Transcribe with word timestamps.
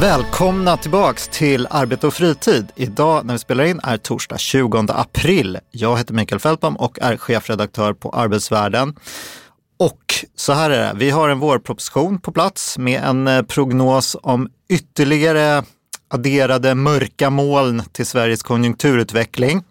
Välkomna 0.00 0.76
tillbaks 0.76 1.28
till 1.28 1.66
Arbete 1.70 2.06
och 2.06 2.14
fritid. 2.14 2.72
Idag 2.76 3.26
när 3.26 3.34
vi 3.34 3.38
spelar 3.38 3.64
in 3.64 3.80
är 3.82 3.96
torsdag 3.96 4.38
20 4.38 4.86
april. 4.88 5.58
Jag 5.70 5.98
heter 5.98 6.14
Mikael 6.14 6.40
Fältbom 6.40 6.76
och 6.76 6.98
är 7.02 7.16
chefredaktör 7.16 7.92
på 7.92 8.10
Arbetsvärlden. 8.10 8.96
Och 9.78 10.24
så 10.36 10.52
här 10.52 10.70
är 10.70 10.78
det, 10.78 10.92
vi 10.96 11.10
har 11.10 11.28
en 11.28 11.38
vårproposition 11.38 12.20
på 12.20 12.32
plats 12.32 12.78
med 12.78 13.02
en 13.04 13.28
eh, 13.28 13.42
prognos 13.42 14.16
om 14.22 14.48
ytterligare 14.68 15.64
adderade 16.08 16.74
mörka 16.74 17.30
moln 17.30 17.82
till 17.92 18.06
Sveriges 18.06 18.42
konjunkturutveckling. 18.42 19.62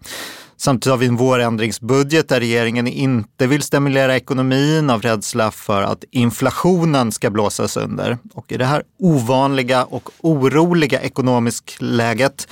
Samtidigt 0.60 0.90
har 0.90 0.98
vi 0.98 1.06
en 1.06 1.16
vårändringsbudget 1.16 2.28
där 2.28 2.40
regeringen 2.40 2.86
inte 2.86 3.46
vill 3.46 3.62
stimulera 3.62 4.16
ekonomin 4.16 4.90
av 4.90 5.02
rädsla 5.02 5.50
för 5.50 5.82
att 5.82 6.04
inflationen 6.10 7.12
ska 7.12 7.30
blåsas 7.30 7.76
under. 7.76 8.18
Och 8.34 8.52
i 8.52 8.56
det 8.56 8.64
här 8.64 8.82
ovanliga 8.98 9.84
och 9.84 10.10
oroliga 10.20 11.00
ekonomiska 11.00 11.72
läget 11.78 12.48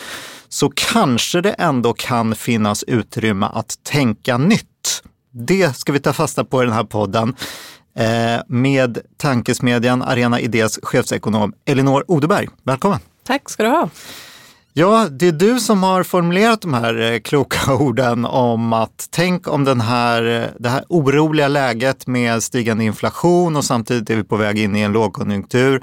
så 0.49 0.73
kanske 0.75 1.41
det 1.41 1.53
ändå 1.53 1.93
kan 1.93 2.35
finnas 2.35 2.83
utrymme 2.83 3.47
att 3.53 3.85
tänka 3.85 4.39
nytt. 4.39 5.03
Det 5.33 5.77
ska 5.77 5.93
vi 5.93 6.01
ta 6.01 6.13
fasta 6.13 6.45
på 6.45 6.63
i 6.63 6.67
den 6.67 6.75
här 6.75 6.85
podden 6.85 7.35
eh, 7.97 8.41
med 8.47 8.99
tankesmedjan 9.17 10.03
Arena 10.03 10.41
Idés 10.41 10.79
chefsekonom 10.83 11.53
Elinor 11.65 12.05
Odeberg. 12.09 12.49
Välkommen! 12.63 12.99
Tack 13.27 13.51
ska 13.51 13.63
du 13.63 13.69
ha! 13.69 13.89
Ja, 14.79 15.09
det 15.11 15.29
är 15.29 15.33
du 15.33 15.61
som 15.61 15.83
har 15.83 16.03
formulerat 16.03 16.61
de 16.61 16.75
här 16.75 17.13
eh, 17.13 17.21
kloka 17.21 17.75
orden 17.75 18.25
om 18.25 18.73
att 18.73 19.09
tänk 19.11 19.49
om 19.49 19.65
den 19.65 19.81
här, 19.81 20.43
eh, 20.43 20.49
det 20.59 20.69
här 20.69 20.85
oroliga 20.89 21.49
läget 21.49 22.07
med 22.07 22.43
stigande 22.43 22.85
inflation 22.85 23.57
och 23.57 23.65
samtidigt 23.65 24.11
är 24.11 24.17
vi 24.17 24.25
på 24.25 24.37
väg 24.37 24.59
in 24.59 24.77
i 24.77 24.81
en 24.81 24.93
lågkonjunktur 24.93 25.83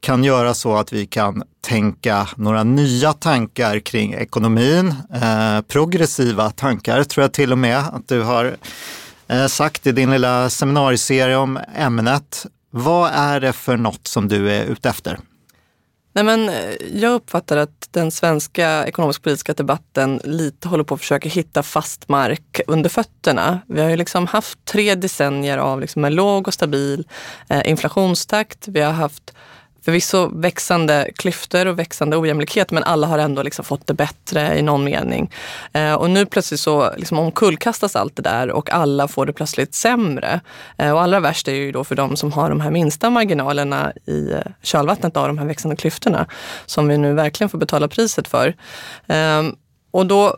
kan 0.00 0.24
göra 0.24 0.54
så 0.54 0.76
att 0.76 0.92
vi 0.92 1.06
kan 1.06 1.42
tänka 1.60 2.28
några 2.36 2.64
nya 2.64 3.12
tankar 3.12 3.78
kring 3.78 4.14
ekonomin. 4.14 4.94
Eh, 5.14 5.60
progressiva 5.60 6.50
tankar 6.50 7.04
tror 7.04 7.24
jag 7.24 7.32
till 7.32 7.52
och 7.52 7.58
med 7.58 7.78
att 7.78 8.08
du 8.08 8.22
har 8.22 8.56
eh, 9.28 9.46
sagt 9.46 9.86
i 9.86 9.92
din 9.92 10.10
lilla 10.10 10.50
seminarieserie 10.50 11.36
om 11.36 11.58
ämnet. 11.76 12.46
Vad 12.70 13.10
är 13.14 13.40
det 13.40 13.52
för 13.52 13.76
något 13.76 14.06
som 14.06 14.28
du 14.28 14.50
är 14.52 14.64
ute 14.64 14.88
efter? 14.88 15.18
Nej, 16.14 16.24
men 16.24 16.48
eh, 16.48 16.74
jag 16.92 17.12
uppfattar 17.12 17.56
att 17.56 17.88
den 17.90 18.10
svenska 18.10 18.86
ekonomisk-politiska 18.86 19.52
debatten 19.52 20.20
lite 20.24 20.68
håller 20.68 20.84
på 20.84 20.94
att 20.94 21.00
försöka 21.00 21.28
hitta 21.28 21.62
fast 21.62 22.08
mark 22.08 22.60
under 22.66 22.90
fötterna. 22.90 23.60
Vi 23.68 23.80
har 23.80 23.90
ju 23.90 23.96
liksom 23.96 24.26
haft 24.26 24.64
tre 24.64 24.94
decennier 24.94 25.58
av 25.58 25.80
liksom 25.80 26.04
en 26.04 26.14
låg 26.14 26.48
och 26.48 26.54
stabil 26.54 27.06
eh, 27.48 27.70
inflationstakt. 27.70 28.68
Vi 28.68 28.80
har 28.80 28.92
haft 28.92 29.34
förvisso 29.84 30.30
växande 30.40 31.10
klyftor 31.16 31.66
och 31.66 31.78
växande 31.78 32.16
ojämlikhet 32.16 32.70
men 32.70 32.84
alla 32.84 33.06
har 33.06 33.18
ändå 33.18 33.42
liksom 33.42 33.64
fått 33.64 33.86
det 33.86 33.94
bättre 33.94 34.58
i 34.58 34.62
någon 34.62 34.84
mening. 34.84 35.30
Eh, 35.72 35.94
och 35.94 36.10
nu 36.10 36.26
plötsligt 36.26 36.60
så 36.60 36.92
liksom 36.96 37.18
omkullkastas 37.18 37.96
allt 37.96 38.16
det 38.16 38.22
där 38.22 38.50
och 38.50 38.70
alla 38.70 39.08
får 39.08 39.26
det 39.26 39.32
plötsligt 39.32 39.74
sämre. 39.74 40.40
Eh, 40.78 40.92
och 40.92 41.02
allra 41.02 41.20
värst 41.20 41.48
är 41.48 41.52
ju 41.52 41.72
då 41.72 41.84
för 41.84 41.94
de 41.94 42.16
som 42.16 42.32
har 42.32 42.48
de 42.48 42.60
här 42.60 42.70
minsta 42.70 43.10
marginalerna 43.10 43.92
i 44.06 44.32
eh, 44.32 44.38
kölvattnet 44.62 45.16
av 45.16 45.26
de 45.26 45.38
här 45.38 45.46
växande 45.46 45.76
klyftorna 45.76 46.26
som 46.66 46.88
vi 46.88 46.98
nu 46.98 47.14
verkligen 47.14 47.48
får 47.48 47.58
betala 47.58 47.88
priset 47.88 48.28
för. 48.28 48.54
Eh, 49.06 49.42
och 49.90 50.06
då 50.06 50.36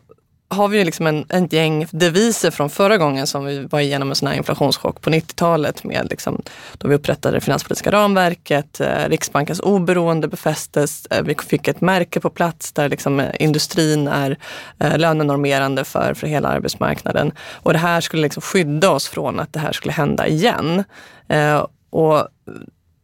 har 0.49 0.69
vi 0.69 0.79
ju 0.79 0.85
liksom 0.85 1.07
en, 1.07 1.25
en 1.29 1.47
gäng 1.47 1.87
deviser 1.91 2.51
från 2.51 2.71
förra 2.71 2.97
gången 2.97 3.27
som 3.27 3.45
vi 3.45 3.59
var 3.59 3.81
igenom 3.81 4.09
en 4.11 4.15
sån 4.15 4.29
här 4.29 4.37
inflationschock 4.37 5.01
på 5.01 5.11
90-talet 5.11 5.85
med 5.85 6.07
liksom, 6.11 6.43
då 6.79 6.89
vi 6.89 6.95
upprättade 6.95 7.37
det 7.37 7.41
finanspolitiska 7.41 7.93
ramverket, 7.93 8.81
eh, 8.81 9.09
Riksbankens 9.09 9.61
oberoende 9.61 10.29
befästes, 10.29 11.07
eh, 11.07 11.23
vi 11.23 11.35
fick 11.35 11.69
ett 11.69 11.81
märke 11.81 12.21
på 12.21 12.31
plats 12.31 12.73
där 12.73 12.89
liksom, 12.89 13.21
eh, 13.21 13.35
industrin 13.41 14.09
är 14.09 14.39
eh, 14.79 14.99
lönenormerande 14.99 15.85
för, 15.85 16.15
för 16.15 16.27
hela 16.27 16.49
arbetsmarknaden. 16.49 17.33
Och 17.53 17.73
det 17.73 17.79
här 17.79 18.01
skulle 18.01 18.23
liksom 18.23 18.41
skydda 18.41 18.91
oss 18.91 19.09
från 19.09 19.41
att 19.41 19.53
det 19.53 19.61
här 19.61 19.73
skulle 19.73 19.93
hända 19.93 20.27
igen. 20.27 20.85
Eh, 21.29 21.67
och 21.91 22.29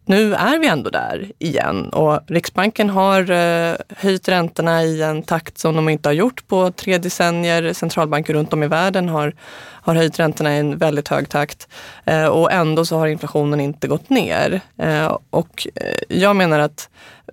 nu 0.05 0.35
är 0.35 0.59
vi 0.59 0.67
ändå 0.67 0.91
där 0.91 1.33
igen 1.39 1.89
och 1.89 2.21
Riksbanken 2.27 2.91
har 2.91 3.31
eh, 3.31 3.75
höjt 3.97 4.29
räntorna 4.29 4.85
i 4.85 5.03
en 5.03 5.23
takt 5.23 5.59
som 5.59 5.77
de 5.77 5.89
inte 5.89 6.09
har 6.09 6.15
gjort 6.15 6.49
på 6.49 6.71
tre 6.71 6.99
decennier. 6.99 7.73
Centralbanker 7.73 8.35
runt 8.35 8.53
om 8.53 8.63
i 8.63 8.67
världen 8.67 9.09
har, 9.09 9.35
har 9.61 9.95
höjt 9.95 10.19
räntorna 10.19 10.55
i 10.57 10.59
en 10.59 10.79
väldigt 10.79 11.09
hög 11.09 11.29
takt 11.29 11.69
eh, 12.05 12.27
och 12.27 12.53
ändå 12.53 12.85
så 12.85 12.99
har 12.99 13.07
inflationen 13.07 13.61
inte 13.61 13.89
gått 13.89 14.11
ner. 14.11 14.61
Eh, 14.79 15.19
och 15.31 15.67
jag 16.09 16.37
menar 16.37 16.59
att 16.59 16.89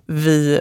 vi 0.06 0.60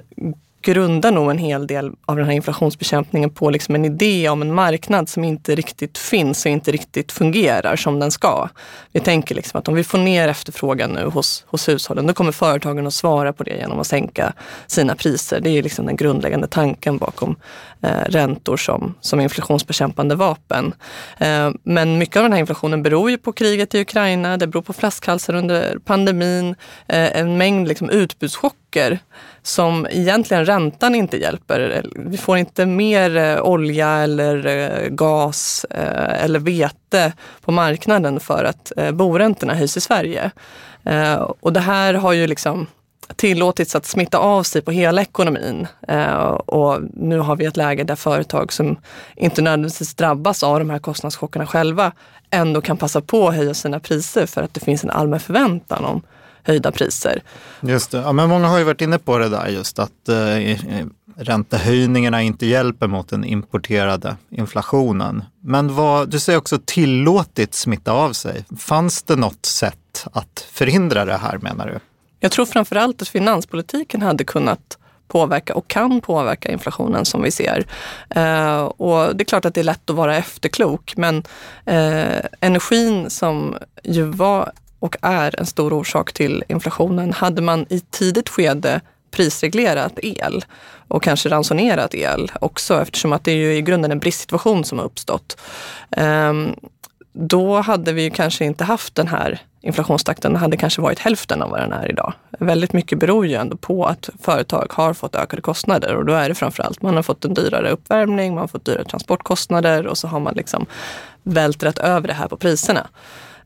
grundar 0.61 1.11
nog 1.11 1.31
en 1.31 1.37
hel 1.37 1.67
del 1.67 1.91
av 2.05 2.15
den 2.15 2.25
här 2.25 2.33
inflationsbekämpningen 2.33 3.29
på 3.29 3.49
liksom 3.49 3.75
en 3.75 3.85
idé 3.85 4.29
om 4.29 4.41
en 4.41 4.53
marknad 4.53 5.09
som 5.09 5.23
inte 5.23 5.55
riktigt 5.55 5.97
finns 5.97 6.45
och 6.45 6.51
inte 6.51 6.71
riktigt 6.71 7.11
fungerar 7.11 7.75
som 7.75 7.99
den 7.99 8.11
ska. 8.11 8.49
Vi 8.91 8.99
tänker 8.99 9.35
liksom 9.35 9.59
att 9.59 9.67
om 9.67 9.75
vi 9.75 9.83
får 9.83 9.97
ner 9.97 10.27
efterfrågan 10.27 10.91
nu 10.91 11.05
hos, 11.05 11.45
hos 11.47 11.69
hushållen, 11.69 12.07
då 12.07 12.13
kommer 12.13 12.31
företagen 12.31 12.87
att 12.87 12.93
svara 12.93 13.33
på 13.33 13.43
det 13.43 13.57
genom 13.57 13.79
att 13.79 13.87
sänka 13.87 14.33
sina 14.67 14.95
priser. 14.95 15.39
Det 15.39 15.49
är 15.49 15.63
liksom 15.63 15.85
den 15.85 15.95
grundläggande 15.95 16.47
tanken 16.47 16.97
bakom 16.97 17.35
eh, 17.81 18.03
räntor 18.05 18.57
som, 18.57 18.95
som 19.01 19.19
inflationsbekämpande 19.19 20.15
vapen. 20.15 20.73
Eh, 21.17 21.49
men 21.63 21.97
mycket 21.97 22.17
av 22.17 22.23
den 22.23 22.33
här 22.33 22.39
inflationen 22.39 22.83
beror 22.83 23.11
ju 23.11 23.17
på 23.17 23.31
kriget 23.31 23.75
i 23.75 23.81
Ukraina, 23.81 24.37
det 24.37 24.47
beror 24.47 24.61
på 24.61 24.73
flaskhalsar 24.73 25.33
under 25.33 25.79
pandemin, 25.85 26.55
eh, 26.87 27.17
en 27.17 27.37
mängd 27.37 27.67
liksom 27.67 27.89
utbudschocker 27.89 28.68
som 29.41 29.87
egentligen 29.89 30.45
räntan 30.45 30.95
inte 30.95 31.17
hjälper. 31.17 31.85
Vi 31.95 32.17
får 32.17 32.37
inte 32.37 32.65
mer 32.65 33.17
eh, 33.17 33.41
olja 33.41 33.89
eller 33.89 34.47
eh, 34.47 34.89
gas 34.89 35.65
eh, 35.69 36.23
eller 36.23 36.39
vete 36.39 37.13
på 37.41 37.51
marknaden 37.51 38.19
för 38.19 38.43
att 38.43 38.71
boräntorna 38.93 39.53
höjs 39.53 39.77
i 39.77 39.81
Sverige. 39.81 40.31
Och 41.39 41.53
det 41.53 41.59
här 41.59 41.93
har 41.93 42.13
ju 42.13 42.27
liksom 42.27 42.67
tillåtits 43.15 43.75
att 43.75 43.85
smitta 43.85 44.17
av 44.17 44.43
sig 44.43 44.61
på 44.61 44.71
hela 44.71 45.01
ekonomin. 45.01 45.67
och 46.45 46.79
nu 46.93 47.19
har 47.19 47.35
vi 47.35 47.45
ett 47.45 47.57
läge 47.57 47.83
där 47.83 47.95
företag 47.95 48.53
som 48.53 48.77
inte 49.15 49.41
nödvändigtvis 49.41 49.95
drabbas 49.95 50.43
av 50.43 50.59
de 50.59 50.69
här 50.69 50.79
kostnadschockerna 50.79 51.47
själva 51.47 51.91
ändå 52.31 52.61
kan 52.61 52.77
passa 52.77 53.01
på 53.01 53.27
att 53.27 53.35
höja 53.35 53.53
sina 53.53 53.79
priser 53.79 54.25
för 54.25 54.43
att 54.43 54.53
det 54.53 54.59
finns 54.59 54.83
en 54.83 54.89
allmän 54.89 55.19
förväntan 55.19 55.85
om 55.85 56.01
höjda 56.43 56.71
priser. 56.71 57.23
Just 57.61 57.91
det. 57.91 57.97
Ja, 57.97 58.11
men 58.11 58.29
många 58.29 58.47
har 58.47 58.57
ju 58.57 58.63
varit 58.63 58.81
inne 58.81 58.99
på 58.99 59.17
det 59.17 59.29
där 59.29 59.47
just 59.47 59.79
att 59.79 60.09
eh, 60.09 60.57
räntehöjningarna 61.15 62.21
inte 62.21 62.45
hjälper 62.45 62.87
mot 62.87 63.09
den 63.09 63.25
importerade 63.25 64.15
inflationen. 64.29 65.23
Men 65.41 65.75
vad, 65.75 66.09
du 66.09 66.19
säger 66.19 66.39
också 66.39 66.59
tillåtit 66.65 67.53
smitta 67.53 67.91
av 67.91 68.13
sig. 68.13 68.45
Fanns 68.57 69.03
det 69.03 69.15
något 69.15 69.45
sätt 69.45 70.07
att 70.13 70.47
förhindra 70.51 71.05
det 71.05 71.17
här 71.17 71.37
menar 71.37 71.67
du? 71.67 71.79
Jag 72.19 72.31
tror 72.31 72.45
framförallt 72.45 73.01
att 73.01 73.07
finanspolitiken 73.07 74.01
hade 74.01 74.23
kunnat 74.23 74.77
påverka 75.07 75.55
och 75.55 75.67
kan 75.67 76.01
påverka 76.01 76.51
inflationen 76.51 77.05
som 77.05 77.21
vi 77.21 77.31
ser. 77.31 77.65
Eh, 78.09 78.61
och 78.61 79.15
det 79.15 79.23
är 79.23 79.25
klart 79.25 79.45
att 79.45 79.53
det 79.53 79.61
är 79.61 79.63
lätt 79.63 79.89
att 79.89 79.95
vara 79.95 80.17
efterklok, 80.17 80.93
men 80.97 81.23
eh, 81.65 82.25
energin 82.39 83.09
som 83.09 83.57
ju 83.83 84.03
var 84.03 84.51
och 84.79 84.95
är 85.01 85.39
en 85.39 85.45
stor 85.45 85.73
orsak 85.73 86.13
till 86.13 86.43
inflationen. 86.47 87.13
Hade 87.13 87.41
man 87.41 87.65
i 87.69 87.79
tidigt 87.79 88.29
skede 88.29 88.81
prisreglerat 89.11 89.99
el 90.03 90.45
och 90.87 91.03
kanske 91.03 91.29
ransonerat 91.29 91.95
el 91.95 92.31
också 92.41 92.81
eftersom 92.81 93.13
att 93.13 93.23
det 93.23 93.31
är 93.31 93.35
ju 93.35 93.55
i 93.55 93.61
grunden 93.61 93.91
en 93.91 93.99
bristsituation 93.99 94.63
som 94.63 94.77
har 94.77 94.85
uppstått. 94.85 95.37
Ehm, 95.91 96.55
då 97.13 97.61
hade 97.61 97.93
vi 97.93 98.09
kanske 98.09 98.45
inte 98.45 98.63
haft 98.63 98.95
den 98.95 99.07
här 99.07 99.41
inflationstakten, 99.61 100.33
den 100.33 100.41
hade 100.41 100.57
kanske 100.57 100.81
varit 100.81 100.99
hälften 100.99 101.41
av 101.41 101.49
vad 101.49 101.59
den 101.59 101.71
är 101.71 101.89
idag. 101.89 102.13
Väldigt 102.39 102.73
mycket 102.73 102.99
beror 102.99 103.27
ju 103.27 103.35
ändå 103.35 103.57
på 103.57 103.85
att 103.85 104.09
företag 104.21 104.71
har 104.73 104.93
fått 104.93 105.15
ökade 105.15 105.41
kostnader 105.41 105.95
och 105.95 106.05
då 106.05 106.13
är 106.13 106.29
det 106.29 106.35
framförallt 106.35 106.81
man 106.81 106.95
har 106.95 107.03
fått 107.03 107.25
en 107.25 107.33
dyrare 107.33 107.69
uppvärmning, 107.69 108.33
man 108.33 108.41
har 108.41 108.47
fått 108.47 108.65
dyrare 108.65 108.85
transportkostnader 108.85 109.87
och 109.87 109.97
så 109.97 110.07
har 110.07 110.19
man 110.19 110.33
liksom 110.33 110.65
vältrat 111.23 111.77
över 111.77 112.07
det 112.07 112.13
här 112.13 112.27
på 112.27 112.37
priserna. 112.37 112.87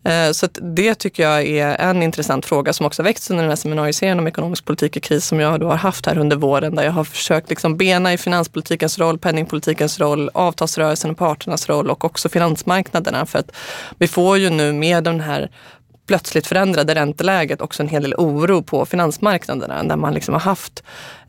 Eh, 0.03 0.31
så 0.31 0.43
så 0.43 0.49
det 0.61 0.95
tycker 0.95 1.23
jag 1.23 1.47
är 1.47 1.77
en 1.77 2.03
intressant 2.03 2.45
fråga 2.45 2.73
som 2.73 2.85
också 2.85 3.03
växt 3.03 3.31
under 3.31 3.43
den 3.43 3.51
här 3.51 3.55
seminarieserien 3.55 4.19
om 4.19 4.27
ekonomisk 4.27 4.65
politik 4.65 4.97
i 4.97 4.99
kris 4.99 5.25
som 5.25 5.39
jag 5.39 5.59
då 5.59 5.67
har 5.67 5.75
haft 5.75 6.05
här 6.05 6.17
under 6.17 6.35
våren 6.35 6.75
där 6.75 6.83
jag 6.83 6.91
har 6.91 7.03
försökt 7.03 7.49
liksom 7.49 7.77
bena 7.77 8.13
i 8.13 8.17
finanspolitikens 8.17 8.99
roll, 8.99 9.19
penningpolitikens 9.19 9.99
roll, 9.99 10.29
avtalsrörelsen 10.33 11.11
och 11.11 11.17
parternas 11.17 11.69
roll 11.69 11.89
och 11.89 12.05
också 12.05 12.29
finansmarknaderna. 12.29 13.25
För 13.25 13.39
att 13.39 13.51
vi 13.97 14.07
får 14.07 14.37
ju 14.37 14.49
nu 14.49 14.73
med 14.73 15.03
den 15.03 15.21
här 15.21 15.49
plötsligt 16.07 16.47
förändrade 16.47 16.95
ränteläget 16.95 17.61
också 17.61 17.83
en 17.83 17.89
hel 17.89 18.03
del 18.03 18.13
oro 18.17 18.61
på 18.61 18.85
finansmarknaderna 18.85 19.83
där 19.83 19.95
man 19.95 20.13
liksom 20.13 20.33
har 20.33 20.41
haft 20.41 20.83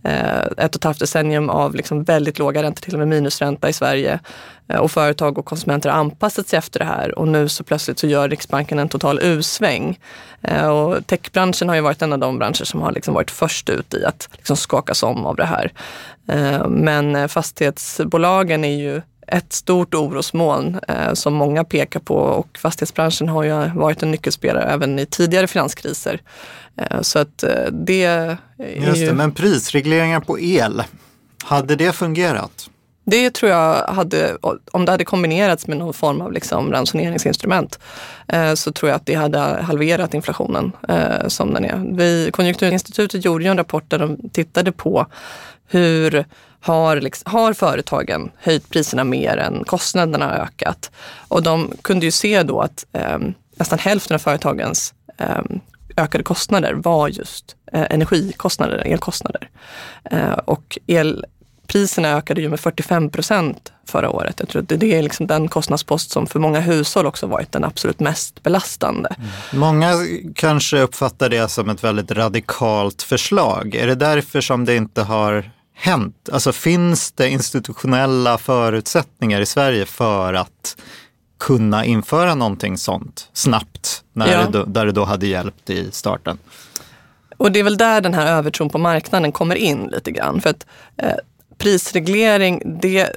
eh, 0.05 0.44
ett 0.56 0.75
och 0.75 0.81
ett 0.81 0.85
halvt 0.85 0.99
decennium 0.99 1.50
av 1.50 1.75
liksom 1.75 2.05
väldigt 2.05 2.38
låga 2.38 2.62
räntor, 2.62 2.82
till 2.82 2.93
och 2.93 2.99
med 2.99 3.09
minusränta 3.09 3.69
i 3.69 3.73
Sverige. 3.73 4.21
Eh, 4.69 4.76
och 4.76 4.91
företag 4.91 5.38
och 5.38 5.44
konsumenter 5.44 5.91
har 5.91 5.99
anpassat 5.99 6.49
sig 6.49 6.59
efter 6.59 6.79
det 6.79 6.85
här 6.85 7.19
och 7.19 7.29
nu 7.29 7.49
så 7.49 7.65
plötsligt 7.65 7.99
så 7.99 8.06
gör 8.06 8.29
Riksbanken 8.29 8.79
en 8.79 8.88
total 8.88 9.21
U-sväng. 9.23 9.99
Eh, 10.43 10.69
och 10.69 11.06
techbranschen 11.06 11.69
har 11.69 11.77
ju 11.77 11.82
varit 11.82 12.03
en 12.03 12.12
av 12.12 12.19
de 12.19 12.38
branscher 12.38 12.65
som 12.65 12.82
har 12.82 12.93
liksom 12.93 13.15
varit 13.15 13.31
först 13.31 13.69
ut 13.69 13.94
i 13.94 14.05
att 14.05 14.29
liksom 14.32 14.56
skakas 14.56 15.03
om 15.03 15.27
av 15.27 15.37
det 15.37 15.44
här. 15.44 15.73
Men 16.69 17.29
fastighetsbolagen 17.29 18.65
är 18.65 18.77
ju 18.79 19.03
ett 19.26 19.53
stort 19.53 19.94
orosmoln 19.94 20.81
eh, 20.88 21.12
som 21.15 21.35
många 21.35 21.65
pekar 21.65 22.00
på 22.00 22.17
och 22.17 22.59
fastighetsbranschen 22.59 23.29
har 23.29 23.43
ju 23.43 23.71
varit 23.75 24.03
en 24.03 24.11
nyckelspelare 24.11 24.65
även 24.65 24.99
i 24.99 25.06
tidigare 25.06 25.47
finanskriser. 25.47 26.21
Eh, 26.76 27.00
så 27.00 27.19
att 27.19 27.43
eh, 27.43 27.50
det 27.73 28.05
är 28.05 28.37
Just 28.76 28.94
det, 28.94 29.00
ju... 29.00 29.12
men 29.12 29.32
prisregleringar 29.32 30.21
på 30.21 30.41
el, 30.41 30.82
hade 31.44 31.76
det 31.76 31.93
fungerat? 31.93 32.71
Det 33.06 33.31
tror 33.31 33.53
jag 33.53 33.87
hade, 33.87 34.37
om 34.71 34.85
det 34.85 34.91
hade 34.91 35.05
kombinerats 35.05 35.67
med 35.67 35.77
någon 35.77 35.94
form 35.94 36.20
av 36.20 36.32
liksom 36.32 36.73
ransoneringsinstrument, 36.73 37.79
eh, 38.29 38.55
så 38.55 38.73
tror 38.73 38.91
jag 38.91 38.97
att 38.97 39.06
det 39.06 39.15
hade 39.15 39.38
halverat 39.38 40.15
inflationen 40.15 40.73
eh, 40.88 41.29
som 41.29 41.55
den 41.55 41.65
är. 41.65 41.97
Vi, 41.97 42.31
Konjunkturinstitutet 42.32 43.25
gjorde 43.25 43.44
ju 43.44 43.50
en 43.50 43.56
rapport 43.56 43.91
där 43.91 43.99
de 43.99 44.31
tittade 44.32 44.73
på 44.73 45.06
hur 45.69 46.25
har, 46.64 47.00
liksom, 47.00 47.32
har 47.32 47.52
företagen 47.52 48.31
höjt 48.38 48.70
priserna 48.70 49.05
mer 49.05 49.37
än 49.37 49.64
kostnaderna 49.64 50.25
har 50.25 50.34
ökat? 50.34 50.90
Och 51.28 51.43
de 51.43 51.72
kunde 51.82 52.06
ju 52.06 52.12
se 52.12 52.43
då 52.43 52.61
att 52.61 52.87
eh, 52.93 53.19
nästan 53.56 53.78
hälften 53.78 54.14
av 54.14 54.19
företagens 54.19 54.94
eh, 55.19 55.43
ökade 55.96 56.25
kostnader 56.25 56.75
var 56.75 57.08
just 57.08 57.56
eh, 57.72 57.87
energikostnader, 57.90 58.78
elkostnader. 58.87 59.49
Eh, 60.11 60.32
och 60.32 60.78
elpriserna 60.87 62.08
ökade 62.08 62.40
ju 62.40 62.49
med 62.49 62.61
45 62.61 63.10
procent 63.10 63.72
förra 63.87 64.10
året. 64.10 64.37
Jag 64.38 64.49
tror 64.49 64.62
att 64.62 64.69
det 64.69 64.94
är 64.94 65.02
liksom 65.02 65.26
den 65.26 65.49
kostnadspost 65.49 66.10
som 66.10 66.26
för 66.26 66.38
många 66.38 66.60
hushåll 66.60 67.06
också 67.06 67.26
varit 67.26 67.52
den 67.52 67.64
absolut 67.64 68.00
mest 68.00 68.43
belastande. 68.43 69.08
Mm. 69.19 69.31
Många 69.60 69.93
kanske 70.34 70.81
uppfattar 70.81 71.28
det 71.28 71.49
som 71.49 71.70
ett 71.70 71.84
väldigt 71.84 72.10
radikalt 72.10 73.02
förslag. 73.02 73.75
Är 73.75 73.87
det 73.87 73.94
därför 73.94 74.40
som 74.40 74.64
det 74.64 74.76
inte 74.76 75.02
har 75.02 75.50
hänt? 75.75 76.29
Alltså 76.32 76.53
finns 76.53 77.12
det 77.12 77.29
institutionella 77.29 78.38
förutsättningar 78.38 79.41
i 79.41 79.47
Sverige 79.47 79.87
för 79.87 80.35
att 80.35 80.76
kunna 81.38 81.85
införa 81.85 82.35
någonting 82.35 82.79
sånt 82.79 83.29
snabbt 83.32 84.03
när 84.12 84.32
ja. 84.32 84.38
det 84.38 84.59
då, 84.59 84.65
där 84.65 84.87
det 84.87 84.93
då 84.93 85.05
hade 85.05 85.26
hjälpt 85.26 85.71
i 85.71 85.91
starten? 85.91 86.38
Och 87.37 87.53
det 87.53 87.59
är 87.59 87.65
väl 87.65 87.76
där 87.76 88.00
den 88.00 88.15
här 88.15 88.26
övertron 88.26 88.69
på 88.69 88.79
marknaden 88.79 89.32
kommer 89.32 89.55
in 89.55 89.87
lite 89.93 90.11
grann. 90.11 90.41
För 90.41 90.50
att 90.50 90.67
eh, 90.97 91.15
prisreglering, 91.59 92.81
det 92.81 93.11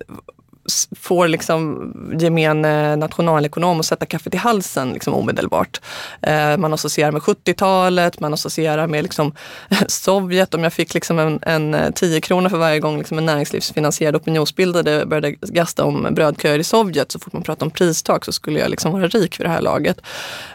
får 0.99 1.27
liksom 1.27 1.91
gemene 2.19 2.95
nationalekonom 2.95 3.79
att 3.79 3.85
sätta 3.85 4.05
kaffet 4.05 4.33
i 4.33 4.37
halsen 4.37 4.89
liksom 4.93 5.13
omedelbart. 5.13 5.81
Eh, 6.21 6.57
man 6.57 6.73
associerar 6.73 7.11
med 7.11 7.21
70-talet, 7.21 8.19
man 8.19 8.33
associerar 8.33 8.87
med 8.87 9.03
liksom 9.03 9.33
Sovjet. 9.87 10.53
Om 10.53 10.63
jag 10.63 10.73
fick 10.73 10.93
liksom 10.93 11.19
en, 11.19 11.39
en 11.41 11.93
10 11.93 12.21
kronor 12.21 12.49
för 12.49 12.57
varje 12.57 12.79
gång 12.79 12.97
liksom 12.97 13.17
en 13.17 13.25
näringslivsfinansierad 13.25 14.15
opinionsbildare 14.15 15.05
började 15.05 15.31
gasta 15.31 15.83
om 15.83 16.07
brödköer 16.11 16.59
i 16.59 16.63
Sovjet, 16.63 17.11
så 17.11 17.19
fort 17.19 17.33
man 17.33 17.43
pratade 17.43 17.65
om 17.65 17.71
pristak 17.71 18.25
så 18.25 18.31
skulle 18.31 18.59
jag 18.59 18.69
liksom 18.69 18.91
vara 18.91 19.07
rik 19.07 19.39
vid 19.39 19.45
det 19.45 19.51
här 19.51 19.61
laget. 19.61 20.01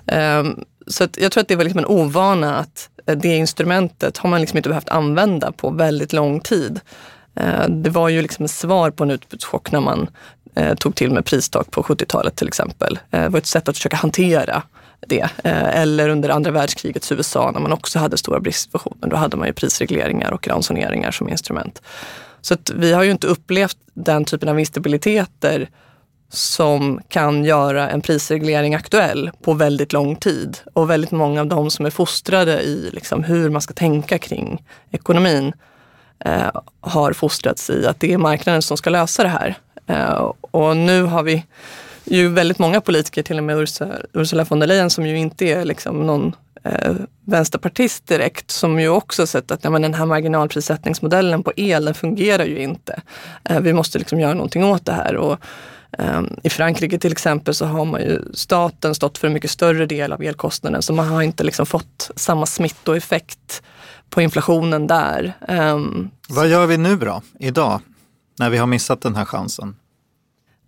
Ehm, 0.07 0.65
så 0.87 1.09
jag 1.17 1.33
tror 1.33 1.41
att 1.41 1.49
det 1.49 1.57
var 1.57 1.65
liksom 1.65 1.79
en 1.79 1.87
ovana 1.87 2.57
att 2.57 2.89
eh, 3.07 3.17
det 3.17 3.37
instrumentet 3.37 4.19
har 4.19 4.31
man 4.31 4.41
liksom 4.41 4.57
inte 4.57 4.69
behövt 4.69 4.89
använda 4.89 5.53
på 5.53 5.71
väldigt 5.71 6.13
lång 6.13 6.41
tid. 6.41 6.81
Eh, 7.35 7.69
det 7.69 7.91
var 7.91 8.09
ju 8.09 8.23
liksom 8.23 8.45
ett 8.45 8.51
svar 8.51 8.91
på 8.91 9.05
en 9.05 9.11
utbudschock 9.11 9.73
när 9.73 9.81
man 9.81 10.09
eh, 10.55 10.75
tog 10.75 10.95
till 10.95 11.13
med 11.13 11.25
pristak 11.25 11.71
på 11.71 11.83
70-talet 11.83 12.37
till 12.37 12.49
exempel. 12.49 12.99
Eh, 13.11 13.23
det 13.23 13.29
var 13.29 13.39
ett 13.39 13.47
sätt 13.47 13.69
att 13.69 13.77
försöka 13.77 13.97
hantera 13.97 14.63
det. 15.07 15.29
Eller 15.45 16.09
under 16.09 16.29
andra 16.29 16.51
världskrigets 16.51 17.13
USA 17.13 17.51
när 17.51 17.61
man 17.61 17.73
också 17.73 17.99
hade 17.99 18.19
stora 18.19 18.41
bristsituationer. 18.41 19.09
Då 19.09 19.17
hade 19.17 19.37
man 19.37 19.47
ju 19.47 19.53
prisregleringar 19.53 20.33
och 20.33 20.49
ransoneringar 20.49 21.11
som 21.11 21.29
instrument. 21.29 21.83
Så 22.41 22.55
att 22.55 22.71
vi 22.71 22.93
har 22.93 23.03
ju 23.03 23.11
inte 23.11 23.27
upplevt 23.27 23.77
den 23.95 24.25
typen 24.25 24.49
av 24.49 24.61
instabiliteter 24.61 25.69
som 26.33 27.01
kan 27.09 27.45
göra 27.45 27.91
en 27.91 28.01
prisreglering 28.01 28.75
aktuell 28.75 29.31
på 29.43 29.53
väldigt 29.53 29.93
lång 29.93 30.17
tid. 30.17 30.59
Och 30.73 30.91
väldigt 30.91 31.11
många 31.11 31.41
av 31.41 31.47
de 31.47 31.71
som 31.71 31.87
är 31.87 31.91
fostrade 31.91 32.63
i 32.63 32.91
liksom 32.93 33.25
hur 33.25 33.51
man 33.51 33.63
ska 33.63 33.75
tänka 33.75 34.19
kring 34.19 34.65
ekonomin 34.91 35.53
eh, 36.25 36.51
har 36.81 37.13
fostrats 37.13 37.71
i 37.71 37.87
att 37.87 38.01
det 38.01 38.13
är 38.13 38.19
marknaden 38.19 38.63
som 38.63 38.77
ska 38.77 38.91
lösa 38.91 39.23
det 39.23 39.29
här. 39.29 39.59
Eh, 39.87 40.33
och 40.41 40.77
nu 40.77 41.03
har 41.03 41.23
vi 41.23 41.45
ju 42.05 42.29
väldigt 42.29 42.59
många 42.59 42.81
politiker, 42.81 43.23
till 43.23 43.39
och 43.39 43.45
med 43.45 43.69
Ursula 44.13 44.45
von 44.45 44.59
der 44.59 44.67
Leyen 44.67 44.91
som 44.91 45.07
ju 45.07 45.19
inte 45.19 45.45
är 45.45 45.65
liksom 45.65 46.07
någon 46.07 46.37
eh, 46.65 46.95
vänsterpartist 47.25 48.07
direkt, 48.07 48.51
som 48.51 48.81
ju 48.81 48.89
också 48.89 49.27
sett 49.27 49.51
att 49.51 49.65
ja, 49.65 49.71
men 49.71 49.83
den 49.83 49.95
här 49.95 50.07
marginalprissättningsmodellen 50.07 51.43
på 51.43 51.53
el, 51.57 51.85
den 51.85 51.95
fungerar 51.95 52.45
ju 52.45 52.59
inte. 52.59 53.03
Eh, 53.45 53.61
vi 53.61 53.73
måste 53.73 53.99
liksom 53.99 54.21
göra 54.21 54.35
någonting 54.35 54.65
åt 54.65 54.87
det 54.87 54.93
här. 54.93 55.17
Och, 55.17 55.39
eh, 55.99 56.23
I 56.43 56.51
Frankrike 56.51 56.99
till 56.99 57.13
exempel 57.13 57.55
så 57.55 57.67
har 57.67 57.85
man 57.85 58.01
ju 58.01 58.23
staten 58.35 58.95
stått 58.95 59.19
för 59.19 59.27
en 59.27 59.33
mycket 59.33 59.51
större 59.51 59.87
del 59.87 60.13
av 60.13 60.23
elkostnaden 60.23 60.83
så 60.83 60.93
man 60.93 61.09
har 61.09 61.23
inte 61.23 61.45
liksom 61.45 61.67
fått 61.67 62.11
samma 62.17 62.47
smittoeffekt 62.47 63.63
på 64.13 64.23
inflationen 64.23 64.87
där. 64.87 65.33
Um, 65.49 66.11
Vad 66.29 66.49
gör 66.49 66.67
vi 66.67 66.77
nu 66.77 66.97
då, 66.97 67.23
idag, 67.39 67.81
när 68.39 68.51
vi 68.51 68.59
har 68.59 68.67
missat 68.67 69.01
den 69.01 69.17
här 69.17 69.25
chansen? 69.25 69.77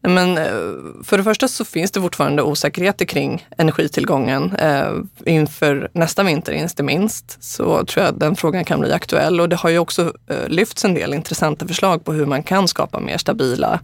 Men 0.09 0.39
eh, 0.39 1.05
för 1.05 1.19
det 1.19 1.25
första 1.25 1.49
så 1.49 1.65
finns 1.65 1.91
det 1.91 2.01
fortfarande 2.01 2.43
osäkerheter 2.43 3.05
kring 3.05 3.49
energitillgången. 3.59 4.57
Eh, 4.57 4.93
inför 5.27 5.89
nästa 5.93 6.23
vinter, 6.23 6.53
inte 6.53 6.83
minst, 6.83 7.45
så 7.45 7.85
tror 7.85 8.05
jag 8.05 8.15
att 8.15 8.21
den 8.21 8.37
frågan 8.37 8.65
kan 8.65 8.81
bli 8.81 8.93
aktuell. 8.93 9.41
Och 9.41 9.49
det 9.49 9.57
har 9.57 9.71
ju 9.71 9.79
också 9.79 10.13
eh, 10.27 10.49
lyfts 10.49 10.85
en 10.85 10.95
del 10.95 11.15
intressanta 11.15 11.67
förslag 11.67 12.05
på 12.05 12.13
hur 12.13 12.27
man 12.27 12.43
kan 12.43 12.69
skapa 12.69 13.01
mer 13.01 13.19
stabila 13.19 13.81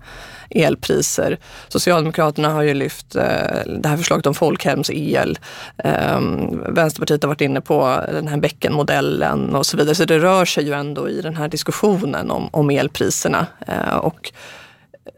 elpriser. 0.51 1.39
Socialdemokraterna 1.69 2.49
har 2.49 2.63
ju 2.63 2.75
lyft 2.75 3.11
det 3.11 3.89
här 3.89 3.97
förslaget 3.97 4.27
om 4.27 4.35
folkhemsel. 4.35 5.39
Ehm, 5.85 6.63
Vänsterpartiet 6.75 7.23
har 7.23 7.29
varit 7.29 7.41
inne 7.41 7.61
på 7.61 8.01
den 8.13 8.29
här 8.29 8.37
bäckenmodellen 8.37 9.55
och 9.55 9.67
så 9.67 9.77
vidare. 9.77 9.95
Så 9.95 10.05
det 10.05 10.19
rör 10.19 10.45
sig 10.45 10.65
ju 10.65 10.73
ändå 10.73 11.09
i 11.09 11.21
den 11.21 11.37
här 11.37 11.49
diskussionen 11.49 12.31
om, 12.31 12.49
om 12.53 12.71
elpriserna. 12.71 13.47
Och 14.03 14.33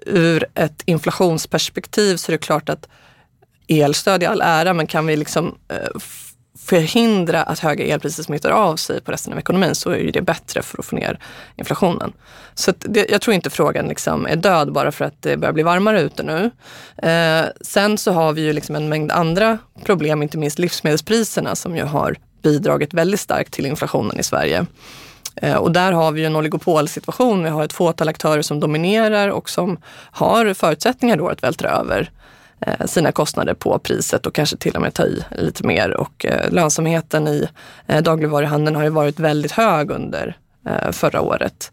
ur 0.06 0.46
ett 0.54 0.82
inflationsperspektiv 0.84 2.16
så 2.16 2.32
är 2.32 2.34
det 2.34 2.38
klart 2.38 2.68
att 2.68 2.88
elstöd 3.68 4.22
i 4.22 4.26
all 4.26 4.40
ära, 4.40 4.72
men 4.72 4.86
kan 4.86 5.06
vi 5.06 5.16
liksom 5.16 5.58
eh, 5.68 6.00
förhindra 6.58 7.42
att 7.42 7.58
höga 7.58 7.84
elpriser 7.84 8.22
smittar 8.22 8.50
av 8.50 8.76
sig 8.76 9.00
på 9.00 9.12
resten 9.12 9.32
av 9.32 9.38
ekonomin 9.38 9.74
så 9.74 9.90
är 9.90 9.98
ju 9.98 10.10
det 10.10 10.22
bättre 10.22 10.62
för 10.62 10.78
att 10.78 10.86
få 10.86 10.96
ner 10.96 11.18
inflationen. 11.56 12.12
Så 12.54 12.72
det, 12.78 13.10
jag 13.10 13.20
tror 13.20 13.34
inte 13.34 13.50
frågan 13.50 13.88
liksom 13.88 14.26
är 14.26 14.36
död 14.36 14.72
bara 14.72 14.92
för 14.92 15.04
att 15.04 15.22
det 15.22 15.36
börjar 15.36 15.52
bli 15.52 15.62
varmare 15.62 16.00
ute 16.00 16.22
nu. 16.22 16.50
Eh, 17.08 17.44
sen 17.60 17.98
så 17.98 18.12
har 18.12 18.32
vi 18.32 18.42
ju 18.42 18.52
liksom 18.52 18.76
en 18.76 18.88
mängd 18.88 19.12
andra 19.12 19.58
problem, 19.84 20.22
inte 20.22 20.38
minst 20.38 20.58
livsmedelspriserna 20.58 21.56
som 21.56 21.76
ju 21.76 21.82
har 21.82 22.16
bidragit 22.42 22.94
väldigt 22.94 23.20
starkt 23.20 23.52
till 23.52 23.66
inflationen 23.66 24.20
i 24.20 24.22
Sverige. 24.22 24.66
Eh, 25.36 25.56
och 25.56 25.72
där 25.72 25.92
har 25.92 26.12
vi 26.12 26.20
ju 26.20 26.26
en 26.26 26.36
oligopolsituation. 26.36 27.44
Vi 27.44 27.50
har 27.50 27.64
ett 27.64 27.72
fåtal 27.72 28.08
aktörer 28.08 28.42
som 28.42 28.60
dominerar 28.60 29.28
och 29.28 29.50
som 29.50 29.78
har 30.10 30.54
förutsättningar 30.54 31.16
då 31.16 31.28
att 31.28 31.42
vältra 31.42 31.70
över 31.70 32.10
eh, 32.60 32.86
sina 32.86 33.12
kostnader 33.12 33.54
på 33.54 33.78
priset 33.78 34.26
och 34.26 34.34
kanske 34.34 34.56
till 34.56 34.74
och 34.74 34.82
med 34.82 34.94
ta 34.94 35.04
i 35.04 35.24
lite 35.30 35.66
mer. 35.66 35.90
Och 35.90 36.26
eh, 36.26 36.50
lönsamheten 36.50 37.28
i 37.28 37.48
dagligvaruhandeln 38.02 38.76
har 38.76 38.82
ju 38.82 38.90
varit 38.90 39.20
väldigt 39.20 39.52
hög 39.52 39.90
under 39.90 40.36
förra 40.90 41.20
året. 41.20 41.72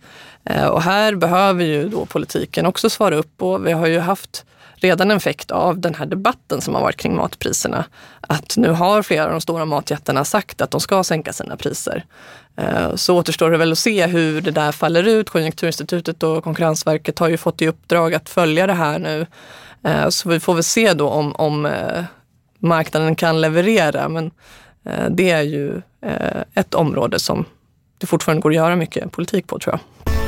Och 0.71 0.81
här 0.81 1.15
behöver 1.15 1.63
ju 1.63 1.89
då 1.89 2.05
politiken 2.05 2.65
också 2.65 2.89
svara 2.89 3.15
upp 3.15 3.41
och 3.41 3.67
vi 3.67 3.71
har 3.71 3.87
ju 3.87 3.99
haft 3.99 4.45
redan 4.81 5.11
en 5.11 5.17
effekt 5.17 5.51
av 5.51 5.79
den 5.79 5.95
här 5.95 6.05
debatten 6.05 6.61
som 6.61 6.75
har 6.75 6.81
varit 6.81 6.97
kring 6.97 7.15
matpriserna. 7.15 7.85
Att 8.21 8.57
nu 8.57 8.69
har 8.69 9.01
flera 9.01 9.25
av 9.25 9.31
de 9.31 9.41
stora 9.41 9.65
matjättarna 9.65 10.25
sagt 10.25 10.61
att 10.61 10.71
de 10.71 10.81
ska 10.81 11.03
sänka 11.03 11.33
sina 11.33 11.57
priser. 11.57 12.05
Eh, 12.55 12.95
så 12.95 13.17
återstår 13.17 13.51
det 13.51 13.57
väl 13.57 13.71
att 13.71 13.77
se 13.77 14.07
hur 14.07 14.41
det 14.41 14.51
där 14.51 14.71
faller 14.71 15.03
ut. 15.03 15.29
Konjunkturinstitutet 15.29 16.23
och 16.23 16.43
Konkurrensverket 16.43 17.19
har 17.19 17.29
ju 17.29 17.37
fått 17.37 17.61
i 17.61 17.67
uppdrag 17.67 18.13
att 18.13 18.29
följa 18.29 18.67
det 18.67 18.73
här 18.73 18.99
nu. 18.99 19.27
Eh, 19.83 20.09
så 20.09 20.29
vi 20.29 20.39
får 20.39 20.53
väl 20.53 20.63
se 20.63 20.93
då 20.93 21.09
om, 21.09 21.35
om 21.35 21.65
eh, 21.65 22.03
marknaden 22.59 23.15
kan 23.15 23.41
leverera. 23.41 24.09
Men 24.09 24.31
det 25.09 25.29
är 25.29 25.41
ju 25.41 25.81
ett 26.53 26.73
område 26.73 27.19
som 27.19 27.45
det 27.97 28.07
fortfarande 28.07 28.41
går 28.41 28.49
att 28.49 28.55
göra 28.55 28.75
mycket 28.75 29.11
politik 29.11 29.47
på 29.47 29.59
tror 29.59 29.73
jag. 29.73 30.18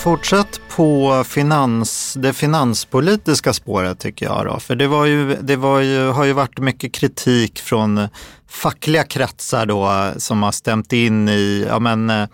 Fortsätt 0.00 0.60
på 0.68 1.24
finans, 1.24 2.14
det 2.18 2.32
finanspolitiska 2.32 3.52
spåret 3.52 3.98
tycker 3.98 4.26
jag. 4.26 4.46
Då. 4.46 4.60
För 4.60 4.76
det, 4.76 4.86
var 4.86 5.04
ju, 5.04 5.36
det 5.36 5.56
var 5.56 5.80
ju, 5.80 6.08
har 6.08 6.24
ju 6.24 6.32
varit 6.32 6.58
mycket 6.58 6.94
kritik 6.94 7.58
från 7.58 8.08
fackliga 8.48 9.04
kretsar 9.04 9.66
då 9.66 10.12
som 10.16 10.42
har 10.42 10.52
stämt 10.52 10.92
in 10.92 11.28
i, 11.28 11.66
ja 11.68 11.78
men 11.78 12.10
eh, 12.10 12.26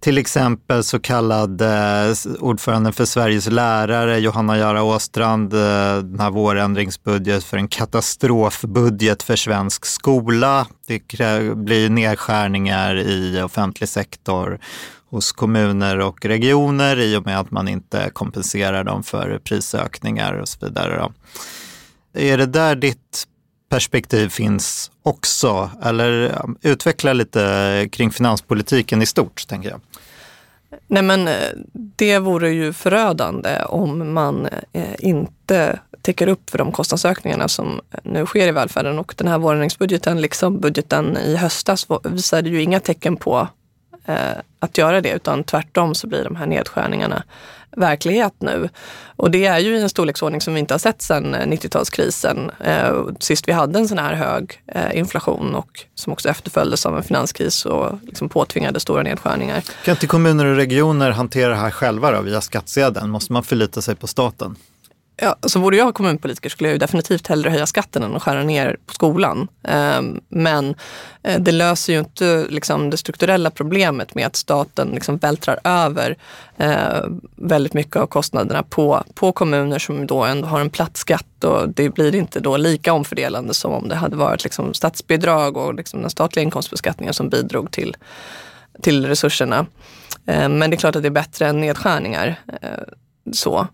till 0.00 0.18
exempel 0.18 0.84
så 0.84 1.00
kallad 1.00 1.60
eh, 1.60 2.14
ordföranden 2.40 2.92
för 2.92 3.04
Sveriges 3.04 3.46
lärare, 3.46 4.18
Johanna 4.18 4.58
Jara 4.58 4.82
Åstrand, 4.82 5.54
eh, 5.54 5.96
den 5.96 6.20
här 6.20 6.30
vårändringsbudget 6.30 7.44
för 7.44 7.56
en 7.56 7.68
katastrofbudget 7.68 9.22
för 9.22 9.36
svensk 9.36 9.86
skola. 9.86 10.66
Det 10.86 11.00
blir 11.56 11.90
nedskärningar 11.90 12.96
i 12.96 13.42
offentlig 13.42 13.88
sektor 13.88 14.60
hos 15.10 15.32
kommuner 15.32 15.98
och 15.98 16.24
regioner 16.24 16.98
i 17.00 17.16
och 17.16 17.26
med 17.26 17.40
att 17.40 17.50
man 17.50 17.68
inte 17.68 18.10
kompenserar 18.12 18.84
dem 18.84 19.02
för 19.02 19.38
prisökningar 19.44 20.32
och 20.34 20.48
så 20.48 20.66
vidare. 20.66 20.98
Då. 20.98 21.12
Är 22.20 22.38
det 22.38 22.46
där 22.46 22.76
ditt 22.76 23.26
perspektiv 23.68 24.28
finns 24.28 24.90
också? 25.02 25.70
Eller 25.82 26.40
um, 26.44 26.58
utveckla 26.62 27.12
lite 27.12 27.88
kring 27.92 28.10
finanspolitiken 28.10 29.02
i 29.02 29.06
stort, 29.06 29.48
tänker 29.48 29.70
jag. 29.70 29.80
Nej 30.86 31.02
men 31.02 31.28
eh, 31.28 31.34
det 31.72 32.18
vore 32.18 32.50
ju 32.50 32.72
förödande 32.72 33.62
om 33.64 34.12
man 34.14 34.48
eh, 34.72 34.94
inte 34.98 35.78
täcker 36.02 36.28
upp 36.28 36.50
för 36.50 36.58
de 36.58 36.72
kostnadsökningarna 36.72 37.48
som 37.48 37.80
nu 38.02 38.26
sker 38.26 38.48
i 38.48 38.52
välfärden. 38.52 38.98
Och 38.98 39.14
den 39.16 39.28
här 39.28 39.38
vårändringsbudgeten, 39.38 40.20
liksom 40.20 40.60
budgeten 40.60 41.16
i 41.16 41.36
höstas, 41.36 41.86
visade 42.04 42.48
ju 42.48 42.62
inga 42.62 42.80
tecken 42.80 43.16
på 43.16 43.48
Eh, 44.06 44.14
att 44.58 44.78
göra 44.78 45.00
det, 45.00 45.12
utan 45.12 45.44
tvärtom 45.44 45.94
så 45.94 46.06
blir 46.06 46.24
de 46.24 46.36
här 46.36 46.46
nedskärningarna 46.46 47.22
verklighet 47.76 48.34
nu. 48.38 48.68
Och 49.16 49.30
det 49.30 49.46
är 49.46 49.58
ju 49.58 49.76
i 49.78 49.82
en 49.82 49.88
storleksordning 49.88 50.40
som 50.40 50.54
vi 50.54 50.60
inte 50.60 50.74
har 50.74 50.78
sett 50.78 51.02
sedan 51.02 51.34
eh, 51.34 51.46
90-talskrisen. 51.46 52.50
Eh, 52.60 53.14
sist 53.20 53.48
vi 53.48 53.52
hade 53.52 53.78
en 53.78 53.88
sån 53.88 53.98
här 53.98 54.14
hög 54.14 54.62
eh, 54.66 54.98
inflation 54.98 55.54
och 55.54 55.84
som 55.94 56.12
också 56.12 56.28
efterföljdes 56.28 56.86
av 56.86 56.96
en 56.96 57.02
finanskris 57.02 57.66
och 57.66 57.98
liksom 58.02 58.28
påtvingade 58.28 58.80
stora 58.80 59.02
nedskärningar. 59.02 59.62
Kan 59.84 59.92
inte 59.92 60.06
kommuner 60.06 60.46
och 60.46 60.56
regioner 60.56 61.10
hantera 61.10 61.48
det 61.48 61.56
här 61.56 61.70
själva 61.70 62.10
då, 62.10 62.20
via 62.20 62.40
skattsedeln? 62.40 63.10
Måste 63.10 63.32
man 63.32 63.42
förlita 63.42 63.82
sig 63.82 63.94
på 63.94 64.06
staten? 64.06 64.56
Ja, 65.22 65.28
alltså, 65.28 65.48
så 65.48 65.60
vore 65.60 65.76
jag 65.76 65.94
kommunpolitiker 65.94 66.50
skulle 66.50 66.68
jag 66.68 66.74
ju 66.74 66.78
definitivt 66.78 67.26
hellre 67.26 67.50
höja 67.50 67.66
skatten 67.66 68.02
än 68.02 68.16
att 68.16 68.22
skära 68.22 68.42
ner 68.42 68.76
på 68.86 68.94
skolan. 68.94 69.48
Ehm, 69.62 70.20
men 70.28 70.74
eh, 71.22 71.40
det 71.40 71.52
löser 71.52 71.92
ju 71.92 71.98
inte 71.98 72.46
liksom, 72.48 72.90
det 72.90 72.96
strukturella 72.96 73.50
problemet 73.50 74.14
med 74.14 74.26
att 74.26 74.36
staten 74.36 74.88
liksom 74.88 75.16
vältrar 75.16 75.58
över 75.64 76.16
eh, 76.56 77.04
väldigt 77.36 77.74
mycket 77.74 77.96
av 77.96 78.06
kostnaderna 78.06 78.62
på, 78.62 79.04
på 79.14 79.32
kommuner 79.32 79.78
som 79.78 80.06
då 80.06 80.24
ändå 80.24 80.46
har 80.46 80.60
en 80.60 80.70
platt 80.70 80.96
skatt 80.96 81.44
och 81.44 81.68
det 81.68 81.90
blir 81.90 82.14
inte 82.14 82.40
då 82.40 82.56
lika 82.56 82.92
omfördelande 82.92 83.54
som 83.54 83.72
om 83.72 83.88
det 83.88 83.94
hade 83.94 84.16
varit 84.16 84.44
liksom, 84.44 84.74
statsbidrag 84.74 85.56
och 85.56 85.74
liksom, 85.74 86.00
den 86.00 86.10
statliga 86.10 86.44
inkomstbeskattningen 86.44 87.14
som 87.14 87.28
bidrog 87.28 87.70
till, 87.70 87.96
till 88.82 89.06
resurserna. 89.06 89.66
Ehm, 90.26 90.58
men 90.58 90.70
det 90.70 90.76
är 90.76 90.78
klart 90.78 90.96
att 90.96 91.02
det 91.02 91.08
är 91.08 91.10
bättre 91.10 91.46
än 91.46 91.60
nedskärningar. 91.60 92.36
Eh, 92.62 92.70
så. 93.32 93.68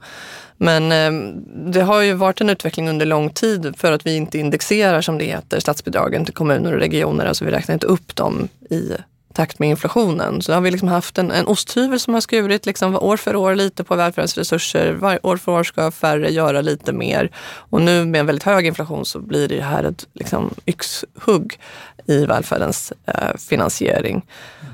Men 0.57 0.93
eh, 0.93 1.35
det 1.73 1.81
har 1.81 2.01
ju 2.03 2.13
varit 2.13 2.41
en 2.41 2.51
utveckling 2.51 2.89
under 2.89 3.07
lång 3.07 3.31
tid 3.31 3.75
för 3.77 3.93
att 3.93 4.07
vi 4.07 4.17
inte 4.17 4.39
indexerar, 4.39 5.01
som 5.01 5.19
det 5.19 5.25
heter, 5.25 5.61
statsbidragen 5.61 6.25
till 6.25 6.35
kommuner 6.35 6.73
och 6.73 6.81
regioner. 6.81 7.27
Alltså 7.27 7.45
vi 7.45 7.51
räknar 7.51 7.73
inte 7.73 7.87
upp 7.87 8.17
dem 8.17 8.49
i 8.71 8.93
takt 9.37 9.59
med 9.59 9.69
inflationen. 9.69 10.43
Så 10.43 10.53
har 10.53 10.61
vi 10.61 10.71
liksom 10.71 10.89
haft 10.89 11.19
en, 11.19 11.31
en 11.31 11.47
osthyvel 11.47 12.01
som 12.01 12.15
har 12.15 12.21
skurit 12.21 12.67
liksom 12.67 12.97
år 12.97 13.17
för 13.17 13.37
år 13.37 13.55
lite 13.55 13.85
på 13.85 13.97
välfärdens 13.97 14.39
resurser. 14.39 14.93
Var, 14.93 15.27
år 15.27 15.37
för 15.37 15.53
år 15.53 15.65
ska 15.65 15.91
färre 15.91 16.31
göra 16.31 16.61
lite 16.61 16.93
mer. 16.93 17.31
Och 17.71 17.83
nu 17.83 18.05
med 18.05 18.21
en 18.21 18.27
väldigt 18.27 18.45
hög 18.45 18.67
inflation 18.67 19.05
så 19.05 19.19
blir 19.21 19.49
det 19.49 19.61
här 19.61 19.85
ett 19.85 20.07
liksom, 20.13 20.55
yxhugg 20.67 21.59
i 22.07 22.27
välfärdens 22.27 22.93
eh, 23.07 23.37
finansiering. 23.39 24.27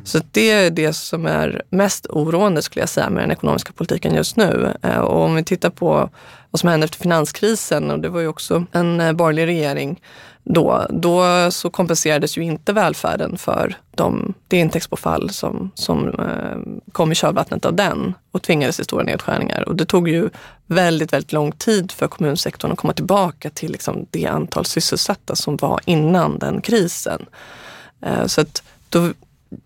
Så 0.04 0.18
det 0.30 0.50
är 0.50 0.70
det 0.70 0.92
som 0.92 1.26
är 1.26 1.62
mest 1.70 2.06
oroande 2.06 2.62
skulle 2.62 2.82
jag 2.82 2.88
säga 2.88 3.10
med 3.10 3.22
den 3.22 3.30
ekonomiska 3.30 3.72
politiken 3.72 4.14
just 4.14 4.36
nu. 4.36 4.72
Eh, 4.82 4.98
och 4.98 5.24
om 5.24 5.34
vi 5.34 5.44
tittar 5.44 5.70
på 5.70 6.10
vad 6.50 6.60
som 6.60 6.68
hände 6.68 6.84
efter 6.84 6.98
finanskrisen 6.98 7.90
och 7.90 8.00
det 8.00 8.08
var 8.08 8.20
ju 8.20 8.28
också 8.28 8.64
en 8.72 9.00
eh, 9.00 9.12
borgerlig 9.12 9.46
regering 9.46 10.00
då, 10.44 10.87
då 10.90 11.50
så 11.50 11.70
kompenserades 11.70 12.38
ju 12.38 12.42
inte 12.42 12.72
välfärden 12.72 13.38
för 13.38 13.76
de, 13.90 14.34
det 14.49 14.56
intäktsbortfall 14.56 15.30
som, 15.30 15.70
som 15.75 16.08
eh, 16.08 16.82
kom 16.92 17.12
i 17.12 17.14
kölvattnet 17.14 17.64
av 17.64 17.75
den 17.75 18.14
och 18.30 18.42
tvingades 18.42 18.76
till 18.76 18.84
stora 18.84 19.02
nedskärningar. 19.02 19.68
Och 19.68 19.76
det 19.76 19.84
tog 19.84 20.08
ju 20.08 20.30
väldigt, 20.66 21.12
väldigt 21.12 21.32
lång 21.32 21.52
tid 21.52 21.92
för 21.92 22.08
kommunsektorn 22.08 22.72
att 22.72 22.78
komma 22.78 22.92
tillbaka 22.92 23.50
till 23.50 23.72
liksom 23.72 24.06
det 24.11 24.26
antal 24.26 24.64
sysselsatta 24.64 25.37
som 25.37 25.56
var 25.56 25.80
innan 25.84 26.38
den 26.38 26.61
krisen. 26.61 27.26
Eh, 28.00 28.26
så 28.26 28.40
att 28.40 28.62
då, 28.88 29.12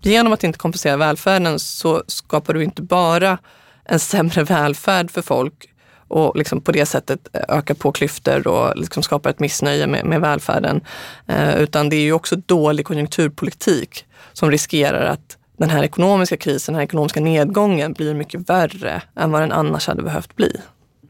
genom 0.01 0.33
att 0.33 0.45
inte 0.45 0.59
kompensera 0.59 0.97
välfärden 0.97 1.59
så 1.59 2.03
skapar 2.07 2.55
du 2.55 2.65
inte 2.65 2.83
bara 2.83 3.39
en 3.85 4.01
sämre 4.01 4.45
välfärd 4.45 5.11
för 5.11 5.23
folk 5.23 5.69
och 6.09 6.37
liksom 6.37 6.61
på 6.61 6.73
det 6.73 6.87
sättet 6.87 7.29
eh, 7.33 7.57
ökar 7.57 7.75
på 7.75 7.93
klyftor 7.93 8.47
och 8.47 8.77
liksom 8.77 9.03
skapar 9.03 9.31
ett 9.31 9.41
missnöje 9.41 9.87
med, 9.87 10.05
med 10.05 10.21
välfärden. 10.21 10.81
Eh, 11.27 11.57
utan 11.57 11.89
det 11.89 11.97
är 11.97 12.01
ju 12.01 12.13
också 12.13 12.37
dålig 12.37 12.87
konjunkturpolitik 12.87 14.05
som 14.33 14.51
riskerar 14.51 15.07
att 15.07 15.37
den 15.59 15.71
här 15.71 15.83
ekonomiska 15.83 16.37
krisen, 16.37 16.73
den 16.73 16.79
här 16.79 16.85
ekonomiska 16.85 17.21
nedgången 17.21 17.93
blir 17.93 18.15
mycket 18.15 18.51
värre 18.51 19.03
än 19.17 19.31
vad 19.31 19.43
den 19.43 19.53
annars 19.53 19.87
hade 19.87 20.03
behövt 20.03 20.37
bli. 20.37 20.57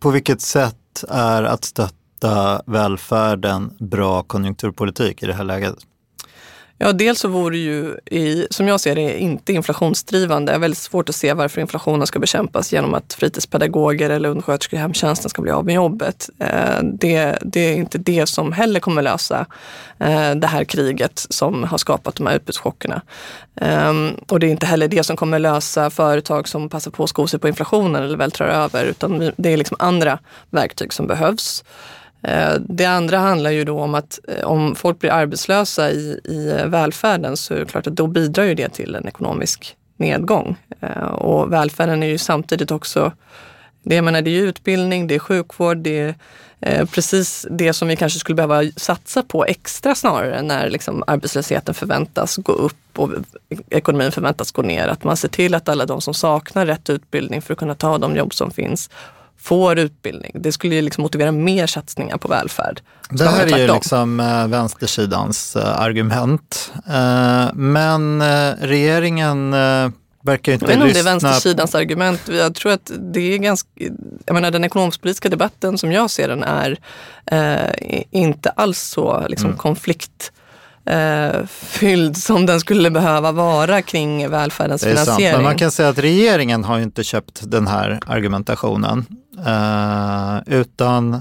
På 0.01 0.11
vilket 0.11 0.41
sätt 0.41 1.05
är 1.09 1.43
att 1.43 1.65
stötta 1.65 2.63
välfärden 2.67 3.77
bra 3.79 4.23
konjunkturpolitik 4.23 5.23
i 5.23 5.27
det 5.27 5.35
här 5.35 5.45
läget? 5.45 5.77
Ja, 6.79 6.93
dels 6.93 7.21
så 7.21 7.29
vore 7.29 7.57
det 7.57 7.63
ju, 7.63 7.97
i, 8.05 8.47
som 8.51 8.69
jag 8.69 8.81
ser 8.81 8.95
det, 8.95 9.19
inte 9.19 9.53
inflationsdrivande. 9.53 10.53
Det 10.53 10.57
är 10.57 10.61
väldigt 10.61 10.79
svårt 10.79 11.09
att 11.09 11.15
se 11.15 11.33
varför 11.33 11.61
inflationen 11.61 12.07
ska 12.07 12.19
bekämpas 12.19 12.73
genom 12.73 12.95
att 12.95 13.15
fritidspedagoger 13.15 14.11
eller 14.11 14.29
undersköterskor 14.29 14.79
i 14.79 14.81
hemtjänsten 14.81 15.31
ska 15.31 15.43
bli 15.43 15.51
av 15.51 15.65
med 15.65 15.75
jobbet. 15.75 16.31
Eh, 16.39 16.83
det, 16.83 17.39
det 17.43 17.61
är 17.61 17.77
inte 17.77 17.99
det 17.99 18.27
som 18.27 18.53
heller 18.53 18.81
kommer 18.81 19.03
lösa 19.03 19.47
eh, 19.99 20.35
det 20.35 20.47
här 20.47 20.65
kriget 20.65 21.27
som 21.31 21.65
har 21.65 21.79
skapat 21.79 22.15
de 22.17 22.27
här 22.27 22.37
utbudschockerna. 22.37 23.03
Ehm, 23.61 24.11
och 24.29 24.41
det 24.41 24.47
är 24.47 24.51
inte 24.51 24.67
heller 24.67 24.89
det 24.89 25.05
som 25.05 25.17
kommer 25.17 25.39
lösa 25.39 25.91
företag 25.91 26.49
som 26.49 26.69
passar 26.69 26.91
på 26.91 27.05
att 27.05 27.11
sko 27.11 27.27
sig 27.27 27.41
på 27.41 27.49
inflationen 27.49 28.03
eller 28.03 28.17
vältrar 28.17 28.49
över, 28.49 28.85
utan 28.85 29.33
det 29.37 29.53
är 29.53 29.57
liksom 29.57 29.77
andra 29.81 30.19
verktyg 30.51 30.93
som 30.93 31.07
behövs. 31.07 31.65
Eh, 32.27 32.55
det 32.61 32.85
andra 32.85 33.19
handlar 33.19 33.51
ju 33.51 33.65
då 33.65 33.81
om 33.81 33.95
att 33.95 34.19
eh, 34.29 34.45
om 34.45 34.75
folk 34.75 34.99
blir 34.99 35.11
arbetslösa 35.11 35.91
i, 35.91 36.21
i 36.25 36.63
välfärden 36.67 37.37
så 37.37 37.55
är 37.55 37.59
det 37.59 37.67
klart 37.67 37.87
att 37.87 37.97
då 37.97 38.07
bidrar 38.07 38.45
ju 38.45 38.55
det 38.55 38.69
till 38.69 38.95
en 38.95 39.09
ekonomisk 39.09 39.77
nedgång. 39.97 40.57
Eh, 40.81 41.07
och 41.07 41.53
välfärden 41.53 42.03
är 42.03 42.07
ju 42.07 42.19
samtidigt 42.19 42.71
också, 42.71 43.13
det, 43.83 43.95
jag 43.95 44.05
menar, 44.05 44.23
det 44.23 44.31
är 44.31 44.43
utbildning, 44.43 45.07
det 45.07 45.15
är 45.15 45.19
sjukvård, 45.19 45.77
det 45.77 46.15
är 46.61 46.85
precis 46.87 47.47
det 47.51 47.73
som 47.73 47.89
vi 47.89 47.97
kanske 47.97 48.19
skulle 48.19 48.37
behöva 48.37 48.71
satsa 48.77 49.23
på 49.23 49.45
extra 49.45 49.95
snarare 49.95 50.43
när 50.43 50.71
liksom 50.71 51.05
arbetslösheten 51.07 51.75
förväntas 51.75 52.37
gå 52.37 52.53
upp 52.53 52.99
och 52.99 53.11
ekonomin 53.71 54.13
förväntas 54.13 54.53
gå 54.53 54.63
ner. 54.63 54.89
Att 54.89 55.05
man 55.05 55.17
ser 55.17 55.29
till 55.29 55.55
att 55.55 55.69
alla 55.69 55.87
de 55.87 56.01
som 56.01 56.15
saknar 56.15 56.67
rätt 56.67 56.91
utbildning 56.91 57.43
för 57.43 57.53
att 57.53 57.59
kunna 57.59 57.75
ta 57.75 57.99
de 57.99 58.17
jobb 58.17 58.35
som 58.35 58.51
finns 58.51 58.91
får 59.47 59.79
utbildning. 59.79 60.33
Det 60.35 60.53
skulle 60.53 60.75
ju 60.75 60.83
liksom 60.83 61.03
motivera 61.03 61.33
mer 61.33 61.67
satsningar 61.67 62.17
på 62.17 62.29
välfärd. 62.29 62.81
Det 63.11 63.29
här 63.29 63.47
är 63.47 63.59
ju 63.59 63.75
liksom 63.75 64.21
äh, 64.21 64.47
vänstersidans 64.47 65.57
äh, 65.57 65.81
argument. 65.81 66.73
Äh, 66.87 67.55
men 67.55 68.23
regeringen 68.61 69.51
verkar 70.23 70.53
inte 70.53 70.65
jag 70.65 70.69
vet 70.69 70.75
inte 70.75 70.87
om 70.87 70.93
det 70.93 70.99
är 70.99 71.05
vänstersidans 71.05 71.75
argument. 71.75 72.21
Jag 72.29 72.55
tror 72.55 72.73
att 72.73 72.91
det 72.99 73.35
är 73.35 73.39
ganska, 73.39 73.69
jag 74.27 74.35
menar 74.35 74.51
den 74.51 74.65
ekonomisk-politiska 74.65 75.29
debatten 75.29 75.79
som 75.79 75.93
jag 75.93 76.11
ser 76.11 76.29
den 76.29 76.43
är 76.43 76.79
inte 78.11 78.51
alls 78.51 78.81
så 78.81 79.27
liksom, 79.29 79.47
mm. 79.47 79.59
konflikt 79.59 80.33
eh, 80.87 81.47
fylld 81.47 82.17
som 82.17 82.47
den 82.47 82.61
skulle 82.61 82.91
behöva 82.91 83.33
vara 83.33 83.83
kring 83.83 84.31
välfärdens 84.31 84.83
det 84.83 84.91
är 84.91 84.95
finansiering. 84.95 85.27
Sant. 85.27 85.37
Men 85.37 85.45
man 85.45 85.57
kan 85.57 85.71
säga 85.71 85.89
att 85.89 85.99
regeringen 85.99 86.65
har 86.65 86.77
ju 86.77 86.83
inte 86.83 87.05
köpt 87.05 87.51
den 87.51 87.67
här 87.67 88.01
argumentationen. 88.07 89.07
Eh, 89.47 90.39
utan 90.47 91.21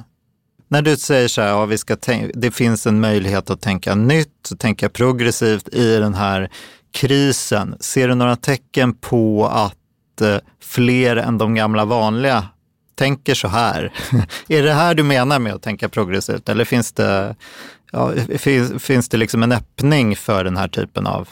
när 0.67 0.81
du 0.81 0.97
säger 0.97 1.27
så 1.27 1.41
här, 1.41 1.47
ja, 1.47 1.65
vi 1.65 1.77
ska 1.77 1.97
det 2.33 2.51
finns 2.51 2.87
en 2.87 2.99
möjlighet 2.99 3.49
att 3.49 3.61
tänka 3.61 3.95
nytt, 3.95 4.51
tänka 4.59 4.89
progressivt 4.89 5.67
i 5.73 5.97
den 5.97 6.13
här 6.13 6.49
krisen. 6.93 7.75
Ser 7.79 8.07
du 8.07 8.15
några 8.15 8.35
tecken 8.35 8.93
på 8.93 9.47
att 9.47 10.21
eh, 10.21 10.37
fler 10.61 11.15
än 11.15 11.37
de 11.37 11.55
gamla 11.55 11.85
vanliga 11.85 12.47
tänker 12.95 13.35
så 13.35 13.47
här. 13.47 13.93
är 14.47 14.63
det 14.63 14.73
här 14.73 14.93
du 14.93 15.03
menar 15.03 15.39
med 15.39 15.53
att 15.53 15.61
tänka 15.61 15.89
progressivt 15.89 16.49
eller 16.49 16.65
finns 16.65 16.91
det, 16.91 17.35
ja, 17.95 18.37
finns, 18.37 18.83
finns 18.83 19.09
det 19.09 19.17
liksom 19.17 19.43
en 19.43 19.51
öppning 19.51 20.15
för 20.15 20.43
den 20.43 20.57
här 20.57 20.67
typen 20.67 21.07
av 21.07 21.29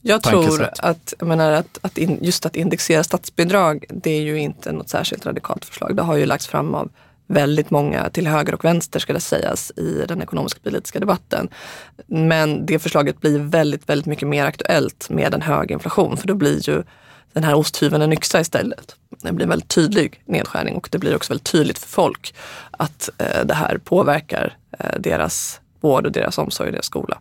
jag 0.00 0.22
tror 0.22 0.68
att, 0.78 1.14
jag 1.18 1.28
menar 1.28 1.52
att, 1.52 1.78
att 1.82 1.98
in, 1.98 2.18
just 2.22 2.46
att 2.46 2.56
indexera 2.56 3.04
statsbidrag, 3.04 3.84
det 3.88 4.10
är 4.10 4.20
ju 4.20 4.38
inte 4.38 4.72
något 4.72 4.88
särskilt 4.88 5.26
radikalt 5.26 5.64
förslag. 5.64 5.96
Det 5.96 6.02
har 6.02 6.16
ju 6.16 6.26
lagts 6.26 6.46
fram 6.46 6.74
av 6.74 6.90
väldigt 7.26 7.70
många 7.70 8.10
till 8.10 8.26
höger 8.26 8.54
och 8.54 8.64
vänster 8.64 8.98
ska 8.98 9.12
det 9.12 9.20
sägas 9.20 9.72
i 9.76 10.04
den 10.08 10.22
ekonomiska 10.22 10.60
politiska 10.62 11.00
debatten. 11.00 11.48
Men 12.06 12.66
det 12.66 12.78
förslaget 12.78 13.20
blir 13.20 13.38
väldigt, 13.38 13.88
väldigt 13.88 14.06
mycket 14.06 14.28
mer 14.28 14.44
aktuellt 14.44 15.10
med 15.10 15.34
en 15.34 15.42
hög 15.42 15.70
inflation 15.70 16.16
för 16.16 16.28
då 16.28 16.34
blir 16.34 16.68
ju 16.68 16.82
den 17.32 17.44
här 17.44 17.54
osthyveln 17.54 18.02
en 18.02 18.12
yxa 18.12 18.40
istället. 18.40 18.96
Det 19.22 19.32
blir 19.32 19.44
en 19.44 19.50
väldigt 19.50 19.68
tydlig 19.68 20.22
nedskärning 20.24 20.74
och 20.76 20.88
det 20.92 20.98
blir 20.98 21.16
också 21.16 21.32
väldigt 21.32 21.52
tydligt 21.52 21.78
för 21.78 21.88
folk 21.88 22.34
att 22.70 23.10
eh, 23.18 23.44
det 23.44 23.54
här 23.54 23.78
påverkar 23.78 24.56
Eh, 24.78 25.00
deras 25.00 25.60
vård 25.80 26.06
och 26.06 26.12
deras 26.12 26.38
omsorg 26.38 26.66
och 26.66 26.72
deras 26.72 26.86
skola. 26.86 27.18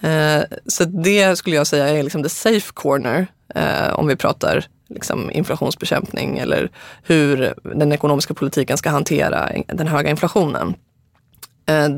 Eh, 0.00 0.42
så 0.66 0.84
det 0.84 1.36
skulle 1.36 1.56
jag 1.56 1.66
säga 1.66 1.88
är 1.88 2.02
liksom 2.02 2.22
the 2.22 2.28
safe 2.28 2.72
corner 2.74 3.26
eh, 3.54 3.92
om 3.92 4.06
vi 4.06 4.16
pratar 4.16 4.64
liksom 4.88 5.30
inflationsbekämpning 5.30 6.38
eller 6.38 6.70
hur 7.02 7.54
den 7.74 7.92
ekonomiska 7.92 8.34
politiken 8.34 8.78
ska 8.78 8.90
hantera 8.90 9.50
den 9.66 9.86
höga 9.86 10.10
inflationen. 10.10 10.74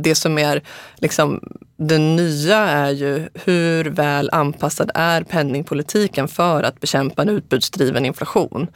Det 0.02 0.14
som 0.14 0.38
är 0.38 0.62
liksom, 0.96 1.40
det 1.76 1.98
nya 1.98 2.56
är 2.56 2.90
ju 2.90 3.28
hur 3.34 3.84
väl 3.84 4.30
anpassad 4.32 4.90
är 4.94 5.22
penningpolitiken 5.22 6.28
för 6.28 6.62
att 6.62 6.80
bekämpa 6.80 7.22
en 7.22 7.28
utbudsdriven 7.28 8.06
inflation. 8.06 8.66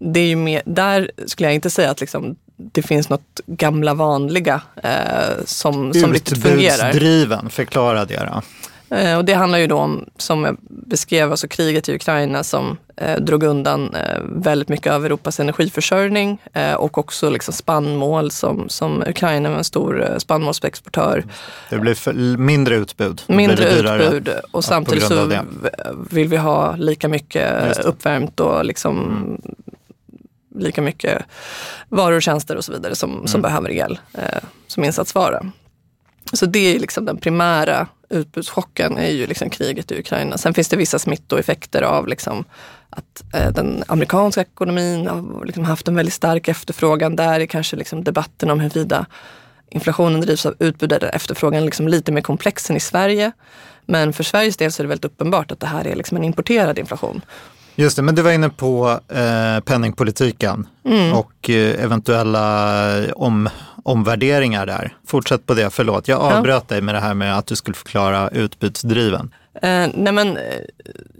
Det 0.00 0.20
är 0.20 0.26
ju 0.26 0.36
mer, 0.36 0.62
där 0.66 1.10
skulle 1.26 1.48
jag 1.48 1.54
inte 1.54 1.70
säga 1.70 1.90
att 1.90 2.00
liksom, 2.00 2.36
det 2.56 2.82
finns 2.82 3.08
något 3.08 3.40
gamla 3.46 3.94
vanliga 3.94 4.60
eh, 4.82 5.44
som, 5.44 5.94
som 5.94 6.12
riktigt 6.12 6.42
fungerar. 6.42 6.88
Utbudsdriven, 6.88 7.50
förklara 7.50 8.04
det 8.04 8.30
då. 8.32 8.42
Eh, 8.90 9.16
och 9.16 9.24
det 9.24 9.34
handlar 9.34 9.58
ju 9.58 9.66
då 9.66 9.78
om, 9.78 10.04
som 10.16 10.44
jag 10.44 10.56
beskrev, 10.68 11.30
alltså 11.30 11.48
kriget 11.48 11.88
i 11.88 11.94
Ukraina 11.94 12.44
som 12.44 12.76
eh, 12.96 13.20
drog 13.20 13.42
undan 13.42 13.94
eh, 13.94 14.20
väldigt 14.22 14.68
mycket 14.68 14.92
av 14.92 15.06
Europas 15.06 15.40
energiförsörjning 15.40 16.38
eh, 16.52 16.74
och 16.74 16.98
också 16.98 17.30
liksom 17.30 17.54
spannmål 17.54 18.30
som, 18.30 18.68
som 18.68 19.02
Ukraina 19.06 19.50
var 19.50 19.56
en 19.56 19.64
stor 19.64 20.10
eh, 20.10 20.18
spannmålsexportör. 20.18 21.24
Det 21.70 21.78
blir 21.78 21.94
för, 21.94 22.12
mindre 22.36 22.76
utbud. 22.76 23.22
Mindre 23.26 23.70
utbud 23.70 24.30
och 24.50 24.64
samtidigt 24.64 25.04
så 25.04 25.32
vill 26.10 26.28
vi 26.28 26.36
ha 26.36 26.76
lika 26.76 27.08
mycket 27.08 27.74
det. 27.76 27.82
uppvärmt 27.82 28.40
och 28.40 28.64
liksom 28.64 29.22
lika 30.56 30.82
mycket 30.82 31.22
varor 31.88 32.16
och 32.16 32.22
tjänster 32.22 32.56
och 32.56 32.64
så 32.64 32.72
vidare 32.72 32.94
som, 32.94 33.26
som 33.26 33.42
behöver 33.42 33.70
el 33.70 33.98
eh, 34.14 34.42
som 34.66 34.84
insatsvara. 34.84 35.52
Så 36.32 36.46
det 36.46 36.74
är 36.74 36.78
liksom 36.78 37.04
den 37.04 37.16
primära 37.16 37.86
utbudschocken 38.08 38.98
är 38.98 39.10
ju 39.10 39.26
liksom 39.26 39.50
kriget 39.50 39.92
i 39.92 39.98
Ukraina. 39.98 40.38
Sen 40.38 40.54
finns 40.54 40.68
det 40.68 40.76
vissa 40.76 40.98
smittoeffekter 40.98 41.82
av 41.82 42.08
liksom 42.08 42.44
att 42.90 43.34
eh, 43.34 43.52
den 43.52 43.84
amerikanska 43.86 44.40
ekonomin 44.40 45.06
har 45.06 45.44
liksom 45.44 45.64
haft 45.64 45.88
en 45.88 45.94
väldigt 45.94 46.14
stark 46.14 46.48
efterfrågan. 46.48 47.16
Där 47.16 47.40
är 47.40 47.46
kanske 47.46 47.76
liksom 47.76 48.04
debatten 48.04 48.50
om 48.50 48.60
huruvida 48.60 49.06
inflationen 49.70 50.20
drivs 50.20 50.46
av 50.46 50.54
utbud 50.58 50.92
eller 50.92 51.14
efterfrågan 51.14 51.64
liksom 51.64 51.88
lite 51.88 52.12
mer 52.12 52.20
komplex 52.20 52.70
än 52.70 52.76
i 52.76 52.80
Sverige. 52.80 53.32
Men 53.86 54.12
för 54.12 54.24
Sveriges 54.24 54.56
del 54.56 54.72
så 54.72 54.82
är 54.82 54.84
det 54.84 54.88
väldigt 54.88 55.04
uppenbart 55.04 55.52
att 55.52 55.60
det 55.60 55.66
här 55.66 55.86
är 55.86 55.96
liksom 55.96 56.16
en 56.16 56.24
importerad 56.24 56.78
inflation. 56.78 57.20
Just 57.78 57.96
det, 57.96 58.02
men 58.02 58.14
du 58.14 58.22
var 58.22 58.32
inne 58.32 58.48
på 58.48 59.00
eh, 59.08 59.60
penningpolitiken 59.64 60.66
Mm. 60.84 61.12
och 61.12 61.50
eh, 61.50 61.84
eventuella 61.84 62.92
om, 63.14 63.48
omvärderingar 63.84 64.66
där. 64.66 64.96
Fortsätt 65.06 65.46
på 65.46 65.54
det, 65.54 65.70
förlåt. 65.70 66.08
Jag 66.08 66.20
avbröt 66.20 66.68
dig 66.68 66.80
med 66.80 66.94
det 66.94 67.00
här 67.00 67.14
med 67.14 67.38
att 67.38 67.46
du 67.46 67.56
skulle 67.56 67.74
förklara 67.74 68.28
utbudsdriven. 68.28 69.34
Eh, 69.62 69.86
nej 69.94 70.12
men, 70.12 70.36
eh, 70.36 70.42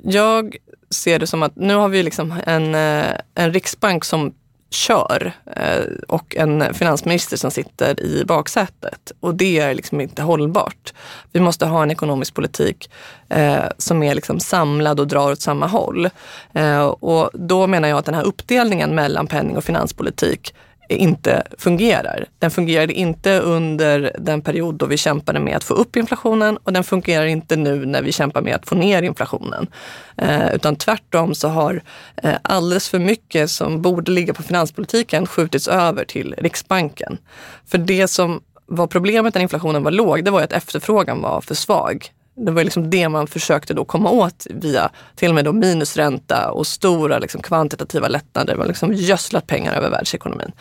jag 0.04 0.56
ser 0.90 1.18
det 1.18 1.26
som 1.26 1.42
att 1.42 1.56
nu 1.56 1.74
har 1.74 1.88
vi 1.88 2.02
liksom 2.02 2.34
en, 2.46 2.74
eh, 2.74 3.06
en 3.34 3.52
riksbank 3.52 4.04
som 4.04 4.32
kör 4.70 5.32
eh, 5.56 5.84
och 6.08 6.36
en 6.36 6.74
finansminister 6.74 7.36
som 7.36 7.50
sitter 7.50 8.02
i 8.02 8.24
baksätet. 8.24 9.12
Och 9.20 9.34
det 9.34 9.58
är 9.58 9.74
liksom 9.74 10.00
inte 10.00 10.22
hållbart. 10.22 10.94
Vi 11.32 11.40
måste 11.40 11.66
ha 11.66 11.82
en 11.82 11.90
ekonomisk 11.90 12.34
politik 12.34 12.90
eh, 13.28 13.64
som 13.78 14.02
är 14.02 14.14
liksom 14.14 14.40
samlad 14.40 15.00
och 15.00 15.06
drar 15.06 15.32
åt 15.32 15.40
samma 15.40 15.66
håll. 15.66 16.08
Eh, 16.52 16.86
och 16.86 17.30
då 17.34 17.66
menar 17.66 17.88
jag 17.88 17.98
att 17.98 18.04
den 18.04 18.14
här 18.14 18.26
uppdelningen 18.26 18.94
mellan 18.94 19.26
penning 19.26 19.56
och 19.56 19.64
finanspolitik 19.64 20.54
inte 20.88 21.42
fungerar. 21.58 22.26
Den 22.38 22.50
fungerade 22.50 22.92
inte 22.92 23.38
under 23.40 24.16
den 24.18 24.42
period 24.42 24.74
då 24.74 24.86
vi 24.86 24.96
kämpade 24.96 25.40
med 25.40 25.56
att 25.56 25.64
få 25.64 25.74
upp 25.74 25.96
inflationen 25.96 26.56
och 26.56 26.72
den 26.72 26.84
fungerar 26.84 27.26
inte 27.26 27.56
nu 27.56 27.86
när 27.86 28.02
vi 28.02 28.12
kämpar 28.12 28.42
med 28.42 28.54
att 28.54 28.68
få 28.68 28.74
ner 28.74 29.02
inflationen. 29.02 29.66
Eh, 30.16 30.54
utan 30.54 30.76
tvärtom 30.76 31.34
så 31.34 31.48
har 31.48 31.82
eh, 32.22 32.34
alldeles 32.42 32.88
för 32.88 32.98
mycket 32.98 33.50
som 33.50 33.82
borde 33.82 34.12
ligga 34.12 34.34
på 34.34 34.42
finanspolitiken 34.42 35.26
skjutits 35.26 35.68
över 35.68 36.04
till 36.04 36.34
Riksbanken. 36.38 37.18
För 37.66 37.78
det 37.78 38.08
som 38.08 38.40
var 38.66 38.86
problemet 38.86 39.34
när 39.34 39.42
inflationen 39.42 39.82
var 39.82 39.90
låg, 39.90 40.24
det 40.24 40.30
var 40.30 40.40
ju 40.40 40.44
att 40.44 40.52
efterfrågan 40.52 41.22
var 41.22 41.40
för 41.40 41.54
svag. 41.54 42.10
Det 42.36 42.52
var 42.52 42.64
liksom 42.64 42.90
det 42.90 43.08
man 43.08 43.26
försökte 43.26 43.74
då 43.74 43.84
komma 43.84 44.10
åt 44.10 44.46
via 44.50 44.90
till 45.14 45.28
och 45.28 45.34
med 45.34 45.44
då 45.44 45.52
minusränta 45.52 46.50
och 46.50 46.66
stora 46.66 47.18
liksom 47.18 47.42
kvantitativa 47.42 48.08
lättnader. 48.08 48.56
Man 48.56 48.68
liksom 48.68 48.94
gödslat 48.94 49.46
pengar 49.46 49.74
över 49.74 49.90
världsekonomin. 49.90 50.52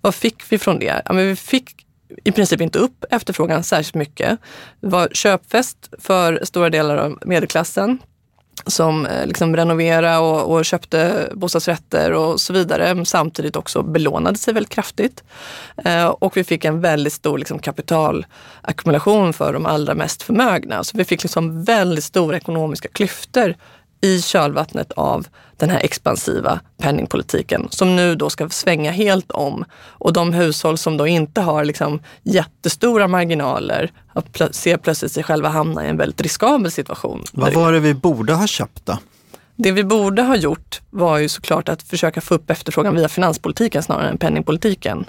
Vad 0.00 0.14
fick 0.14 0.52
vi 0.52 0.58
från 0.58 0.78
det? 0.78 1.02
Ja, 1.04 1.12
men 1.12 1.26
vi 1.28 1.36
fick 1.36 1.86
i 2.24 2.32
princip 2.32 2.60
inte 2.60 2.78
upp 2.78 3.04
efterfrågan 3.10 3.62
särskilt 3.62 3.94
mycket. 3.94 4.38
Det 4.80 4.88
var 4.88 5.08
köpfest 5.12 5.94
för 5.98 6.40
stora 6.44 6.70
delar 6.70 6.96
av 6.96 7.18
medelklassen 7.24 7.98
som 8.66 9.06
eh, 9.06 9.26
liksom 9.26 9.56
renoverade 9.56 10.18
och, 10.18 10.54
och 10.54 10.64
köpte 10.64 11.28
bostadsrätter 11.32 12.12
och 12.12 12.40
så 12.40 12.52
vidare. 12.52 13.04
Samtidigt 13.04 13.56
också 13.56 13.82
belånade 13.82 14.38
sig 14.38 14.54
väldigt 14.54 14.72
kraftigt. 14.72 15.24
Eh, 15.84 16.06
och 16.06 16.36
vi 16.36 16.44
fick 16.44 16.64
en 16.64 16.80
väldigt 16.80 17.12
stor 17.12 17.38
liksom, 17.38 17.58
kapitalackumulation 17.58 19.32
för 19.32 19.52
de 19.52 19.66
allra 19.66 19.94
mest 19.94 20.22
förmögna. 20.22 20.84
Så 20.84 20.98
vi 20.98 21.04
fick 21.04 21.22
liksom 21.22 21.64
väldigt 21.64 22.04
stora 22.04 22.36
ekonomiska 22.36 22.88
klyftor 22.88 23.54
i 24.00 24.22
kölvattnet 24.22 24.92
av 24.92 25.26
den 25.56 25.70
här 25.70 25.78
expansiva 25.80 26.60
penningpolitiken 26.78 27.68
som 27.70 27.96
nu 27.96 28.14
då 28.14 28.30
ska 28.30 28.48
svänga 28.48 28.90
helt 28.90 29.30
om. 29.30 29.64
Och 29.74 30.12
de 30.12 30.32
hushåll 30.32 30.78
som 30.78 30.96
då 30.96 31.06
inte 31.06 31.40
har 31.40 31.64
liksom 31.64 32.00
jättestora 32.22 33.08
marginaler 33.08 33.90
plö- 34.32 34.52
ser 34.52 34.76
plötsligt 34.76 35.12
sig 35.12 35.22
själva 35.22 35.48
hamna 35.48 35.86
i 35.86 35.88
en 35.88 35.96
väldigt 35.96 36.20
riskabel 36.20 36.70
situation. 36.70 37.24
Vad 37.32 37.52
var 37.52 37.72
det 37.72 37.80
vi 37.80 37.94
borde 37.94 38.32
ha 38.32 38.46
köpt 38.46 38.86
då? 38.86 38.98
Det 39.56 39.72
vi 39.72 39.84
borde 39.84 40.22
ha 40.22 40.36
gjort 40.36 40.80
var 40.90 41.18
ju 41.18 41.28
såklart 41.28 41.68
att 41.68 41.82
försöka 41.82 42.20
få 42.20 42.34
upp 42.34 42.50
efterfrågan 42.50 42.94
via 42.94 43.08
finanspolitiken 43.08 43.82
snarare 43.82 44.08
än 44.08 44.18
penningpolitiken. 44.18 45.04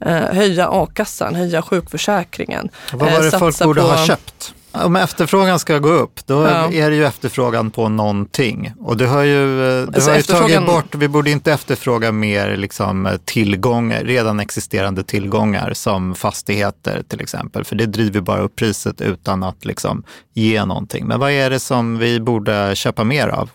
Eh, 0.00 0.14
höja 0.16 0.68
a-kassan, 0.70 1.34
höja 1.34 1.62
sjukförsäkringen. 1.62 2.68
Vad 2.92 3.08
eh, 3.08 3.14
var 3.14 3.24
det 3.24 3.30
folk 3.38 3.54
satsa 3.54 3.64
borde 3.64 3.80
på- 3.80 3.86
ha 3.86 4.06
köpt? 4.06 4.54
Om 4.72 4.96
efterfrågan 4.96 5.58
ska 5.58 5.78
gå 5.78 5.88
upp, 5.88 6.26
då 6.26 6.34
Ja. 6.34 6.72
är 6.72 6.90
det 6.90 6.96
ju 6.96 7.04
efterfrågan 7.06 7.70
på 7.70 7.88
någonting. 7.88 8.72
Och 8.80 8.96
du 8.96 9.06
har 9.06 9.22
ju, 9.22 9.46
du 9.56 9.86
Alltså 9.94 10.10
har 10.10 10.16
ju 10.16 10.20
efterfrågan- 10.20 10.48
tagit 10.52 10.66
bort, 10.66 10.94
vi 10.94 11.08
borde 11.08 11.30
inte 11.30 11.52
efterfråga 11.52 12.12
mer 12.12 12.56
liksom, 12.56 13.08
tillgångar, 13.24 14.04
redan 14.04 14.40
existerande 14.40 15.02
tillgångar 15.04 15.72
som 15.74 16.14
fastigheter 16.14 17.02
till 17.08 17.20
exempel. 17.20 17.64
För 17.64 17.76
det 17.76 17.86
driver 17.86 18.20
bara 18.20 18.40
upp 18.40 18.56
priset 18.56 19.00
utan 19.00 19.42
att 19.42 19.64
liksom, 19.64 20.02
ge 20.34 20.64
någonting. 20.64 21.06
Men 21.06 21.20
vad 21.20 21.30
är 21.30 21.50
det 21.50 21.60
som 21.60 21.98
vi 21.98 22.20
borde 22.20 22.74
köpa 22.76 23.04
mer 23.04 23.28
av? 23.28 23.50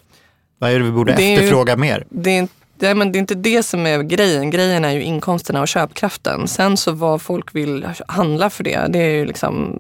Vad 0.60 0.72
är 0.72 0.80
det 0.80 0.86
vi 0.86 0.92
borde 0.92 1.14
Det 1.14 1.24
är 1.24 1.30
ju- 1.30 1.34
efterfråga 1.36 1.76
mer? 1.78 2.06
Det 2.10 2.38
är, 2.38 2.48
nej, 2.80 2.96
men 2.96 3.12
det 3.12 3.18
är 3.18 3.20
inte 3.20 3.36
det 3.36 3.64
som 3.64 3.86
är 3.88 4.04
grejen. 4.04 4.50
Grejen 4.50 4.86
är 4.86 4.92
ju 4.92 5.04
inkomsterna 5.04 5.62
och 5.62 5.68
köpkraften. 5.68 6.48
Sen 6.48 6.78
så 6.78 6.92
vad 6.92 7.22
folk 7.22 7.56
vill 7.56 7.88
handla 8.08 8.50
för 8.50 8.64
det, 8.64 8.86
det 8.90 9.00
är 9.00 9.10
ju 9.12 9.26
liksom 9.26 9.80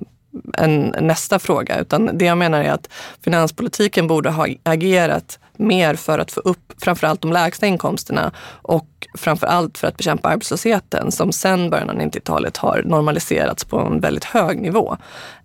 en 0.54 0.96
nästa 1.02 1.40
fråga. 1.40 1.80
Utan 1.80 2.18
det 2.18 2.26
jag 2.26 2.38
menar 2.38 2.64
är 2.64 2.72
att 2.72 2.90
finanspolitiken 3.24 4.08
borde 4.08 4.30
ha 4.30 4.48
agerat 4.64 5.40
mer 5.58 5.96
för 5.96 6.20
att 6.20 6.32
få 6.32 6.40
upp 6.40 6.74
framförallt 6.78 7.22
de 7.22 7.32
lägsta 7.32 7.68
inkomsterna 7.68 8.32
och 8.62 8.88
framförallt 9.18 9.78
för 9.78 9.88
att 9.88 9.98
bekämpa 9.98 10.30
arbetslösheten 10.30 11.12
som 11.12 11.32
sen 11.32 11.70
början 11.70 11.90
av 11.90 11.96
90-talet 11.96 12.58
har 12.58 12.84
normaliserats 12.86 13.66
på 13.66 13.80
en 13.80 14.00
väldigt 14.00 14.24
hög 14.24 14.62
nivå. 14.62 14.98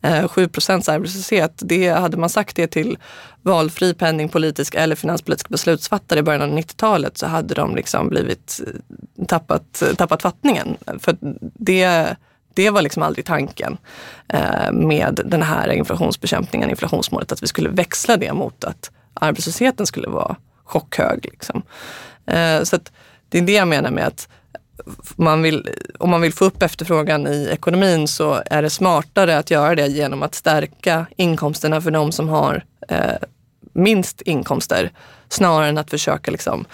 Eh, 0.03 0.29
7 0.29 0.49
procents 0.49 0.88
arbetslöshet, 0.88 1.53
det 1.57 1.88
hade 1.88 2.16
man 2.16 2.29
sagt 2.29 2.57
det 2.57 2.66
till 2.66 2.99
valfri 3.42 3.95
penningpolitisk 3.95 4.75
eller 4.75 4.97
finanspolitisk 4.97 5.49
beslutsfattare 5.49 6.18
i 6.18 6.23
början 6.23 6.42
av 6.42 6.59
90-talet 6.59 7.18
så 7.18 7.27
hade 7.27 7.55
de 7.55 7.77
liksom 7.77 8.09
blivit 8.09 8.61
eh, 8.66 9.27
tappat, 9.27 9.83
eh, 9.83 9.95
tappat 9.95 10.23
fattningen. 10.23 10.77
För 10.99 11.16
det 11.59 12.16
det 12.55 12.71
var 12.71 12.83
liksom 12.83 13.03
aldrig 13.03 13.25
tanken 13.25 13.77
eh, 14.29 14.73
med 14.73 15.21
den 15.25 15.43
här 15.43 15.73
inflationsbekämpningen, 15.73 16.71
inflationsmålet, 16.71 17.33
att 17.33 17.43
vi 17.43 17.47
skulle 17.47 17.69
växla 17.69 18.17
det 18.17 18.33
mot 18.33 18.65
att 18.65 18.91
arbetslösheten 19.15 19.87
skulle 19.87 20.09
vara 20.09 20.37
chockhög. 20.65 21.25
Liksom. 21.25 21.62
Eh, 22.27 22.62
så 22.62 22.77
att 22.77 22.93
det 23.29 23.38
är 23.38 23.43
det 23.43 23.53
jag 23.53 23.69
menar 23.69 23.91
med 23.91 24.07
att 24.07 24.29
man 25.17 25.43
vill, 25.43 25.69
om 25.99 26.11
man 26.11 26.21
vill 26.21 26.33
få 26.33 26.45
upp 26.45 26.62
efterfrågan 26.62 27.27
i 27.27 27.49
ekonomin 27.53 28.09
så 28.09 28.43
är 28.47 28.62
det 28.62 28.71
smartare 28.71 29.38
att 29.38 29.51
göra 29.51 29.75
det 29.75 29.87
genom 29.87 30.23
att 30.23 30.35
stärka 30.35 31.07
inkomsterna 31.17 31.81
för 31.81 31.91
de 31.91 32.12
som 32.12 32.29
har 32.29 32.65
eh, 32.88 33.15
minst 33.73 34.21
inkomster 34.21 34.91
snarare 35.29 35.69
än 35.69 35.79
att 35.79 35.91
försöka 35.91 36.31
liksom, 36.31 36.65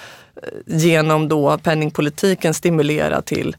eh, 0.43 0.49
genom 0.67 1.29
då 1.29 1.59
penningpolitiken 1.59 2.55
stimulera 2.55 3.23
till 3.23 3.57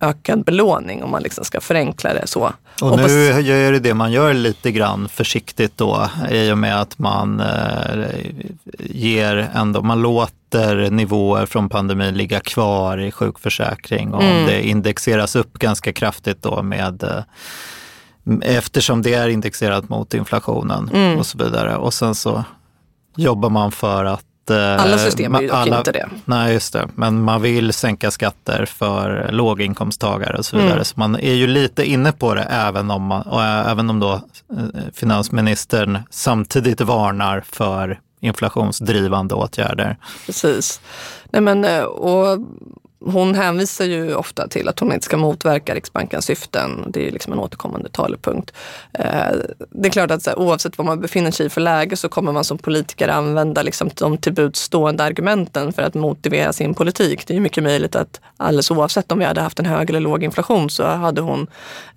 ökad 0.00 0.44
belåning 0.44 1.02
om 1.02 1.10
man 1.10 1.22
liksom 1.22 1.44
ska 1.44 1.60
förenkla 1.60 2.14
det 2.14 2.26
så. 2.26 2.52
Och, 2.82 2.92
och 2.92 2.98
nu 2.98 3.40
gör 3.40 3.72
det 3.72 3.78
det 3.78 3.94
man 3.94 4.12
gör 4.12 4.34
lite 4.34 4.70
grann 4.70 5.08
försiktigt 5.08 5.78
då 5.78 6.08
i 6.30 6.52
och 6.52 6.58
med 6.58 6.80
att 6.80 6.98
man 6.98 7.40
eh, 7.40 8.04
ger 8.78 9.50
ändå, 9.54 9.82
man 9.82 10.02
låter 10.02 10.90
nivåer 10.90 11.46
från 11.46 11.68
pandemin 11.68 12.14
ligga 12.14 12.40
kvar 12.40 12.98
i 12.98 13.10
sjukförsäkring 13.10 14.14
och 14.14 14.22
mm. 14.22 14.46
det 14.46 14.66
indexeras 14.66 15.36
upp 15.36 15.58
ganska 15.58 15.92
kraftigt 15.92 16.42
då 16.42 16.62
med 16.62 17.02
eh, 17.02 17.22
eftersom 18.42 19.02
det 19.02 19.14
är 19.14 19.28
indexerat 19.28 19.88
mot 19.88 20.14
inflationen 20.14 20.90
mm. 20.94 21.18
och 21.18 21.26
så 21.26 21.38
vidare. 21.38 21.76
Och 21.76 21.94
sen 21.94 22.14
så 22.14 22.44
jobbar 23.16 23.50
man 23.50 23.72
för 23.72 24.04
att 24.04 24.24
alla 24.50 24.98
system 24.98 25.34
är 25.34 25.40
ju 25.40 25.46
dock 25.46 25.56
alla, 25.56 25.78
inte 25.78 25.92
det. 25.92 26.08
Nej, 26.24 26.52
just 26.52 26.72
det. 26.72 26.88
Men 26.94 27.22
man 27.22 27.42
vill 27.42 27.72
sänka 27.72 28.10
skatter 28.10 28.64
för 28.64 29.28
låginkomsttagare 29.32 30.38
och 30.38 30.46
så 30.46 30.56
vidare. 30.56 30.72
Mm. 30.72 30.84
Så 30.84 30.94
man 30.96 31.16
är 31.16 31.34
ju 31.34 31.46
lite 31.46 31.84
inne 31.84 32.12
på 32.12 32.34
det 32.34 32.42
även 32.42 32.90
om, 32.90 33.02
man, 33.02 33.22
och 33.22 33.42
även 33.42 33.90
om 33.90 34.00
då 34.00 34.12
eh, 34.12 34.20
finansministern 34.94 35.98
samtidigt 36.10 36.80
varnar 36.80 37.44
för 37.46 38.00
inflationsdrivande 38.20 39.34
åtgärder. 39.34 39.96
Precis. 40.26 40.80
Nej, 41.30 41.42
men, 41.42 41.64
eh, 41.64 41.82
och 41.82 42.38
hon 43.06 43.34
hänvisar 43.34 43.84
ju 43.84 44.14
ofta 44.14 44.48
till 44.48 44.68
att 44.68 44.80
hon 44.80 44.92
inte 44.92 45.04
ska 45.04 45.16
motverka 45.16 45.74
Riksbankens 45.74 46.24
syften. 46.24 46.84
Det 46.88 47.08
är 47.08 47.10
liksom 47.10 47.32
en 47.32 47.38
återkommande 47.38 47.88
talepunkt. 47.88 48.52
Eh, 48.92 49.36
det 49.70 49.88
är 49.88 49.92
klart 49.92 50.10
att 50.10 50.26
här, 50.26 50.38
oavsett 50.38 50.78
vad 50.78 50.86
man 50.86 51.00
befinner 51.00 51.30
sig 51.30 51.46
i 51.46 51.48
för 51.48 51.60
läge 51.60 51.96
så 51.96 52.08
kommer 52.08 52.32
man 52.32 52.44
som 52.44 52.58
politiker 52.58 53.08
använda 53.08 53.62
liksom 53.62 53.90
de 53.94 54.18
tillbudstående 54.18 55.04
argumenten 55.04 55.72
för 55.72 55.82
att 55.82 55.94
motivera 55.94 56.52
sin 56.52 56.74
politik. 56.74 57.26
Det 57.26 57.36
är 57.36 57.40
mycket 57.40 57.62
möjligt 57.62 57.96
att 57.96 58.20
alldeles 58.36 58.70
oavsett 58.70 59.12
om 59.12 59.18
vi 59.18 59.24
hade 59.24 59.40
haft 59.40 59.58
en 59.58 59.66
hög 59.66 59.90
eller 59.90 60.00
låg 60.00 60.24
inflation 60.24 60.70
så 60.70 60.84
hade 60.84 61.20
hon 61.20 61.46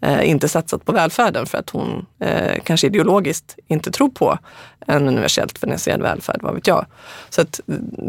eh, 0.01 0.29
inte 0.29 0.49
satsat 0.49 0.85
på 0.85 0.91
välfärden 0.91 1.45
för 1.45 1.57
att 1.57 1.69
hon 1.69 2.05
eh, 2.19 2.61
kanske 2.63 2.87
ideologiskt 2.87 3.55
inte 3.67 3.91
tror 3.91 4.09
på 4.09 4.37
en 4.87 5.07
universellt 5.07 5.57
finansierad 5.57 6.01
välfärd, 6.01 6.39
vad 6.41 6.55
vet 6.55 6.67
jag. 6.67 6.85
Så 7.29 7.41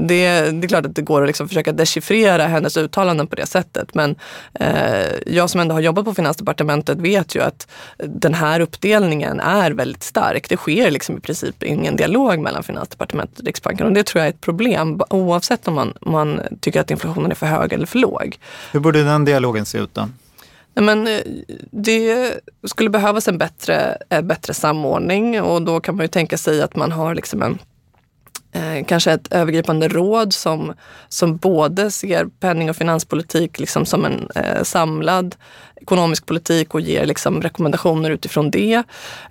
det, 0.08 0.50
det, 0.50 0.66
är 0.66 0.68
klart 0.68 0.86
att 0.86 0.94
det 0.94 1.02
går 1.02 1.22
att 1.22 1.28
liksom 1.28 1.48
försöka 1.48 1.72
dechiffrera 1.72 2.46
hennes 2.46 2.76
uttalanden 2.88 3.26
på 3.26 3.36
det 3.36 3.46
sättet. 3.46 3.94
Men 3.94 4.16
eh, 4.54 5.06
jag 5.26 5.50
som 5.50 5.60
ändå 5.60 5.74
har 5.74 5.80
jobbat 5.80 6.04
på 6.04 6.14
Finansdepartementet 6.14 6.98
vet 6.98 7.34
ju 7.34 7.42
att 7.42 7.68
den 7.96 8.34
här 8.34 8.60
uppdelningen 8.60 9.40
är 9.40 9.70
väldigt 9.70 10.02
stark. 10.02 10.48
Det 10.48 10.56
sker 10.56 10.90
liksom 10.90 11.16
i 11.16 11.20
princip 11.20 11.62
ingen 11.62 11.96
dialog 11.96 12.38
mellan 12.38 12.62
Finansdepartementet 12.62 13.38
och 13.38 13.46
Riksbanken 13.46 13.86
och 13.86 13.92
det 13.92 14.06
tror 14.06 14.20
jag 14.20 14.26
är 14.26 14.30
ett 14.30 14.40
problem 14.40 15.00
oavsett 15.10 15.68
om 15.68 15.74
man, 15.74 15.94
man 16.00 16.40
tycker 16.60 16.80
att 16.80 16.90
inflationen 16.90 17.30
är 17.30 17.34
för 17.34 17.46
hög 17.46 17.72
eller 17.72 17.86
för 17.86 17.98
låg. 17.98 18.38
Hur 18.72 18.80
borde 18.80 19.04
den 19.04 19.24
dialogen 19.24 19.66
se 19.66 19.78
ut 19.78 19.94
då? 19.94 20.08
Men 20.74 21.06
eh, 21.06 21.20
det 21.70 22.34
skulle 22.66 22.90
behövas 22.90 23.28
en 23.28 23.38
bättre, 23.38 23.98
bättre 24.22 24.54
samordning 24.54 25.42
och 25.42 25.62
då 25.62 25.80
kan 25.80 25.96
man 25.96 26.04
ju 26.04 26.08
tänka 26.08 26.38
sig 26.38 26.62
att 26.62 26.76
man 26.76 26.92
har 26.92 27.14
liksom 27.14 27.42
en 27.42 27.58
eh, 28.52 28.84
kanske 28.86 29.12
ett 29.12 29.32
övergripande 29.32 29.88
råd 29.88 30.32
som, 30.32 30.74
som 31.08 31.36
både 31.36 31.90
ser 31.90 32.26
penning 32.40 32.70
och 32.70 32.76
finanspolitik 32.76 33.58
liksom 33.58 33.86
som 33.86 34.04
en 34.04 34.30
eh, 34.34 34.62
samlad 34.62 35.36
ekonomisk 35.80 36.26
politik 36.26 36.74
och 36.74 36.80
ger 36.80 37.06
liksom 37.06 37.42
rekommendationer 37.42 38.10
utifrån 38.10 38.50
det. 38.50 38.74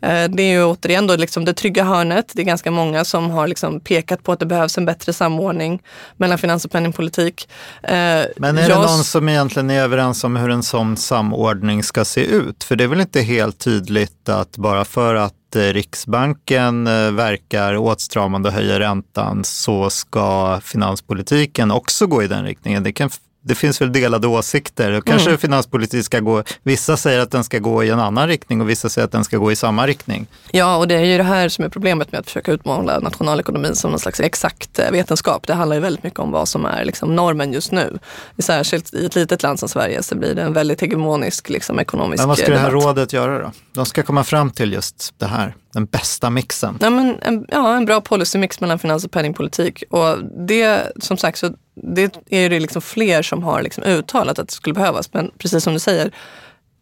Eh, 0.02 0.24
det 0.30 0.44
är 0.44 0.52
ju 0.52 0.64
återigen 0.64 1.08
då 1.08 1.16
liksom 1.16 1.46
det 1.46 1.54
trygga 1.54 1.84
hörnet. 1.84 2.32
Det 2.34 2.42
är 2.42 2.46
ganska 2.46 2.72
många 2.72 3.06
som 3.06 3.30
har 3.30 3.48
liksom 3.48 3.80
pekat 3.80 4.24
på 4.24 4.32
att 4.32 4.40
det 4.40 4.46
behövs 4.46 4.78
en 4.78 4.86
bättre 4.86 5.14
samordning 5.14 5.82
mellan 6.18 6.38
finans 6.38 6.66
och 6.66 6.72
penningpolitik. 6.72 7.50
Eh, 7.84 7.92
Men 8.38 8.58
är 8.58 8.70
det 8.70 8.76
någon 8.76 9.04
som 9.04 9.30
egentligen 9.30 9.70
är 9.70 9.82
överens 9.82 10.24
om 10.24 10.36
hur 10.36 10.50
en 10.50 10.64
sån 10.64 10.98
samordning 10.98 11.84
ska 11.84 12.06
se 12.06 12.26
ut? 12.26 12.64
För 12.64 12.76
det 12.76 12.84
är 12.84 12.88
väl 12.88 13.02
inte 13.02 13.22
helt 13.22 13.60
tydligt 13.60 14.30
att 14.30 14.58
bara 14.58 14.86
för 14.86 15.16
att 15.16 15.34
Eh, 15.56 15.60
Riksbanken 15.60 16.88
eh, 16.88 17.12
verkar 17.12 17.78
åtstramande 17.78 18.50
och 18.50 18.56
höjer 18.56 18.80
räntan 18.80 19.44
så 19.44 19.90
ska 19.90 20.60
finanspolitiken 20.64 21.72
också 21.72 22.08
gå 22.08 22.24
i 22.24 22.28
den 22.28 22.44
riktningen. 22.44 22.84
Det 22.84 22.92
kan 22.92 23.10
det 23.48 23.56
finns 23.56 23.82
väl 23.82 23.92
delade 23.92 24.28
åsikter. 24.28 24.92
Och 24.92 25.06
kanske 25.06 25.30
mm. 25.30 25.40
finanspolitik 25.40 26.06
ska 26.06 26.20
gå, 26.20 26.44
vissa 26.64 26.98
säger 26.98 27.20
att 27.20 27.32
den 27.32 27.44
ska 27.44 27.60
gå 27.60 27.84
i 27.84 27.90
en 27.90 28.00
annan 28.00 28.28
riktning 28.28 28.62
och 28.62 28.70
vissa 28.70 28.90
säger 28.90 29.06
att 29.06 29.12
den 29.12 29.24
ska 29.24 29.38
gå 29.38 29.52
i 29.52 29.56
samma 29.56 29.88
riktning. 29.88 30.28
Ja, 30.52 30.78
och 30.78 30.88
det 30.88 30.96
är 30.96 31.04
ju 31.04 31.18
det 31.18 31.24
här 31.24 31.50
som 31.50 31.66
är 31.66 31.70
problemet 31.70 32.12
med 32.12 32.20
att 32.20 32.26
försöka 32.26 32.52
utmåla 32.52 33.00
nationalekonomin 33.00 33.76
som 33.76 33.92
någon 33.92 34.00
slags 34.00 34.20
exakt 34.20 34.80
eh, 34.80 34.92
vetenskap. 34.92 35.48
Det 35.48 35.54
handlar 35.54 35.76
ju 35.76 35.82
väldigt 35.82 36.04
mycket 36.04 36.20
om 36.20 36.32
vad 36.32 36.48
som 36.48 36.66
är 36.66 36.86
liksom 36.86 37.16
normen 37.16 37.54
just 37.54 37.72
nu. 37.72 38.00
Särskilt 38.38 38.94
i 38.94 39.06
ett 39.06 39.16
litet 39.16 39.44
land 39.44 39.60
som 39.60 39.70
Sverige 39.70 40.04
så 40.04 40.16
blir 40.16 40.36
det 40.36 40.42
en 40.42 40.54
väldigt 40.54 40.82
hegemonisk 40.82 41.50
liksom, 41.50 41.80
ekonomisk 41.80 42.22
Men 42.22 42.28
vad 42.28 42.38
ska 42.38 42.52
det 42.52 42.58
här 42.58 42.72
debatt. 42.72 42.86
rådet 42.86 43.14
göra 43.14 43.40
då? 43.40 43.52
De 43.74 43.86
ska 43.86 44.04
komma 44.04 44.24
fram 44.24 44.52
till 44.52 44.74
just 44.74 45.14
det 45.18 45.26
här, 45.26 45.56
den 45.78 45.86
bästa 45.86 46.30
mixen. 46.30 46.78
Ja, 46.82 46.90
men 46.90 47.20
en, 47.22 47.46
ja, 47.48 47.76
en 47.76 47.86
bra 47.86 48.02
policymix 48.02 48.60
mellan 48.60 48.80
finans 48.80 49.06
och 49.06 49.12
penningpolitik. 49.12 49.84
Och 49.90 50.18
det, 50.48 50.92
som 51.00 51.18
sagt, 51.18 51.38
så 51.38 51.54
det 51.76 52.18
är 52.30 52.50
det 52.50 52.60
liksom 52.60 52.82
fler 52.82 53.22
som 53.22 53.44
har 53.44 53.62
liksom 53.62 53.84
uttalat 53.84 54.40
att 54.40 54.48
det 54.48 54.54
skulle 54.54 54.74
behövas. 54.74 55.13
Men 55.13 55.32
precis 55.38 55.63
som 55.63 55.74
du 55.74 55.80
säger, 55.80 56.12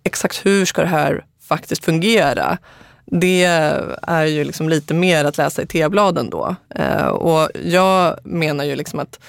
exakt 0.04 0.46
hur 0.46 0.66
ska 0.66 0.82
det 0.82 0.88
här 0.88 1.26
faktiskt 1.48 1.86
fungera? 1.86 2.58
Det 3.06 3.44
är 4.02 4.26
ju 4.26 4.44
liksom 4.44 4.70
lite 4.70 4.94
mer 4.94 5.26
att 5.26 5.38
läsa 5.38 5.62
i 5.62 5.68
T-bladen 5.68 6.30
då. 6.30 6.56
Eh, 6.76 7.08
och 7.08 7.50
jag 7.64 8.20
menar 8.24 8.64
ju 8.64 8.76
liksom 8.76 9.00
att 9.00 9.20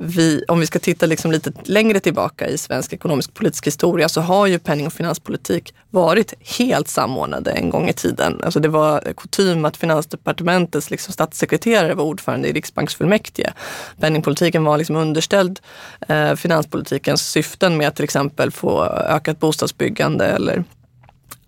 vi, 0.00 0.44
om 0.48 0.60
vi 0.60 0.66
ska 0.66 0.78
titta 0.78 1.06
liksom 1.06 1.32
lite 1.32 1.52
längre 1.64 2.00
tillbaka 2.00 2.48
i 2.48 2.58
svensk 2.58 2.92
ekonomisk 2.92 3.34
politisk 3.34 3.66
historia 3.66 4.08
så 4.08 4.20
har 4.20 4.46
ju 4.46 4.58
penning 4.58 4.86
och 4.86 4.92
finanspolitik 4.92 5.74
varit 5.90 6.34
helt 6.58 6.88
samordnade 6.88 7.50
en 7.50 7.70
gång 7.70 7.88
i 7.88 7.92
tiden. 7.92 8.40
Alltså 8.42 8.60
det 8.60 8.68
var 8.68 9.12
kutym 9.16 9.64
att 9.64 9.76
Finansdepartementets 9.76 10.90
liksom 10.90 11.12
statssekreterare 11.12 11.94
var 11.94 12.04
ordförande 12.04 12.48
i 12.48 12.52
Riksbanksfullmäktige. 12.52 13.52
Penningpolitiken 14.00 14.64
var 14.64 14.78
liksom 14.78 14.96
underställd 14.96 15.60
eh, 16.08 16.34
finanspolitikens 16.34 17.30
syften 17.30 17.76
med 17.76 17.88
att 17.88 17.96
till 17.96 18.04
exempel 18.04 18.50
få 18.50 18.84
ökat 18.84 19.40
bostadsbyggande 19.40 20.26
eller 20.26 20.64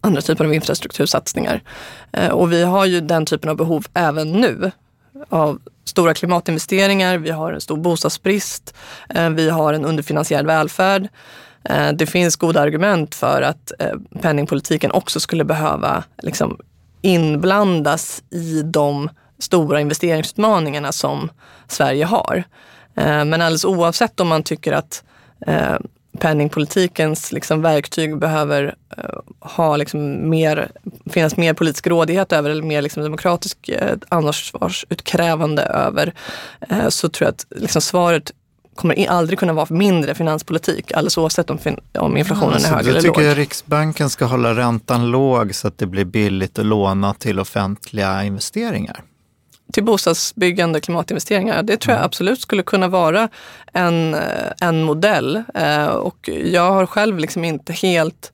andra 0.00 0.22
typer 0.22 0.44
av 0.44 0.54
infrastruktursatsningar. 0.54 1.62
Eh, 2.12 2.28
och 2.28 2.52
vi 2.52 2.62
har 2.62 2.86
ju 2.86 3.00
den 3.00 3.26
typen 3.26 3.50
av 3.50 3.56
behov 3.56 3.86
även 3.94 4.32
nu 4.32 4.70
av 5.28 5.60
stora 5.98 6.14
klimatinvesteringar, 6.14 7.18
vi 7.18 7.30
har 7.30 7.52
en 7.52 7.61
stor 7.61 7.76
bostadsbrist, 7.76 8.74
eh, 9.08 9.30
vi 9.30 9.50
har 9.50 9.72
en 9.72 9.84
underfinansierad 9.84 10.46
välfärd. 10.46 11.08
Eh, 11.64 11.92
det 11.92 12.06
finns 12.06 12.37
goda 12.37 12.61
argument 12.61 13.14
för 13.14 13.42
att 13.42 13.72
eh, 13.78 13.92
penningpolitiken 14.20 14.90
också 14.90 15.20
skulle 15.20 15.44
behöva 15.44 16.04
liksom 16.22 16.58
inblandas 17.02 18.22
i 18.30 18.62
de 18.62 19.08
stora 19.38 19.80
investeringsutmaningarna 19.80 20.92
som 20.92 21.30
Sverige 21.68 22.04
har. 22.04 22.44
Men 22.94 23.32
alldeles 23.32 23.64
oavsett 23.64 24.20
om 24.20 24.28
man 24.28 24.42
tycker 24.42 24.72
att 24.72 25.04
penningpolitikens 26.18 27.33
liksom 27.33 27.62
verktyg 27.62 28.18
behöver 28.18 28.74
uh, 28.98 29.20
ha 29.40 29.76
liksom 29.76 30.31
mer, 30.31 30.70
finnas 31.11 31.37
mer 31.37 31.54
politisk 31.54 31.87
rådighet 31.87 32.33
över 32.33 32.50
eller 32.50 32.62
mer 32.62 32.83
liksom 32.83 33.02
demokratisk 33.02 33.70
uh, 33.83 33.98
ansvarsutkrävande 34.09 35.62
över 35.62 36.14
uh, 36.72 36.88
så 36.88 37.09
tror 37.09 37.26
jag 37.26 37.35
att 37.35 37.46
liksom 37.62 37.83
svaret 37.83 38.33
kommer 38.74 39.09
aldrig 39.09 39.38
kunna 39.38 39.52
vara 39.52 39.66
mindre 39.70 40.14
finanspolitik 40.14 40.92
alldeles 40.92 41.18
oavsett 41.18 41.50
om, 41.50 41.59
om 41.98 42.16
inflationen 42.16 42.52
alltså, 42.52 42.68
är 42.68 42.74
hög 42.74 42.87
eller 42.87 42.92
låg. 42.92 43.02
Du 43.02 43.09
tycker 43.09 43.31
att 43.31 43.37
Riksbanken 43.37 44.11
ska 44.11 44.24
hålla 44.24 44.54
räntan 44.54 45.11
låg 45.11 45.54
så 45.54 45.68
att 45.68 45.78
det 45.78 45.87
blir 45.87 46.04
billigt 46.04 46.59
att 46.59 46.66
låna 46.66 47.14
till 47.14 47.40
offentliga 47.40 48.24
investeringar? 48.24 49.04
Till 49.72 49.85
bostadsbyggande 49.85 50.78
och 50.78 50.83
klimatinvesteringar. 50.83 51.62
Det 51.62 51.76
tror 51.76 51.92
jag 51.92 51.98
mm. 51.98 52.07
absolut 52.07 52.40
skulle 52.40 52.62
kunna 52.62 52.88
vara 52.88 53.28
en, 53.72 54.14
eh, 54.14 54.52
en 54.61 54.83
modell. 54.83 55.42
Eh, 55.54 55.87
och 55.87 56.31
jag 56.44 56.70
har 56.70 56.87
själv 56.87 57.18
liksom 57.18 57.44
inte 57.44 57.72
helt 57.72 58.33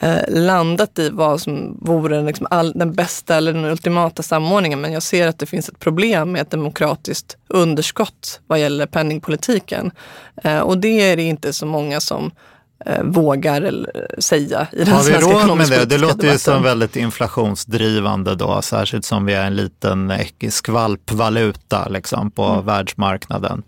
eh, 0.00 0.28
landat 0.28 0.98
i 0.98 1.10
vad 1.10 1.40
som 1.40 1.78
vore 1.80 2.22
liksom 2.22 2.46
all, 2.50 2.72
den 2.72 2.92
bästa 2.92 3.36
eller 3.36 3.52
den 3.52 3.64
ultimata 3.64 4.22
samordningen. 4.22 4.80
Men 4.80 4.92
jag 4.92 5.02
ser 5.02 5.28
att 5.28 5.38
det 5.38 5.46
finns 5.46 5.68
ett 5.68 5.78
problem 5.78 6.32
med 6.32 6.42
ett 6.42 6.50
demokratiskt 6.50 7.36
underskott 7.48 8.40
vad 8.46 8.60
gäller 8.60 8.86
penningpolitiken. 8.86 9.90
och 10.62 10.78
det 10.78 11.10
är 11.10 11.16
det 11.16 11.22
inte 11.22 11.52
så 11.52 11.66
många 11.66 12.00
som 12.00 12.30
vågar 13.02 13.86
säga 14.20 14.66
i 14.72 14.84
den 14.84 14.94
Har 14.94 15.02
vi 15.02 15.12
råd 15.12 15.56
med 15.56 15.68
det? 15.68 15.84
Det 15.84 15.98
låter 15.98 16.14
debatten. 16.14 16.32
ju 16.32 16.38
som 16.38 16.62
väldigt 16.62 16.96
inflationsdrivande 16.96 18.34
då, 18.34 18.62
särskilt 18.62 19.04
som 19.04 19.26
vi 19.26 19.34
är 19.34 19.44
en 19.44 19.56
liten 19.56 20.12
skvalpvaluta 20.50 21.88
liksom, 21.88 22.30
på 22.30 22.44
mm. 22.44 22.66
världsmarknaden. 22.66 23.62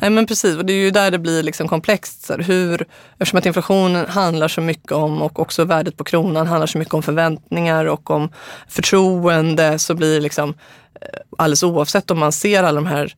Nej, 0.00 0.10
men 0.10 0.26
precis, 0.26 0.56
och 0.56 0.64
det 0.64 0.72
är 0.72 0.76
ju 0.76 0.90
där 0.90 1.10
det 1.10 1.18
blir 1.18 1.42
liksom 1.42 1.68
komplext. 1.68 2.26
Så 2.26 2.32
här, 2.32 2.40
hur, 2.40 2.86
eftersom 3.18 3.38
att 3.38 3.46
inflationen 3.46 4.06
handlar 4.06 4.48
så 4.48 4.60
mycket 4.60 4.92
om, 4.92 5.22
och 5.22 5.40
också 5.40 5.64
värdet 5.64 5.96
på 5.96 6.04
kronan 6.04 6.46
handlar 6.46 6.66
så 6.66 6.78
mycket 6.78 6.94
om 6.94 7.02
förväntningar 7.02 7.86
och 7.86 8.10
om 8.10 8.28
förtroende, 8.68 9.78
så 9.78 9.94
blir 9.94 10.14
det 10.14 10.20
liksom 10.20 10.54
eh, 11.00 11.18
alldeles 11.38 11.62
oavsett 11.62 12.10
om 12.10 12.18
man 12.18 12.32
ser 12.32 12.62
alla 12.62 12.80
de 12.80 12.86
här 12.86 13.14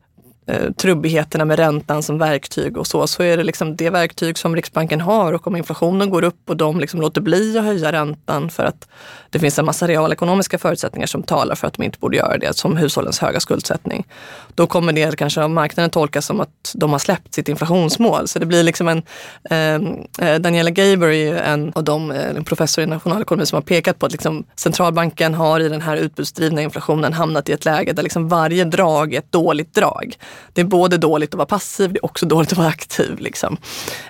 eh, 0.47 0.71
trubbigheterna 0.71 1.45
med 1.45 1.59
räntan 1.59 2.03
som 2.03 2.17
verktyg 2.17 2.77
och 2.77 2.87
så, 2.87 3.07
så 3.07 3.23
är 3.23 3.37
det 3.37 3.43
liksom 3.43 3.75
det 3.75 3.89
verktyg 3.89 4.37
som 4.37 4.55
Riksbanken 4.55 5.01
har 5.01 5.33
och 5.33 5.47
om 5.47 5.55
inflationen 5.55 6.09
går 6.09 6.23
upp 6.23 6.49
och 6.49 6.57
de 6.57 6.79
liksom 6.79 7.01
låter 7.01 7.21
bli 7.21 7.57
att 7.57 7.63
höja 7.63 7.91
räntan 7.91 8.49
för 8.49 8.63
att 8.65 8.87
det 9.29 9.39
finns 9.39 9.59
en 9.59 9.65
massa 9.65 9.87
realekonomiska 9.87 10.57
förutsättningar 10.57 11.07
som 11.07 11.23
talar 11.23 11.55
för 11.55 11.67
att 11.67 11.73
de 11.73 11.83
inte 11.83 11.99
borde 11.99 12.17
göra 12.17 12.37
det, 12.37 12.57
som 12.57 12.77
hushållens 12.77 13.19
höga 13.19 13.39
skuldsättning. 13.39 14.07
Då 14.55 14.67
kommer 14.67 14.93
det 14.93 15.17
kanske 15.17 15.43
av 15.43 15.49
marknaden 15.49 15.89
tolkas 15.89 16.25
som 16.25 16.41
att 16.41 16.71
de 16.73 16.91
har 16.91 16.99
släppt 16.99 17.33
sitt 17.33 17.49
inflationsmål. 17.49 18.27
Så 18.27 18.39
det 18.39 18.45
blir 18.45 18.63
liksom 18.63 18.87
en... 18.87 19.01
Eh, 19.49 20.29
eh 20.29 20.39
Daniela 20.39 20.69
Gaber 20.69 21.07
är 21.07 21.35
en 21.35 21.71
av 21.75 21.83
de 21.83 22.11
eh, 22.11 22.43
professor 22.43 22.83
i 22.83 22.87
nationalekonomi 22.87 23.45
som 23.45 23.55
har 23.55 23.61
pekat 23.61 23.99
på 23.99 24.05
att 24.05 24.11
liksom, 24.11 24.43
centralbanken 24.55 25.33
har 25.33 25.59
i 25.59 25.69
den 25.69 25.81
här 25.81 25.97
utbudsdrivna 25.97 26.61
inflationen 26.61 27.13
hamnat 27.13 27.49
i 27.49 27.51
ett 27.51 27.65
läge 27.65 27.93
där 27.93 28.03
liksom 28.03 28.27
varje 28.27 28.63
drag 28.63 29.13
är 29.13 29.19
ett 29.19 29.31
dåligt 29.31 29.73
drag. 29.73 30.17
Det 30.53 30.61
är 30.61 30.65
både 30.65 30.97
dåligt 30.97 31.29
att 31.29 31.37
vara 31.37 31.45
passiv, 31.45 31.93
det 31.93 31.99
är 31.99 32.05
också 32.05 32.25
dåligt 32.25 32.51
att 32.51 32.57
vara 32.57 32.67
aktiv. 32.67 33.19
Liksom. 33.19 33.57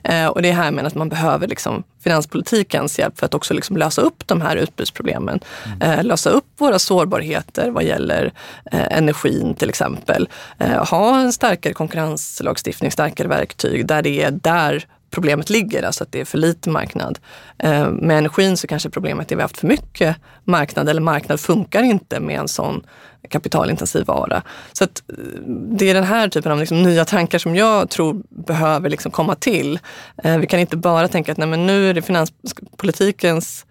Eh, 0.03 0.27
och 0.27 0.41
det 0.41 0.49
är 0.49 0.53
här 0.53 0.71
med 0.71 0.85
att 0.85 0.95
man 0.95 1.09
behöver 1.09 1.47
liksom, 1.47 1.83
finanspolitikens 2.03 2.99
hjälp 2.99 3.19
för 3.19 3.25
att 3.25 3.33
också 3.33 3.53
liksom 3.53 3.77
lösa 3.77 4.01
upp 4.01 4.27
de 4.27 4.41
här 4.41 4.55
utbudsproblemen. 4.55 5.39
Mm. 5.65 5.81
Eh, 5.81 6.03
lösa 6.03 6.29
upp 6.29 6.45
våra 6.57 6.79
sårbarheter 6.79 7.71
vad 7.71 7.83
gäller 7.83 8.33
eh, 8.71 8.97
energin 8.97 9.55
till 9.55 9.69
exempel. 9.69 10.29
Eh, 10.57 10.85
ha 10.85 11.19
en 11.19 11.33
starkare 11.33 11.73
konkurrenslagstiftning, 11.73 12.91
starkare 12.91 13.27
verktyg 13.27 13.87
där 13.87 14.01
det 14.01 14.23
är 14.23 14.31
där 14.31 14.85
problemet 15.11 15.49
ligger, 15.49 15.83
alltså 15.83 16.03
att 16.03 16.11
det 16.11 16.21
är 16.21 16.25
för 16.25 16.37
lite 16.37 16.69
marknad. 16.69 17.19
Eh, 17.57 17.89
med 17.89 18.17
energin 18.17 18.57
så 18.57 18.67
kanske 18.67 18.89
problemet 18.89 19.19
är 19.19 19.25
att 19.25 19.31
vi 19.31 19.35
har 19.35 19.41
haft 19.41 19.57
för 19.57 19.67
mycket 19.67 20.15
marknad 20.43 20.89
eller 20.89 21.01
marknad 21.01 21.39
funkar 21.39 21.83
inte 21.83 22.19
med 22.19 22.39
en 22.39 22.47
sån 22.47 22.83
kapitalintensiv 23.29 24.05
vara. 24.05 24.41
Så 24.73 24.83
att 24.83 25.03
eh, 25.09 25.15
det 25.47 25.89
är 25.89 25.93
den 25.93 26.03
här 26.03 26.27
typen 26.27 26.51
av 26.51 26.59
liksom 26.59 26.83
nya 26.83 27.05
tankar 27.05 27.39
som 27.39 27.55
jag 27.55 27.89
tror 27.89 28.23
behöver 28.29 28.89
liksom 28.89 29.11
komma 29.11 29.35
till. 29.35 29.79
Eh, 30.23 30.37
vi 30.37 30.47
kan 30.47 30.59
inte 30.59 30.77
bara 30.77 31.07
tänka 31.07 31.31
att 31.31 31.37
nej, 31.37 31.47
men 31.47 31.67
nu 31.67 31.89
är 31.89 31.93
det 31.93 32.01
finanspolitikens 32.01 33.65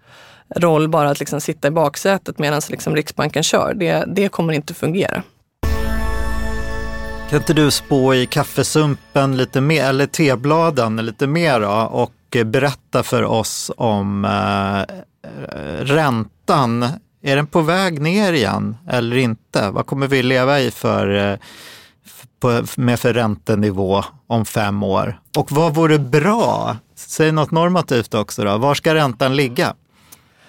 roll 0.55 0.87
bara 0.89 1.09
att 1.09 1.19
liksom 1.19 1.41
sitta 1.41 1.67
i 1.67 1.71
baksätet 1.71 2.39
medan 2.39 2.61
liksom 2.69 2.95
Riksbanken 2.95 3.43
kör. 3.43 3.73
Det, 3.73 4.03
det 4.07 4.29
kommer 4.29 4.53
inte 4.53 4.73
fungera. 4.73 5.23
Kan 7.29 7.39
inte 7.39 7.53
du 7.53 7.71
spå 7.71 8.13
i 8.13 8.25
kaffesumpen 8.25 9.37
lite 9.37 9.61
mer, 9.61 9.83
eller 9.85 10.05
tebladen 10.07 10.95
lite 10.95 11.27
mer 11.27 11.59
då, 11.59 11.71
och 11.71 12.37
berätta 12.45 13.03
för 13.03 13.23
oss 13.23 13.71
om 13.77 14.25
eh, 14.25 14.95
räntan. 15.79 16.83
Är 17.21 17.35
den 17.35 17.47
på 17.47 17.61
väg 17.61 18.01
ner 18.01 18.33
igen 18.33 18.77
eller 18.89 19.17
inte? 19.17 19.69
Vad 19.69 19.85
kommer 19.85 20.07
vi 20.07 20.23
leva 20.23 20.59
i 20.59 20.71
för, 20.71 21.31
eh, 21.31 21.37
på, 22.39 22.63
med 22.75 22.99
för 22.99 23.13
räntenivå 23.13 24.03
om 24.27 24.45
fem 24.45 24.83
år? 24.83 25.19
Och 25.37 25.51
vad 25.51 25.75
vore 25.75 25.99
bra? 25.99 26.77
Säg 26.95 27.31
något 27.31 27.51
normativt 27.51 28.13
också 28.13 28.43
då. 28.43 28.57
Var 28.57 28.75
ska 28.75 28.95
räntan 28.95 29.35
ligga? 29.35 29.73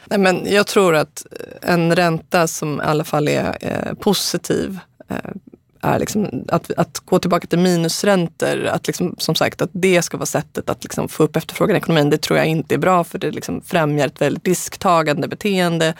Nej, 0.04 0.18
men 0.18 0.52
jag 0.52 0.66
tror 0.66 0.94
att 0.94 1.26
en 1.62 1.96
ränta 1.96 2.46
som 2.46 2.80
i 2.80 2.84
alla 2.84 3.04
fall 3.04 3.28
är 3.28 3.56
eh, 3.60 3.94
positiv 3.94 4.78
eh, 5.08 5.16
är 5.86 5.98
liksom 5.98 6.44
att, 6.48 6.70
att 6.76 6.98
gå 7.04 7.18
tillbaka 7.18 7.46
till 7.46 7.58
minusräntor, 7.58 8.66
att 8.66 8.86
liksom, 8.86 9.14
som 9.18 9.34
sagt 9.34 9.62
att 9.62 9.70
det 9.72 10.02
ska 10.02 10.16
vara 10.16 10.26
sättet 10.26 10.70
att 10.70 10.84
liksom 10.84 11.08
få 11.08 11.22
upp 11.22 11.36
efterfrågan 11.36 11.76
i 11.76 11.78
ekonomin, 11.78 12.10
det 12.10 12.18
tror 12.18 12.38
jag 12.38 12.46
inte 12.46 12.74
är 12.74 12.78
bra 12.78 13.04
för 13.04 13.18
det 13.18 13.30
liksom 13.30 13.60
främjar 13.60 14.06
ett 14.06 14.20
väldigt 14.20 14.46
risktagande 14.46 15.28
beteende. 15.28 15.94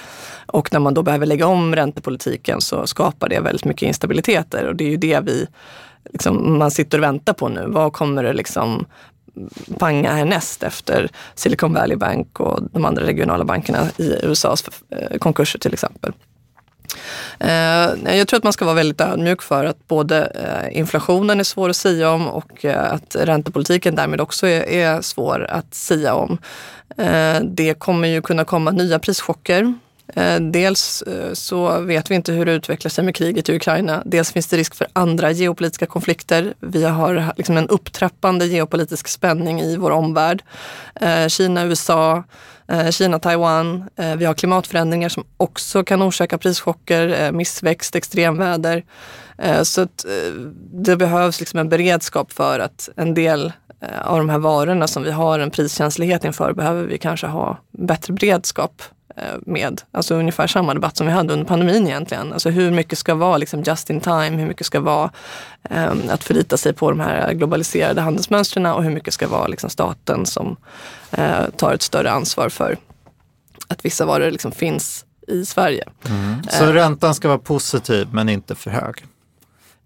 Och 0.47 0.73
när 0.73 0.81
man 0.81 0.95
då 0.95 1.03
behöver 1.03 1.27
lägga 1.27 1.47
om 1.47 1.77
räntepolitiken 1.77 2.61
så 2.61 2.87
skapar 2.87 3.29
det 3.29 3.41
väldigt 3.41 3.65
mycket 3.65 3.87
instabiliteter 3.87 4.67
och 4.69 4.77
det 4.77 4.85
är 4.85 4.91
ju 4.91 4.97
det 4.97 5.21
vi 5.21 5.47
liksom, 6.13 6.59
man 6.59 6.71
sitter 6.71 6.99
och 6.99 7.05
väntar 7.05 7.33
på 7.33 7.49
nu. 7.49 7.65
Vad 7.69 7.93
kommer 7.93 8.23
det 8.23 8.33
liksom 8.33 8.87
panga 9.79 10.13
härnäst 10.13 10.63
efter 10.63 11.09
Silicon 11.35 11.75
Valley 11.75 11.97
Bank 11.97 12.41
och 12.41 12.63
de 12.73 12.85
andra 12.85 13.07
regionala 13.07 13.45
bankerna 13.45 13.89
i 13.97 14.15
USAs 14.23 14.65
eh, 14.91 15.19
konkurser 15.19 15.59
till 15.59 15.73
exempel. 15.73 16.13
Eh, 17.39 18.17
jag 18.17 18.29
tror 18.29 18.39
att 18.39 18.45
man 18.45 18.53
ska 18.53 18.65
vara 18.65 18.75
väldigt 18.75 19.01
ödmjuk 19.01 19.43
för 19.43 19.65
att 19.65 19.89
både 19.89 20.25
eh, 20.25 20.79
inflationen 20.79 21.41
är 21.41 21.45
svår 21.45 21.69
att 21.69 21.77
säga 21.77 22.11
om 22.11 22.29
och 22.29 22.65
eh, 22.65 22.93
att 22.93 23.17
räntepolitiken 23.21 23.95
därmed 23.95 24.21
också 24.21 24.47
är 24.49 25.01
svår 25.01 25.47
att 25.51 25.75
säga 25.75 26.15
om. 26.15 26.39
Eh, 26.97 27.41
det 27.43 27.75
kommer 27.79 28.09
ju 28.09 28.23
kunna 28.23 28.45
komma 28.45 28.71
nya 28.71 28.99
prischocker. 28.99 29.75
Eh, 30.15 30.41
dels 30.41 31.03
eh, 31.03 31.33
så 31.33 31.81
vet 31.81 32.11
vi 32.11 32.15
inte 32.15 32.33
hur 32.33 32.45
det 32.45 32.53
utvecklar 32.53 32.89
sig 32.89 33.05
med 33.05 33.15
kriget 33.15 33.49
i 33.49 33.57
Ukraina. 33.57 34.03
Dels 34.05 34.33
finns 34.33 34.47
det 34.47 34.57
risk 34.57 34.75
för 34.75 34.87
andra 34.93 35.31
geopolitiska 35.31 35.87
konflikter. 35.87 36.55
Vi 36.61 36.85
har 36.85 37.33
liksom 37.37 37.57
en 37.57 37.69
upptrappande 37.69 38.47
geopolitisk 38.47 39.09
spänning 39.09 39.61
i 39.61 39.77
vår 39.77 39.91
omvärld. 39.91 40.43
Eh, 40.95 41.29
Kina, 41.29 41.65
USA, 41.65 42.23
Kina, 42.91 43.19
Taiwan. 43.19 43.85
Vi 44.17 44.25
har 44.25 44.35
klimatförändringar 44.35 45.09
som 45.09 45.25
också 45.37 45.85
kan 45.85 46.03
orsaka 46.03 46.39
prischocker, 46.39 47.33
missväxt, 47.33 47.97
extremväder. 47.97 48.85
Så 49.63 49.81
att 49.81 50.05
det 50.73 50.97
behövs 50.97 51.41
liksom 51.41 51.59
en 51.59 51.69
beredskap 51.69 52.33
för 52.33 52.59
att 52.59 52.89
en 52.97 53.15
del 53.15 53.53
av 54.03 54.19
de 54.19 54.29
här 54.29 54.39
varorna 54.39 54.87
som 54.87 55.03
vi 55.03 55.11
har 55.11 55.39
en 55.39 55.51
priskänslighet 55.51 56.25
inför 56.25 56.53
behöver 56.53 56.85
vi 56.85 56.99
kanske 56.99 57.27
ha 57.27 57.59
bättre 57.73 58.13
beredskap 58.13 58.83
med. 59.41 59.83
Alltså 59.93 60.15
ungefär 60.15 60.47
samma 60.47 60.75
debatt 60.75 60.97
som 60.97 61.07
vi 61.07 61.13
hade 61.13 61.33
under 61.33 61.47
pandemin 61.47 61.87
egentligen. 61.87 62.33
Alltså 62.33 62.51
hur 62.51 62.71
mycket 62.71 62.99
ska 62.99 63.15
vara 63.15 63.37
liksom 63.37 63.63
just 63.63 63.91
in 63.91 64.01
time, 64.01 64.31
hur 64.31 64.47
mycket 64.47 64.67
ska 64.67 64.81
vara 64.81 65.11
um, 65.71 66.03
att 66.11 66.25
förlita 66.25 66.57
sig 66.57 66.73
på 66.73 66.91
de 66.91 67.01
här 67.01 67.33
globaliserade 67.33 68.01
handelsmönstren 68.01 68.67
och 68.67 68.83
hur 68.83 68.91
mycket 68.91 69.15
ska 69.15 69.29
vara 69.29 69.47
liksom 69.47 69.71
staten 69.71 70.27
som 70.27 70.57
uh, 71.19 71.49
tar 71.57 71.75
ett 71.75 71.83
större 71.83 72.11
ansvar 72.11 72.49
för 72.49 72.77
att 73.69 73.85
vissa 73.85 74.07
varor 74.07 74.31
liksom 74.31 74.53
finns 74.53 75.05
i 75.29 75.45
Sverige. 75.45 75.89
Mm. 76.09 76.43
Så 76.51 76.65
uh, 76.65 76.73
räntan 76.73 77.15
ska 77.15 77.29
vara 77.29 77.39
positiv 77.39 78.09
men 78.13 78.29
inte 78.29 78.55
för 78.55 78.71
hög? 78.71 79.05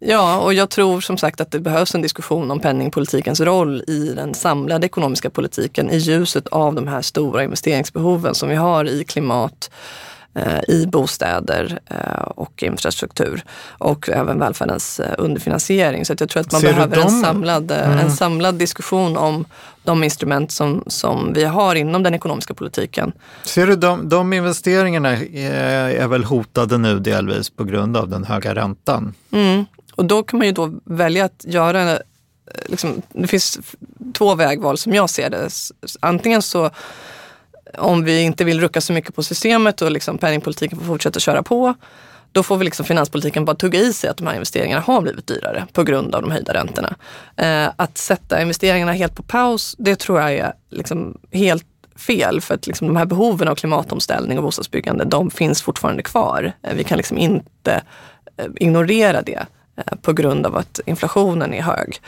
Ja, 0.02 0.38
och 0.38 0.54
jag 0.54 0.70
tror 0.70 1.00
som 1.00 1.18
sagt 1.18 1.40
att 1.40 1.50
det 1.50 1.60
behövs 1.60 1.94
en 1.94 2.02
diskussion 2.02 2.50
om 2.50 2.60
penningpolitikens 2.60 3.40
roll 3.40 3.84
i 3.86 4.12
den 4.16 4.34
samlade 4.34 4.86
ekonomiska 4.86 5.30
politiken 5.30 5.90
i 5.90 5.96
ljuset 5.96 6.46
av 6.48 6.74
de 6.74 6.88
här 6.88 7.02
stora 7.02 7.44
investeringsbehoven 7.44 8.34
som 8.34 8.48
vi 8.48 8.54
har 8.54 8.84
i 8.84 9.04
klimat, 9.04 9.70
eh, 10.34 10.60
i 10.68 10.86
bostäder 10.86 11.78
eh, 11.86 12.22
och 12.22 12.62
infrastruktur 12.62 13.44
och 13.68 14.08
även 14.08 14.38
välfärdens 14.38 15.00
eh, 15.00 15.14
underfinansiering. 15.18 16.04
Så 16.04 16.14
jag 16.18 16.28
tror 16.28 16.40
att 16.40 16.52
man 16.52 16.60
Ser 16.60 16.72
behöver 16.72 16.96
en 16.96 17.10
samlad, 17.10 17.70
mm. 17.70 17.98
en 17.98 18.10
samlad 18.10 18.54
diskussion 18.54 19.16
om 19.16 19.44
de 19.82 20.04
instrument 20.04 20.52
som, 20.52 20.84
som 20.86 21.32
vi 21.32 21.44
har 21.44 21.74
inom 21.74 22.02
den 22.02 22.14
ekonomiska 22.14 22.54
politiken. 22.54 23.12
Ser 23.44 23.66
du, 23.66 23.76
de, 23.76 24.08
de 24.08 24.32
investeringarna 24.32 25.10
är, 25.12 25.88
är 25.88 26.08
väl 26.08 26.24
hotade 26.24 26.78
nu 26.78 26.98
delvis 26.98 27.50
på 27.50 27.64
grund 27.64 27.96
av 27.96 28.08
den 28.08 28.24
höga 28.24 28.54
räntan? 28.54 29.14
Mm. 29.32 29.64
Och 30.00 30.06
då 30.06 30.22
kan 30.22 30.38
man 30.38 30.46
ju 30.46 30.52
då 30.52 30.72
välja 30.84 31.24
att 31.24 31.44
göra, 31.44 31.92
eh, 31.92 31.98
liksom, 32.66 33.02
det 33.08 33.26
finns 33.26 33.58
två 34.14 34.34
vägval 34.34 34.78
som 34.78 34.94
jag 34.94 35.10
ser 35.10 35.30
det. 35.30 35.50
Antingen 36.00 36.42
så 36.42 36.70
om 37.78 38.04
vi 38.04 38.20
inte 38.20 38.44
vill 38.44 38.60
rucka 38.60 38.80
så 38.80 38.92
mycket 38.92 39.14
på 39.14 39.22
systemet 39.22 39.82
och 39.82 39.90
liksom 39.90 40.18
penningpolitiken 40.18 40.78
får 40.78 40.86
fortsätta 40.86 41.20
köra 41.20 41.42
på, 41.42 41.74
då 42.32 42.42
får 42.42 42.56
vi 42.56 42.64
liksom 42.64 42.86
finanspolitiken 42.86 43.44
bara 43.44 43.56
tugga 43.56 43.80
i 43.80 43.92
sig 43.92 44.10
att 44.10 44.16
de 44.16 44.26
här 44.26 44.34
investeringarna 44.34 44.80
har 44.80 45.00
blivit 45.00 45.26
dyrare 45.26 45.66
på 45.72 45.82
grund 45.82 46.14
av 46.14 46.22
de 46.22 46.30
höjda 46.30 46.54
räntorna. 46.54 46.94
Eh, 47.36 47.72
att 47.76 47.98
sätta 47.98 48.42
investeringarna 48.42 48.92
helt 48.92 49.14
på 49.14 49.22
paus, 49.22 49.74
det 49.78 49.96
tror 49.96 50.20
jag 50.20 50.32
är 50.32 50.52
liksom 50.70 51.18
helt 51.32 51.66
fel. 51.96 52.40
För 52.40 52.54
att 52.54 52.66
liksom 52.66 52.86
de 52.86 52.96
här 52.96 53.06
behoven 53.06 53.48
av 53.48 53.54
klimatomställning 53.54 54.38
och 54.38 54.44
bostadsbyggande, 54.44 55.04
de 55.04 55.30
finns 55.30 55.62
fortfarande 55.62 56.02
kvar. 56.02 56.52
Eh, 56.62 56.74
vi 56.74 56.84
kan 56.84 56.96
liksom 56.96 57.18
inte 57.18 57.82
eh, 58.36 58.46
ignorera 58.56 59.22
det 59.22 59.46
på 60.02 60.12
grund 60.12 60.46
av 60.46 60.56
att 60.56 60.80
inflationen 60.86 61.54
är 61.54 61.62
hög. 61.62 62.00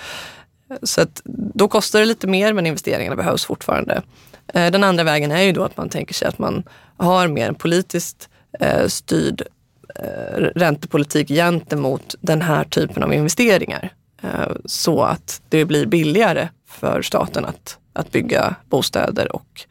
Så 0.82 1.00
att 1.00 1.22
då 1.54 1.68
kostar 1.68 2.00
det 2.00 2.06
lite 2.06 2.26
mer 2.26 2.52
men 2.52 2.66
investeringarna 2.66 3.16
behövs 3.16 3.44
fortfarande. 3.44 4.02
Eh, 4.54 4.70
den 4.70 4.84
andra 4.84 5.04
vägen 5.04 5.32
är 5.32 5.42
ju 5.42 5.52
då 5.52 5.64
att 5.64 5.76
man 5.76 5.88
tänker 5.88 6.14
sig 6.14 6.28
att 6.28 6.38
man 6.38 6.62
har 6.96 7.28
mer 7.28 7.48
en 7.48 7.54
politiskt 7.54 8.28
eh, 8.60 8.86
styrd 8.86 9.42
räntepolitik 10.54 11.28
gentemot 11.28 12.14
den 12.20 12.42
här 12.42 12.64
typen 12.64 13.02
av 13.02 13.14
investeringar. 13.14 13.92
Så 14.64 15.02
att 15.02 15.42
det 15.48 15.64
blir 15.64 15.86
billigare 15.86 16.48
för 16.68 17.02
staten 17.02 17.44
att, 17.44 17.78
att 17.92 18.12
bygga 18.12 18.54
bostäder 18.70 19.36
och 19.36 19.64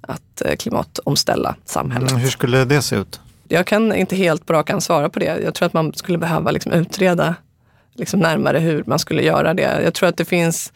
att 0.00 0.42
klimatomställa 0.58 1.56
samhället. 1.64 2.10
Mm, 2.10 2.22
hur 2.22 2.30
skulle 2.30 2.64
det 2.64 2.82
se 2.82 2.96
ut? 2.96 3.20
Jag 3.52 3.66
kan 3.66 3.94
inte 3.94 4.16
helt 4.16 4.46
på 4.46 4.52
rak 4.52 4.70
svara 4.82 5.08
på 5.08 5.18
det. 5.18 5.40
Jag 5.44 5.54
tror 5.54 5.66
att 5.66 5.72
man 5.72 5.94
skulle 5.94 6.18
behöva 6.18 6.50
liksom 6.50 6.72
utreda 6.72 7.34
liksom 7.94 8.20
närmare 8.20 8.58
hur 8.58 8.84
man 8.86 8.98
skulle 8.98 9.22
göra 9.22 9.54
det. 9.54 9.82
Jag 9.84 9.94
tror 9.94 10.08
att 10.08 10.16
det 10.16 10.24
finns 10.24 10.72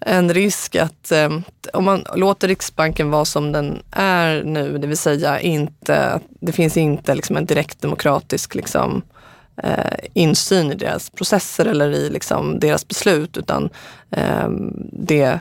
en 0.00 0.34
risk 0.34 0.76
att 0.76 1.12
eh, 1.12 1.30
om 1.72 1.84
man 1.84 2.04
låter 2.14 2.48
Riksbanken 2.48 3.10
vara 3.10 3.24
som 3.24 3.52
den 3.52 3.82
är 3.90 4.42
nu, 4.44 4.78
det 4.78 4.86
vill 4.86 4.96
säga 4.96 5.40
inte, 5.40 6.20
det 6.40 6.52
finns 6.52 6.76
inte 6.76 7.14
liksom 7.14 7.36
en 7.36 7.46
direkt 7.46 7.82
demokratisk 7.82 8.54
liksom, 8.54 9.02
eh, 9.62 9.98
insyn 10.12 10.72
i 10.72 10.74
deras 10.74 11.10
processer 11.10 11.64
eller 11.64 11.90
i 11.90 12.10
liksom, 12.10 12.58
deras 12.60 12.88
beslut, 12.88 13.36
utan 13.36 13.70
eh, 14.10 14.48
det, 14.92 15.40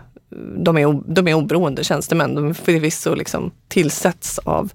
de, 0.58 0.78
är, 0.78 1.14
de 1.14 1.28
är 1.28 1.34
oberoende 1.34 1.84
tjänstemän. 1.84 2.36
De 2.36 2.54
förvisso 2.56 3.16
liksom 3.16 3.52
tillsätts 3.68 4.40
av 4.40 4.72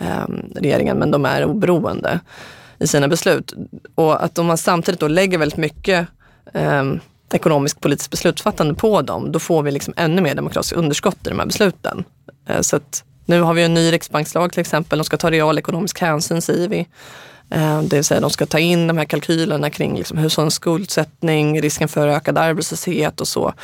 eh, 0.00 0.26
regeringen, 0.54 0.96
men 0.96 1.10
de 1.10 1.24
är 1.24 1.44
oberoende 1.44 2.20
i 2.78 2.86
sina 2.86 3.08
beslut. 3.08 3.54
Och 3.94 4.24
att 4.24 4.38
om 4.38 4.46
man 4.46 4.58
samtidigt 4.58 5.00
då 5.00 5.08
lägger 5.08 5.38
väldigt 5.38 5.58
mycket 5.58 6.06
eh, 6.52 6.84
ekonomiskt 7.32 7.80
politiskt 7.80 8.10
beslutsfattande 8.10 8.74
på 8.74 9.02
dem, 9.02 9.32
då 9.32 9.38
får 9.38 9.62
vi 9.62 9.70
liksom 9.70 9.94
ännu 9.96 10.22
mer 10.22 10.34
demokratiskt 10.34 10.76
underskott 10.76 11.26
i 11.26 11.30
de 11.30 11.38
här 11.38 11.46
besluten. 11.46 12.04
Eh, 12.48 12.60
så 12.60 12.76
att 12.76 13.04
nu 13.24 13.40
har 13.40 13.54
vi 13.54 13.62
en 13.62 13.74
ny 13.74 13.92
riksbankslag 13.92 14.52
till 14.52 14.60
exempel. 14.60 14.98
De 14.98 15.04
ska 15.04 15.16
ta 15.16 15.30
realekonomisk 15.30 16.00
hänsyn 16.00 16.42
säger 16.42 16.68
vi. 16.68 16.86
Eh, 17.50 17.82
det 17.82 17.96
vill 17.96 18.04
säga 18.04 18.20
de 18.20 18.30
ska 18.30 18.46
ta 18.46 18.58
in 18.58 18.86
de 18.86 18.98
här 18.98 19.04
kalkylerna 19.04 19.70
kring 19.70 19.96
liksom 19.96 20.18
hushållens 20.18 20.54
skuldsättning, 20.54 21.62
risken 21.62 21.88
för 21.88 22.08
ökad 22.08 22.38
arbetslöshet 22.38 23.20
och 23.20 23.28
så. 23.28 23.54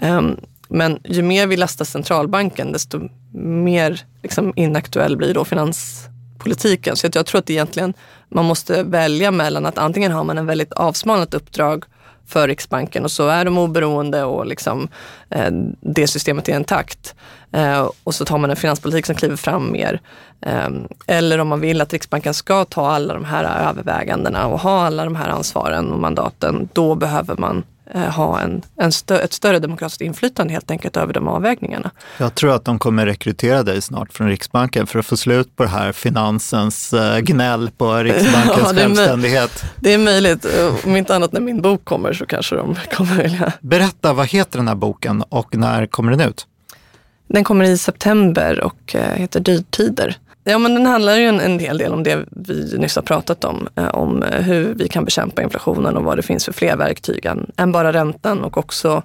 Ehm, 0.00 0.36
men 0.68 0.98
ju 1.04 1.22
mer 1.22 1.46
vi 1.46 1.56
lastar 1.56 1.84
centralbanken, 1.84 2.72
desto 2.72 3.00
mer 3.32 4.00
liksom 4.22 4.52
inaktuell 4.56 5.16
blir 5.16 5.34
då 5.34 5.44
finanspolitiken. 5.44 6.96
Så 6.96 7.08
jag 7.12 7.26
tror 7.26 7.38
att 7.38 7.50
egentligen 7.50 7.94
man 8.28 8.44
måste 8.44 8.82
välja 8.82 9.30
mellan 9.30 9.66
att 9.66 9.78
antingen 9.78 10.12
har 10.12 10.24
man 10.24 10.38
en 10.38 10.46
väldigt 10.46 10.72
avsmalnat 10.72 11.34
uppdrag 11.34 11.84
för 12.28 12.48
Riksbanken 12.48 13.04
och 13.04 13.10
så 13.10 13.28
är 13.28 13.44
de 13.44 13.58
oberoende 13.58 14.24
och 14.24 14.46
liksom, 14.46 14.88
eh, 15.30 15.50
det 15.80 16.06
systemet 16.06 16.48
är 16.48 16.56
intakt. 16.56 17.14
Eh, 17.52 17.90
och 18.04 18.14
så 18.14 18.24
tar 18.24 18.38
man 18.38 18.50
en 18.50 18.56
finanspolitik 18.56 19.06
som 19.06 19.14
kliver 19.14 19.36
fram 19.36 19.72
mer. 19.72 20.00
Eh, 20.40 20.68
eller 21.06 21.38
om 21.38 21.48
man 21.48 21.60
vill 21.60 21.80
att 21.80 21.92
Riksbanken 21.92 22.34
ska 22.34 22.64
ta 22.64 22.90
alla 22.90 23.14
de 23.14 23.24
här 23.24 23.68
övervägandena 23.68 24.46
och 24.46 24.60
ha 24.60 24.86
alla 24.86 25.04
de 25.04 25.16
här 25.16 25.28
ansvaren 25.28 25.92
och 25.92 25.98
mandaten, 25.98 26.68
då 26.72 26.94
behöver 26.94 27.36
man 27.36 27.64
ha 27.94 28.40
en, 28.40 28.62
en 28.76 28.92
stö 28.92 29.18
ett 29.18 29.32
större 29.32 29.58
demokratiskt 29.58 30.00
inflytande 30.00 30.52
helt 30.52 30.70
enkelt 30.70 30.96
över 30.96 31.12
de 31.12 31.28
avvägningarna. 31.28 31.90
Jag 32.18 32.34
tror 32.34 32.54
att 32.54 32.64
de 32.64 32.78
kommer 32.78 33.06
rekrytera 33.06 33.62
dig 33.62 33.82
snart 33.82 34.12
från 34.12 34.28
Riksbanken 34.28 34.86
för 34.86 34.98
att 34.98 35.06
få 35.06 35.16
slut 35.16 35.56
på 35.56 35.62
det 35.62 35.68
här 35.68 35.92
finansens 35.92 36.92
eh, 36.92 37.18
gnäll 37.18 37.70
på 37.76 37.94
Riksbankens 37.94 38.56
ja, 38.66 38.72
det 38.72 38.80
självständighet. 38.80 39.64
Det 39.76 39.94
är 39.94 39.98
möjligt. 39.98 40.46
Om 40.84 40.96
inte 40.96 41.16
annat 41.16 41.32
när 41.32 41.40
min 41.40 41.62
bok 41.62 41.84
kommer 41.84 42.12
så 42.12 42.26
kanske 42.26 42.56
de 42.56 42.74
kommer 42.94 43.22
vilja. 43.22 43.52
Berätta, 43.60 44.12
vad 44.12 44.26
heter 44.26 44.58
den 44.58 44.68
här 44.68 44.74
boken 44.74 45.22
och 45.28 45.56
när 45.56 45.86
kommer 45.86 46.10
den 46.10 46.20
ut? 46.20 46.46
Den 47.28 47.44
kommer 47.44 47.64
i 47.64 47.78
september 47.78 48.60
och 48.60 48.94
eh, 48.94 49.14
heter 49.14 49.40
Dyrtider. 49.40 50.16
Ja, 50.50 50.58
men 50.58 50.74
den 50.74 50.86
handlar 50.86 51.16
ju 51.16 51.24
en, 51.24 51.40
en 51.40 51.58
hel 51.58 51.78
del 51.78 51.92
om 51.92 52.02
det 52.02 52.24
vi 52.30 52.78
nyss 52.78 52.96
har 52.96 53.02
pratat 53.02 53.44
om. 53.44 53.68
Eh, 53.74 53.88
om 53.88 54.22
eh, 54.22 54.40
hur 54.40 54.74
vi 54.74 54.88
kan 54.88 55.04
bekämpa 55.04 55.42
inflationen 55.42 55.96
och 55.96 56.04
vad 56.04 56.18
det 56.18 56.22
finns 56.22 56.44
för 56.44 56.52
fler 56.52 56.76
verktyg 56.76 57.26
än, 57.26 57.50
än 57.56 57.72
bara 57.72 57.92
räntan 57.92 58.44
och 58.44 58.58
också 58.58 59.02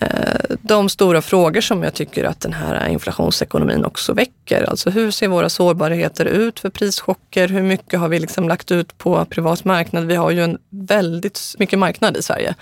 Eh, 0.00 0.56
de 0.62 0.88
stora 0.88 1.22
frågor 1.22 1.60
som 1.60 1.82
jag 1.82 1.94
tycker 1.94 2.24
att 2.24 2.40
den 2.40 2.52
här 2.52 2.88
inflationsekonomin 2.88 3.84
också 3.84 4.12
väcker. 4.12 4.70
Alltså 4.70 4.90
hur 4.90 5.10
ser 5.10 5.28
våra 5.28 5.48
sårbarheter 5.48 6.24
ut 6.24 6.60
för 6.60 6.70
prischocker? 6.70 7.48
Hur 7.48 7.62
mycket 7.62 8.00
har 8.00 8.08
vi 8.08 8.18
liksom 8.18 8.48
lagt 8.48 8.70
ut 8.70 8.98
på 8.98 9.24
privat 9.24 9.64
marknad? 9.64 10.06
Vi 10.06 10.16
har 10.16 10.30
ju 10.30 10.44
en 10.44 10.58
väldigt 10.70 11.40
mycket 11.58 11.78
marknad 11.78 12.16
i 12.16 12.22
Sverige. 12.22 12.54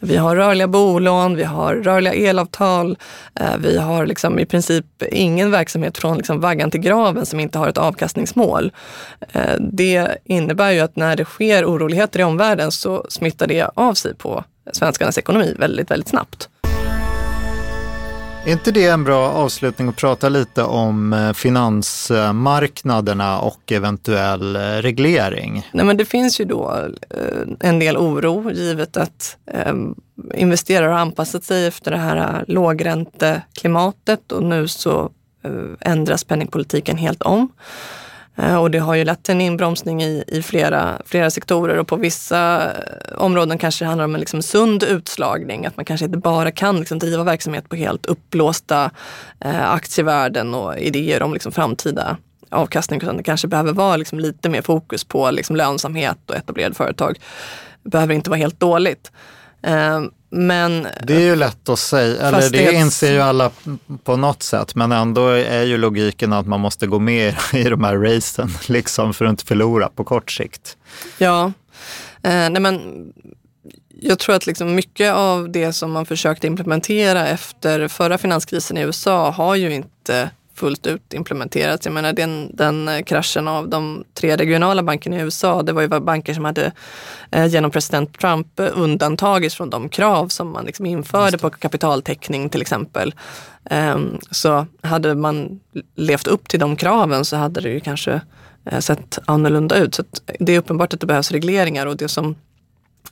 Vi 0.00 0.16
har 0.16 0.36
rörliga 0.36 0.68
bolån, 0.68 1.36
vi 1.36 1.44
har 1.44 1.74
rörliga 1.74 2.14
elavtal, 2.14 2.98
eh, 3.40 3.56
vi 3.58 3.78
har 3.78 4.06
liksom 4.06 4.38
i 4.38 4.46
princip 4.46 4.86
ingen 5.10 5.50
verksamhet 5.50 5.98
från 5.98 6.16
liksom 6.16 6.40
vaggan 6.40 6.70
till 6.70 6.80
graven 6.80 7.26
som 7.26 7.40
inte 7.40 7.58
har 7.58 7.68
ett 7.68 7.78
avkastningsmål. 7.78 8.72
Eh, 9.32 9.54
det 9.58 10.16
innebär 10.24 10.70
ju 10.70 10.80
att 10.80 10.96
när 10.96 11.16
det 11.16 11.24
sker 11.24 11.64
oroligheter 11.64 12.20
i 12.20 12.24
omvärlden 12.24 12.72
så 12.72 13.06
smittar 13.08 13.46
det 13.46 13.70
av 13.74 13.94
sig 13.94 14.14
på 14.14 14.44
svenskarnas 14.72 15.18
ekonomi 15.18 15.54
väldigt, 15.58 15.90
väldigt 15.90 16.08
snabbt. 16.08 16.49
Är 18.46 18.52
inte 18.52 18.70
det 18.70 18.86
en 18.86 19.04
bra 19.04 19.28
avslutning 19.28 19.88
att 19.88 19.96
prata 19.96 20.28
lite 20.28 20.62
om 20.62 21.12
eh, 21.12 21.32
finansmarknaderna 21.32 23.40
och 23.40 23.72
eventuell 23.72 24.56
eh, 24.56 24.60
reglering? 24.60 25.68
Nej, 25.72 25.84
men 25.84 25.96
det 25.96 26.04
finns 26.04 26.40
ju 26.40 26.44
då 26.44 26.88
eh, 27.10 27.48
en 27.60 27.78
del 27.78 27.96
oro 27.96 28.50
givet 28.50 28.96
att 28.96 29.36
investerare 30.34 30.90
har 30.90 30.98
anpassat 30.98 31.44
sig 31.44 31.66
efter 31.66 31.90
det 31.90 31.96
här 31.96 32.44
lågränteklimatet 32.48 34.32
och 34.32 34.42
nu 34.42 34.68
så 34.68 35.10
ändras 35.80 36.24
penningpolitiken 36.24 36.96
helt 36.96 37.22
om. 37.22 37.48
Eh, 38.36 38.56
och 38.56 38.70
det 38.70 38.78
har 38.78 38.94
ju 38.94 39.04
lett 39.04 39.22
till 39.22 39.34
en 39.34 39.40
inbromsning 39.40 40.02
i, 40.02 40.24
i 40.26 40.42
flera, 40.42 41.02
flera 41.04 41.30
sektorer 41.30 41.76
och 41.76 41.88
på 41.88 41.96
vissa 41.96 42.70
eh, 42.72 43.16
områden 43.16 43.58
kanske 43.58 43.84
det 43.84 43.88
handlar 43.88 44.04
om 44.04 44.14
en 44.14 44.20
liksom 44.20 44.42
sund 44.42 44.82
utslagning. 44.82 45.66
Att 45.66 45.76
man 45.76 45.84
kanske 45.84 46.06
inte 46.06 46.18
bara 46.18 46.50
kan 46.50 46.78
liksom 46.78 46.98
driva 46.98 47.24
verksamhet 47.24 47.68
på 47.68 47.76
helt 47.76 48.06
uppblåsta 48.06 48.90
eh, 49.40 49.70
aktievärden 49.70 50.54
och 50.54 50.78
idéer 50.78 51.22
om 51.22 51.32
liksom 51.32 51.52
framtida 51.52 52.16
avkastning. 52.50 53.00
Utan 53.02 53.16
det 53.16 53.22
kanske 53.22 53.48
behöver 53.48 53.72
vara 53.72 53.96
liksom 53.96 54.20
lite 54.20 54.48
mer 54.48 54.62
fokus 54.62 55.04
på 55.04 55.30
liksom 55.30 55.56
lönsamhet 55.56 56.18
och 56.26 56.36
etablerade 56.36 56.74
företag. 56.74 57.18
Det 57.82 57.90
behöver 57.90 58.14
inte 58.14 58.30
vara 58.30 58.38
helt 58.38 58.60
dåligt. 58.60 59.12
Eh, 59.62 60.00
men, 60.32 60.86
det 61.02 61.14
är 61.14 61.20
ju 61.20 61.36
lätt 61.36 61.68
att 61.68 61.78
säga, 61.78 62.28
eller 62.28 62.50
det 62.50 62.72
inser 62.72 63.12
ju 63.12 63.20
alla 63.20 63.50
på 64.04 64.16
något 64.16 64.42
sätt, 64.42 64.74
men 64.74 64.92
ändå 64.92 65.28
är 65.28 65.62
ju 65.62 65.78
logiken 65.78 66.32
att 66.32 66.46
man 66.46 66.60
måste 66.60 66.86
gå 66.86 66.98
med 66.98 67.34
i 67.52 67.62
de 67.62 67.84
här 67.84 67.96
racen 67.96 68.50
liksom, 68.68 69.14
för 69.14 69.24
att 69.24 69.30
inte 69.30 69.44
förlora 69.44 69.88
på 69.88 70.04
kort 70.04 70.30
sikt. 70.30 70.76
Ja, 71.18 71.52
eh, 72.22 72.50
nej 72.50 72.60
men 72.60 72.80
jag 74.02 74.18
tror 74.18 74.34
att 74.34 74.46
liksom 74.46 74.74
mycket 74.74 75.12
av 75.12 75.50
det 75.50 75.72
som 75.72 75.92
man 75.92 76.06
försökte 76.06 76.46
implementera 76.46 77.28
efter 77.28 77.88
förra 77.88 78.18
finanskrisen 78.18 78.76
i 78.76 78.80
USA 78.80 79.30
har 79.30 79.54
ju 79.54 79.74
inte 79.74 80.30
fullt 80.60 80.86
ut 80.86 81.14
implementerats. 81.14 81.86
Jag 81.86 81.92
menar 81.92 82.12
den, 82.12 82.50
den 82.56 83.04
kraschen 83.06 83.48
av 83.48 83.68
de 83.68 84.04
tre 84.14 84.36
regionala 84.36 84.82
bankerna 84.82 85.16
i 85.16 85.20
USA, 85.20 85.62
det 85.62 85.72
var 85.72 85.82
ju 85.82 85.88
banker 85.88 86.34
som 86.34 86.44
hade 86.44 86.72
eh, 87.30 87.46
genom 87.46 87.70
president 87.70 88.18
Trump 88.18 88.46
undantagits 88.56 89.54
från 89.54 89.70
de 89.70 89.88
krav 89.88 90.28
som 90.28 90.52
man 90.52 90.64
liksom 90.64 90.86
införde 90.86 91.38
på 91.38 91.50
kapitaltäckning 91.50 92.48
till 92.50 92.60
exempel. 92.60 93.14
Um, 93.70 94.18
så 94.30 94.66
hade 94.82 95.14
man 95.14 95.60
levt 95.96 96.26
upp 96.26 96.48
till 96.48 96.60
de 96.60 96.76
kraven 96.76 97.24
så 97.24 97.36
hade 97.36 97.60
det 97.60 97.68
ju 97.68 97.80
kanske 97.80 98.20
eh, 98.64 98.78
sett 98.78 99.18
annorlunda 99.24 99.76
ut. 99.76 99.94
Så 99.94 100.02
det 100.38 100.52
är 100.52 100.58
uppenbart 100.58 100.94
att 100.94 101.00
det 101.00 101.06
behövs 101.06 101.30
regleringar 101.30 101.86
och 101.86 101.96
det 101.96 102.08
som 102.08 102.36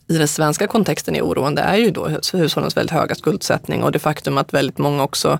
i 0.08 0.18
den 0.18 0.28
svenska 0.28 0.66
kontexten 0.66 1.16
är 1.16 1.22
oroande 1.22 1.62
är 1.62 1.76
ju 1.76 1.90
då 1.90 2.08
hushållens 2.32 2.76
väldigt 2.76 2.92
höga 2.92 3.14
skuldsättning 3.14 3.82
och 3.82 3.92
det 3.92 3.98
faktum 3.98 4.38
att 4.38 4.54
väldigt 4.54 4.78
många 4.78 5.02
också 5.02 5.38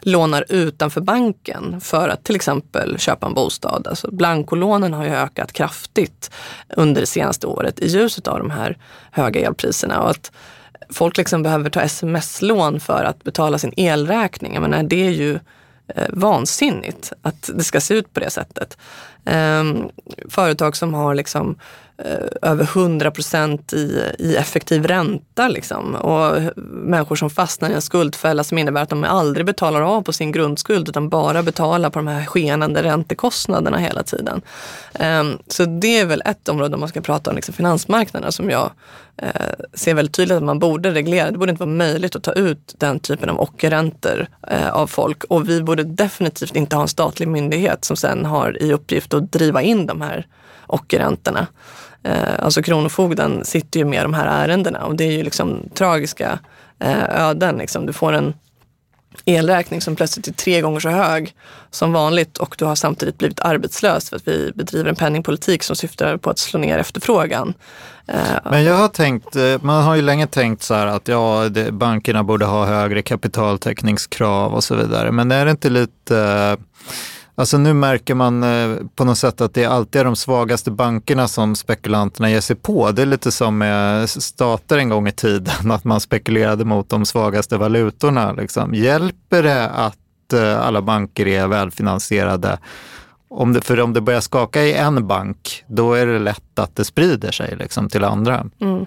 lånar 0.00 0.44
utanför 0.48 1.00
banken 1.00 1.80
för 1.80 2.08
att 2.08 2.24
till 2.24 2.36
exempel 2.36 2.98
köpa 2.98 3.26
en 3.26 3.34
bostad. 3.34 3.86
Alltså 3.86 4.10
blankolånen 4.10 4.92
har 4.92 5.04
ju 5.04 5.10
ökat 5.10 5.52
kraftigt 5.52 6.30
under 6.76 7.00
det 7.00 7.06
senaste 7.06 7.46
året 7.46 7.80
i 7.80 7.86
ljuset 7.88 8.28
av 8.28 8.38
de 8.38 8.50
här 8.50 8.78
höga 9.10 9.40
elpriserna. 9.40 10.02
Och 10.02 10.10
att 10.10 10.32
folk 10.90 11.16
liksom 11.16 11.42
behöver 11.42 11.70
ta 11.70 11.80
sms-lån 11.80 12.80
för 12.80 13.04
att 13.04 13.24
betala 13.24 13.58
sin 13.58 13.72
elräkning. 13.76 14.54
Jag 14.54 14.62
menar, 14.62 14.82
det 14.82 15.06
är 15.06 15.10
ju 15.10 15.34
eh, 15.88 16.08
vansinnigt 16.10 17.12
att 17.22 17.50
det 17.54 17.64
ska 17.64 17.80
se 17.80 17.94
ut 17.94 18.12
på 18.12 18.20
det 18.20 18.30
sättet. 18.30 18.78
Ehm, 19.24 19.88
företag 20.28 20.76
som 20.76 20.94
har 20.94 21.14
liksom 21.14 21.58
Eh, 21.98 22.50
över 22.50 22.64
100 22.64 23.10
procent 23.10 23.72
i, 23.72 24.12
i 24.18 24.36
effektiv 24.36 24.86
ränta. 24.86 25.48
Liksom. 25.48 25.94
Och 25.94 26.42
människor 26.56 27.16
som 27.16 27.30
fastnar 27.30 27.70
i 27.70 27.72
en 27.72 27.82
skuldfälla 27.82 28.44
som 28.44 28.58
innebär 28.58 28.82
att 28.82 28.88
de 28.88 29.04
aldrig 29.04 29.46
betalar 29.46 29.80
av 29.80 30.02
på 30.02 30.12
sin 30.12 30.32
grundskuld 30.32 30.88
utan 30.88 31.08
bara 31.08 31.42
betalar 31.42 31.90
på 31.90 31.98
de 31.98 32.06
här 32.06 32.24
skenande 32.24 32.82
räntekostnaderna 32.82 33.78
hela 33.78 34.02
tiden. 34.02 34.42
Ehm, 34.94 35.38
så 35.46 35.64
det 35.64 35.98
är 35.98 36.06
väl 36.06 36.22
ett 36.24 36.48
område 36.48 36.74
om 36.74 36.80
man 36.80 36.88
ska 36.88 37.00
prata 37.00 37.30
om 37.30 37.36
liksom 37.36 37.54
finansmarknaderna 37.54 38.32
som 38.32 38.50
jag 38.50 38.70
eh, 39.16 39.30
ser 39.74 39.94
väldigt 39.94 40.14
tydligt 40.14 40.36
att 40.36 40.42
man 40.42 40.58
borde 40.58 40.90
reglera. 40.90 41.30
Det 41.30 41.38
borde 41.38 41.50
inte 41.50 41.64
vara 41.64 41.76
möjligt 41.76 42.16
att 42.16 42.22
ta 42.22 42.32
ut 42.32 42.74
den 42.78 43.00
typen 43.00 43.30
av 43.30 43.40
ockerräntor 43.40 44.26
eh, 44.48 44.70
av 44.70 44.86
folk 44.86 45.24
och 45.24 45.48
vi 45.48 45.62
borde 45.62 45.82
definitivt 45.82 46.56
inte 46.56 46.76
ha 46.76 46.82
en 46.82 46.88
statlig 46.88 47.28
myndighet 47.28 47.84
som 47.84 47.96
sen 47.96 48.24
har 48.24 48.62
i 48.62 48.72
uppgift 48.72 49.14
att 49.14 49.32
driva 49.32 49.62
in 49.62 49.86
de 49.86 50.00
här 50.00 50.26
ockerräntorna. 50.66 51.46
Eh, 52.06 52.44
alltså 52.44 52.62
Kronofogden 52.62 53.44
sitter 53.44 53.80
ju 53.80 53.86
med 53.86 54.04
de 54.04 54.14
här 54.14 54.26
ärendena 54.44 54.84
och 54.84 54.96
det 54.96 55.04
är 55.04 55.12
ju 55.12 55.22
liksom 55.22 55.68
tragiska 55.74 56.38
eh, 56.78 57.20
öden. 57.28 57.56
Liksom. 57.56 57.86
Du 57.86 57.92
får 57.92 58.12
en 58.12 58.34
elräkning 59.24 59.80
som 59.80 59.96
plötsligt 59.96 60.28
är 60.28 60.32
tre 60.32 60.60
gånger 60.60 60.80
så 60.80 60.88
hög 60.88 61.34
som 61.70 61.92
vanligt 61.92 62.38
och 62.38 62.54
du 62.58 62.64
har 62.64 62.74
samtidigt 62.74 63.18
blivit 63.18 63.40
arbetslös 63.40 64.08
för 64.08 64.16
att 64.16 64.28
vi 64.28 64.52
bedriver 64.54 64.88
en 64.88 64.96
penningpolitik 64.96 65.62
som 65.62 65.76
syftar 65.76 66.16
på 66.16 66.30
att 66.30 66.38
slå 66.38 66.60
ner 66.60 66.78
efterfrågan. 66.78 67.54
Eh, 68.06 68.50
Men 68.50 68.64
jag 68.64 68.74
har 68.74 68.88
tänkt, 68.88 69.36
man 69.60 69.84
har 69.84 69.94
ju 69.94 70.02
länge 70.02 70.26
tänkt 70.26 70.62
så 70.62 70.74
här 70.74 70.86
att 70.86 71.08
ja, 71.08 71.48
det, 71.48 71.72
bankerna 71.72 72.24
borde 72.24 72.44
ha 72.44 72.66
högre 72.66 73.02
kapitaltäckningskrav 73.02 74.54
och 74.54 74.64
så 74.64 74.74
vidare. 74.74 75.12
Men 75.12 75.30
är 75.30 75.44
det 75.44 75.50
inte 75.50 75.70
lite 75.70 76.56
Alltså 77.38 77.58
nu 77.58 77.72
märker 77.72 78.14
man 78.14 78.42
eh, 78.42 78.76
på 78.94 79.04
något 79.04 79.18
sätt 79.18 79.40
att 79.40 79.54
det 79.54 79.64
alltid 79.64 80.00
är 80.00 80.04
de 80.04 80.16
svagaste 80.16 80.70
bankerna 80.70 81.28
som 81.28 81.56
spekulanterna 81.56 82.30
ger 82.30 82.40
sig 82.40 82.56
på. 82.56 82.90
Det 82.90 83.02
är 83.02 83.06
lite 83.06 83.32
som 83.32 83.58
med 83.58 84.10
stater 84.10 84.78
en 84.78 84.88
gång 84.88 85.08
i 85.08 85.12
tiden, 85.12 85.70
att 85.70 85.84
man 85.84 86.00
spekulerade 86.00 86.64
mot 86.64 86.88
de 86.88 87.06
svagaste 87.06 87.56
valutorna. 87.56 88.32
Liksom. 88.32 88.74
Hjälper 88.74 89.42
det 89.42 89.68
att 89.70 90.32
eh, 90.32 90.66
alla 90.66 90.82
banker 90.82 91.26
är 91.26 91.46
välfinansierade? 91.46 92.58
Om 93.28 93.52
det, 93.52 93.60
för 93.60 93.80
om 93.80 93.92
det 93.92 94.00
börjar 94.00 94.20
skaka 94.20 94.62
i 94.62 94.74
en 94.74 95.06
bank, 95.06 95.64
då 95.66 95.94
är 95.94 96.06
det 96.06 96.18
lätt 96.18 96.58
att 96.58 96.76
det 96.76 96.84
sprider 96.84 97.30
sig 97.30 97.56
liksom, 97.56 97.88
till 97.88 98.04
andra. 98.04 98.46
Mm. 98.60 98.86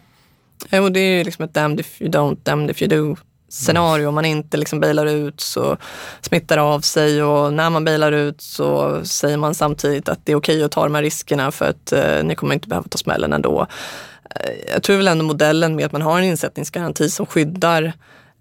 Och 0.84 0.92
det 0.92 1.00
är 1.00 1.26
liksom 1.26 1.46
ett 1.46 1.54
damned 1.54 1.80
if 1.80 2.02
you 2.02 2.12
don't, 2.12 2.38
damned 2.44 2.70
if 2.70 2.82
you 2.82 2.90
do 2.90 3.16
scenario. 3.50 4.08
Om 4.08 4.16
man 4.16 4.26
inte 4.26 4.58
liksom 4.58 4.80
bailar 4.80 5.06
ut 5.06 5.42
så 5.42 5.78
smittar 6.22 6.56
det 6.56 6.62
av 6.62 6.80
sig 6.80 7.24
och 7.24 7.54
när 7.54 7.70
man 7.70 7.86
bailar 7.86 8.12
ut 8.12 8.42
så 8.42 9.00
säger 9.06 9.38
man 9.38 9.56
samtidigt 9.56 10.10
att 10.10 10.26
det 10.26 10.32
är 10.32 10.36
okej 10.36 10.56
okay 10.56 10.66
att 10.66 10.72
ta 10.72 10.84
de 10.84 10.96
här 10.96 11.02
riskerna 11.02 11.52
för 11.52 11.66
att 11.66 11.92
eh, 11.92 12.24
ni 12.24 12.36
kommer 12.36 12.54
inte 12.54 12.68
behöva 12.68 12.88
ta 12.90 12.98
smällen 12.98 13.34
ändå. 13.34 13.68
Eh, 14.36 14.52
jag 14.74 14.84
tror 14.84 14.98
väl 14.98 15.08
ändå 15.08 15.26
modellen 15.26 15.76
med 15.76 15.86
att 15.86 15.92
man 15.92 16.02
har 16.02 16.18
en 16.18 16.24
insättningsgaranti 16.24 17.10
som 17.10 17.26
skyddar 17.26 17.94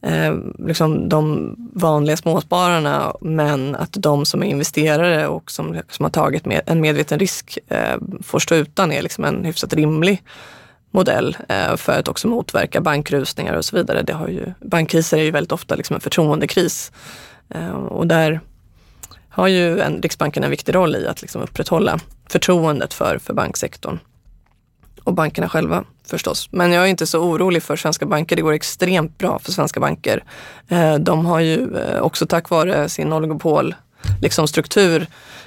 eh, 0.03 0.35
liksom 0.59 1.09
de 1.09 1.55
vanliga 1.75 2.17
småspararna 2.17 3.13
men 3.21 3.75
att 3.75 3.93
de 3.93 4.27
som 4.27 4.43
är 4.43 4.47
investerare 4.47 5.27
och 5.27 5.51
som, 5.51 5.81
som 5.91 6.05
har 6.05 6.11
tagit 6.11 6.45
med, 6.45 6.63
en 6.67 6.81
medveten 6.81 7.19
risk 7.19 7.59
eh, 7.69 7.97
får 8.23 8.39
stå 8.39 8.55
utan 8.55 8.93
är 8.93 9.03
liksom 9.03 9.25
en 9.25 9.45
hyfsat 9.45 9.75
rimlig 9.75 10.23
modell 10.91 11.36
eh, 11.49 11.76
för 11.76 11.99
att 11.99 12.09
också 12.09 12.28
motverka 12.28 12.80
bankrusningar 12.80 13.55
och 13.55 13.64
så 13.64 13.76
vidare. 13.76 14.03
Det 14.03 14.12
har 14.12 14.28
ju, 14.28 14.53
bankkriser 14.61 15.18
är 15.18 15.22
ju 15.22 15.30
väldigt 15.30 15.53
ofta 15.53 15.74
liksom 15.74 15.95
en 15.95 16.01
förtroendekris 16.01 16.93
eh, 17.49 17.70
och 17.70 18.07
där 18.07 18.41
har 19.28 19.49
ju 19.49 19.80
en, 19.80 20.03
Riksbanken 20.03 20.45
en 20.45 20.51
viktig 20.51 20.74
roll 20.74 20.97
i 20.97 21.07
att 21.07 21.22
liksom 21.22 21.43
upprätthålla 21.43 21.99
förtroendet 22.28 22.95
för, 22.95 23.18
för 23.18 23.34
banksektorn. 23.34 23.99
Och 25.05 25.14
bankerna 25.14 25.49
själva 25.49 25.84
förstås. 26.07 26.49
Men 26.53 26.72
jag 26.72 26.84
är 26.84 26.89
inte 26.89 27.07
så 27.07 27.20
orolig 27.20 27.62
för 27.62 27.76
svenska 27.76 28.07
banker. 28.07 28.36
Det 28.36 28.43
går 28.43 28.53
extremt 28.53 29.18
bra 29.18 29.39
för 29.39 29.53
svenska 29.53 29.80
banker. 29.80 30.24
Eh, 30.68 30.95
de 30.95 31.26
har 31.26 31.41
ju 31.41 31.68
också 32.01 32.26
tack 32.26 32.51
vare 32.51 32.89
sin 32.89 33.12
oligopol 33.12 33.74
liksom 34.20 34.49
struktur 34.49 35.07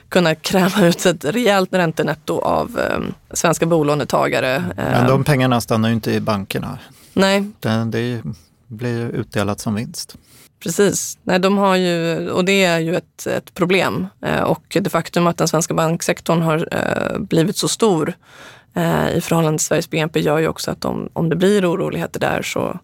kunna 0.10 0.36
kräma 0.36 0.88
ut 0.88 1.06
ett 1.06 1.26
rejält 1.26 1.74
räntenetto 1.74 2.40
av 2.40 2.80
eh, 2.80 3.00
svenska 3.34 3.66
bolånetagare. 3.66 4.64
Men 4.76 5.08
de 5.08 5.24
pengarna 5.24 5.62
stannar 5.62 5.90
ju 5.90 5.96
inte 5.96 6.12
i 6.12 6.20
bankerna. 6.20 6.80
Nej. 7.14 7.52
Det, 7.60 7.86
det 7.86 8.22
blir 8.68 9.10
utdelat 9.10 9.60
som 9.60 9.76
vinst. 9.76 10.16
Precis. 10.64 11.18
Nej, 11.24 11.40
de 11.40 11.58
har 11.58 11.76
ju, 11.76 12.30
och 12.30 12.46
det 12.46 12.64
är 12.64 12.80
ju 12.80 12.96
ett, 12.96 13.28
ett 13.28 13.54
problem. 13.54 14.08
Eh, 14.26 14.42
och 14.42 14.78
det 14.82 14.90
faktum 14.90 15.28
att 15.28 15.38
den 15.38 15.48
svenska 15.48 15.74
banksektorn 15.74 16.42
har 16.42 16.68
eh, 16.72 17.20
blivit 17.20 17.58
så 17.58 17.68
stor 17.68 18.14
eh, 18.74 19.18
i 19.18 19.22
förhållande 19.22 19.58
till 19.58 19.66
Sveriges 19.66 19.90
BNP 19.90 20.20
gör 20.20 20.38
ju 20.38 20.48
också 20.48 20.72
att 20.72 20.82
de, 20.82 21.10
om 21.14 21.30
det 21.30 21.36
blir 21.36 21.72
oroligheter 21.72 22.20
där 22.20 22.42
så 22.42 22.80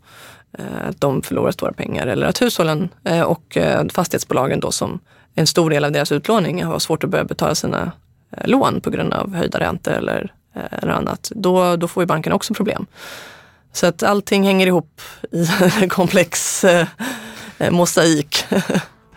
eh, 0.57 0.89
att 0.89 1.01
de 1.01 1.21
förlorar 1.21 1.51
stora 1.51 1.73
pengar 1.73 2.07
eller 2.07 2.27
att 2.27 2.41
hushållen 2.41 2.89
eh, 3.03 3.21
och 3.21 3.57
fastighetsbolagen 3.91 4.59
då 4.59 4.71
som 4.71 4.99
en 5.37 5.47
stor 5.47 5.69
del 5.69 5.85
av 5.85 5.91
deras 5.91 6.11
utlåning 6.11 6.63
har 6.63 6.79
svårt 6.79 7.03
att 7.03 7.09
börja 7.09 7.23
betala 7.23 7.55
sina 7.55 7.91
eh, 8.31 8.47
lån 8.47 8.81
på 8.81 8.89
grund 8.89 9.13
av 9.13 9.35
höjda 9.35 9.59
räntor 9.59 9.93
eller, 9.93 10.33
eh, 10.55 10.79
eller 10.81 10.91
annat, 10.91 11.31
då, 11.35 11.75
då 11.75 11.87
får 11.87 12.03
ju 12.03 12.07
banken 12.07 12.33
också 12.33 12.53
problem. 12.53 12.85
Så 13.73 13.87
att 13.87 14.03
allting 14.03 14.43
hänger 14.43 14.67
ihop 14.67 15.01
i 15.31 15.47
en 15.81 15.89
komplex 15.89 16.63
eh, 16.63 16.87
eh 17.57 17.71
mosaik. 17.71 18.45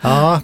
Ja, 0.03 0.41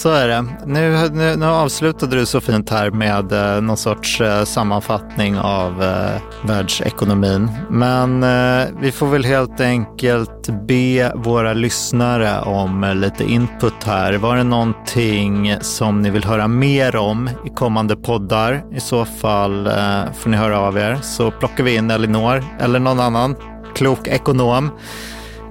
så 0.00 0.10
är 0.10 0.28
det. 0.28 0.44
Nu, 0.66 1.08
nu, 1.12 1.36
nu, 1.36 1.46
avslutade 1.46 2.16
du 2.16 2.26
så 2.26 2.40
fint 2.40 2.70
här 2.70 2.90
med 2.90 3.32
eh, 3.32 3.62
någon 3.62 3.76
sorts 3.76 4.20
eh, 4.20 4.44
sammanfattning 4.44 5.38
av 5.38 5.82
eh, 5.82 6.20
världsekonomin. 6.44 7.50
Men 7.70 8.22
eh, 8.22 8.68
vi 8.80 8.92
får 8.92 9.06
väl 9.06 9.24
helt 9.24 9.60
enkelt 9.60 10.66
be 10.68 11.12
våra 11.14 11.52
lyssnare 11.52 12.40
om 12.40 12.84
eh, 12.84 12.94
lite 12.94 13.24
input 13.24 13.84
här. 13.84 14.12
Var 14.12 14.36
det 14.36 14.44
någonting 14.44 15.56
som 15.60 16.02
ni 16.02 16.10
vill 16.10 16.24
höra 16.24 16.48
mer 16.48 16.96
om 16.96 17.30
i 17.46 17.48
kommande 17.48 17.96
poddar? 17.96 18.64
I 18.72 18.80
så 18.80 19.04
fall 19.04 19.66
eh, 19.66 20.12
får 20.18 20.30
ni 20.30 20.36
höra 20.36 20.58
av 20.58 20.78
er 20.78 20.98
så 21.02 21.30
plockar 21.30 21.64
vi 21.64 21.74
in 21.74 21.90
Elinor 21.90 22.44
eller 22.60 22.78
någon 22.78 23.00
annan 23.00 23.36
klok 23.74 24.08
ekonom 24.08 24.70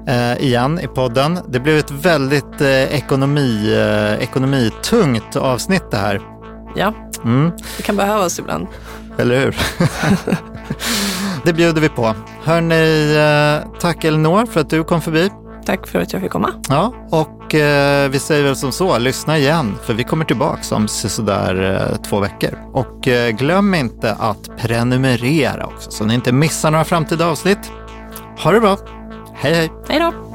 eh, 0.10 0.44
igen 0.44 0.80
i 0.80 0.88
podden. 0.88 1.40
Det 1.48 1.60
blev 1.60 1.78
ett 1.78 1.92
väldigt 1.92 2.62
eh, 2.62 2.84
ekonomi, 2.84 3.74
eh, 3.74 4.24
ekonomitungt 4.24 5.36
avsnitt 5.36 5.92
det 5.92 5.98
här. 5.98 6.22
Ja, 6.76 6.94
mm. 7.24 7.52
det 7.78 7.84
kan 7.84 7.96
behövas 7.96 8.40
ibland. 8.40 8.68
Eller 9.18 9.40
hur? 9.40 9.58
det 11.44 11.54
bjuder 11.54 11.82
vi 11.82 11.90
på. 11.90 12.16
Hörni, 12.44 13.16
eh, 13.16 13.80
tack 13.80 14.04
Elinor 14.04 14.46
för 14.46 14.60
att 14.60 14.70
du 14.70 14.84
kom 14.84 15.02
förbi. 15.02 15.30
Tack 15.66 15.88
för 15.88 16.00
att 16.00 16.14
jag 16.14 16.22
fick 16.22 16.32
komma. 16.32 16.54
Ja, 16.70 16.94
och 17.12 17.56
eh, 17.56 18.10
vi 18.10 18.20
säger 18.20 18.44
väl 18.44 18.56
som 18.56 18.72
så, 18.72 18.98
lyssna 18.98 19.38
igen, 19.38 19.76
för 19.84 19.94
vi 19.94 20.04
kommer 20.04 20.26
tillbaka 20.26 20.76
om 20.76 20.88
sådär 20.88 21.90
eh, 21.92 22.02
två 22.02 22.20
veckor. 22.20 22.60
Och 22.74 23.08
eh, 23.08 23.32
glöm 23.32 23.74
inte 23.74 24.14
att 24.14 24.58
prenumerera 24.58 25.66
också, 25.66 25.92
så 25.92 26.06
ni 26.06 26.14
inte 26.14 26.32
missar 26.32 26.72
några 26.72 26.86
framtida 26.86 27.28
avsnitt. 27.28 27.72
Ha 28.44 28.52
det 28.52 28.60
bra! 28.60 28.99
Hej 29.42 29.54
hej! 29.54 29.70
Hej 29.90 30.00
då! 30.00 30.29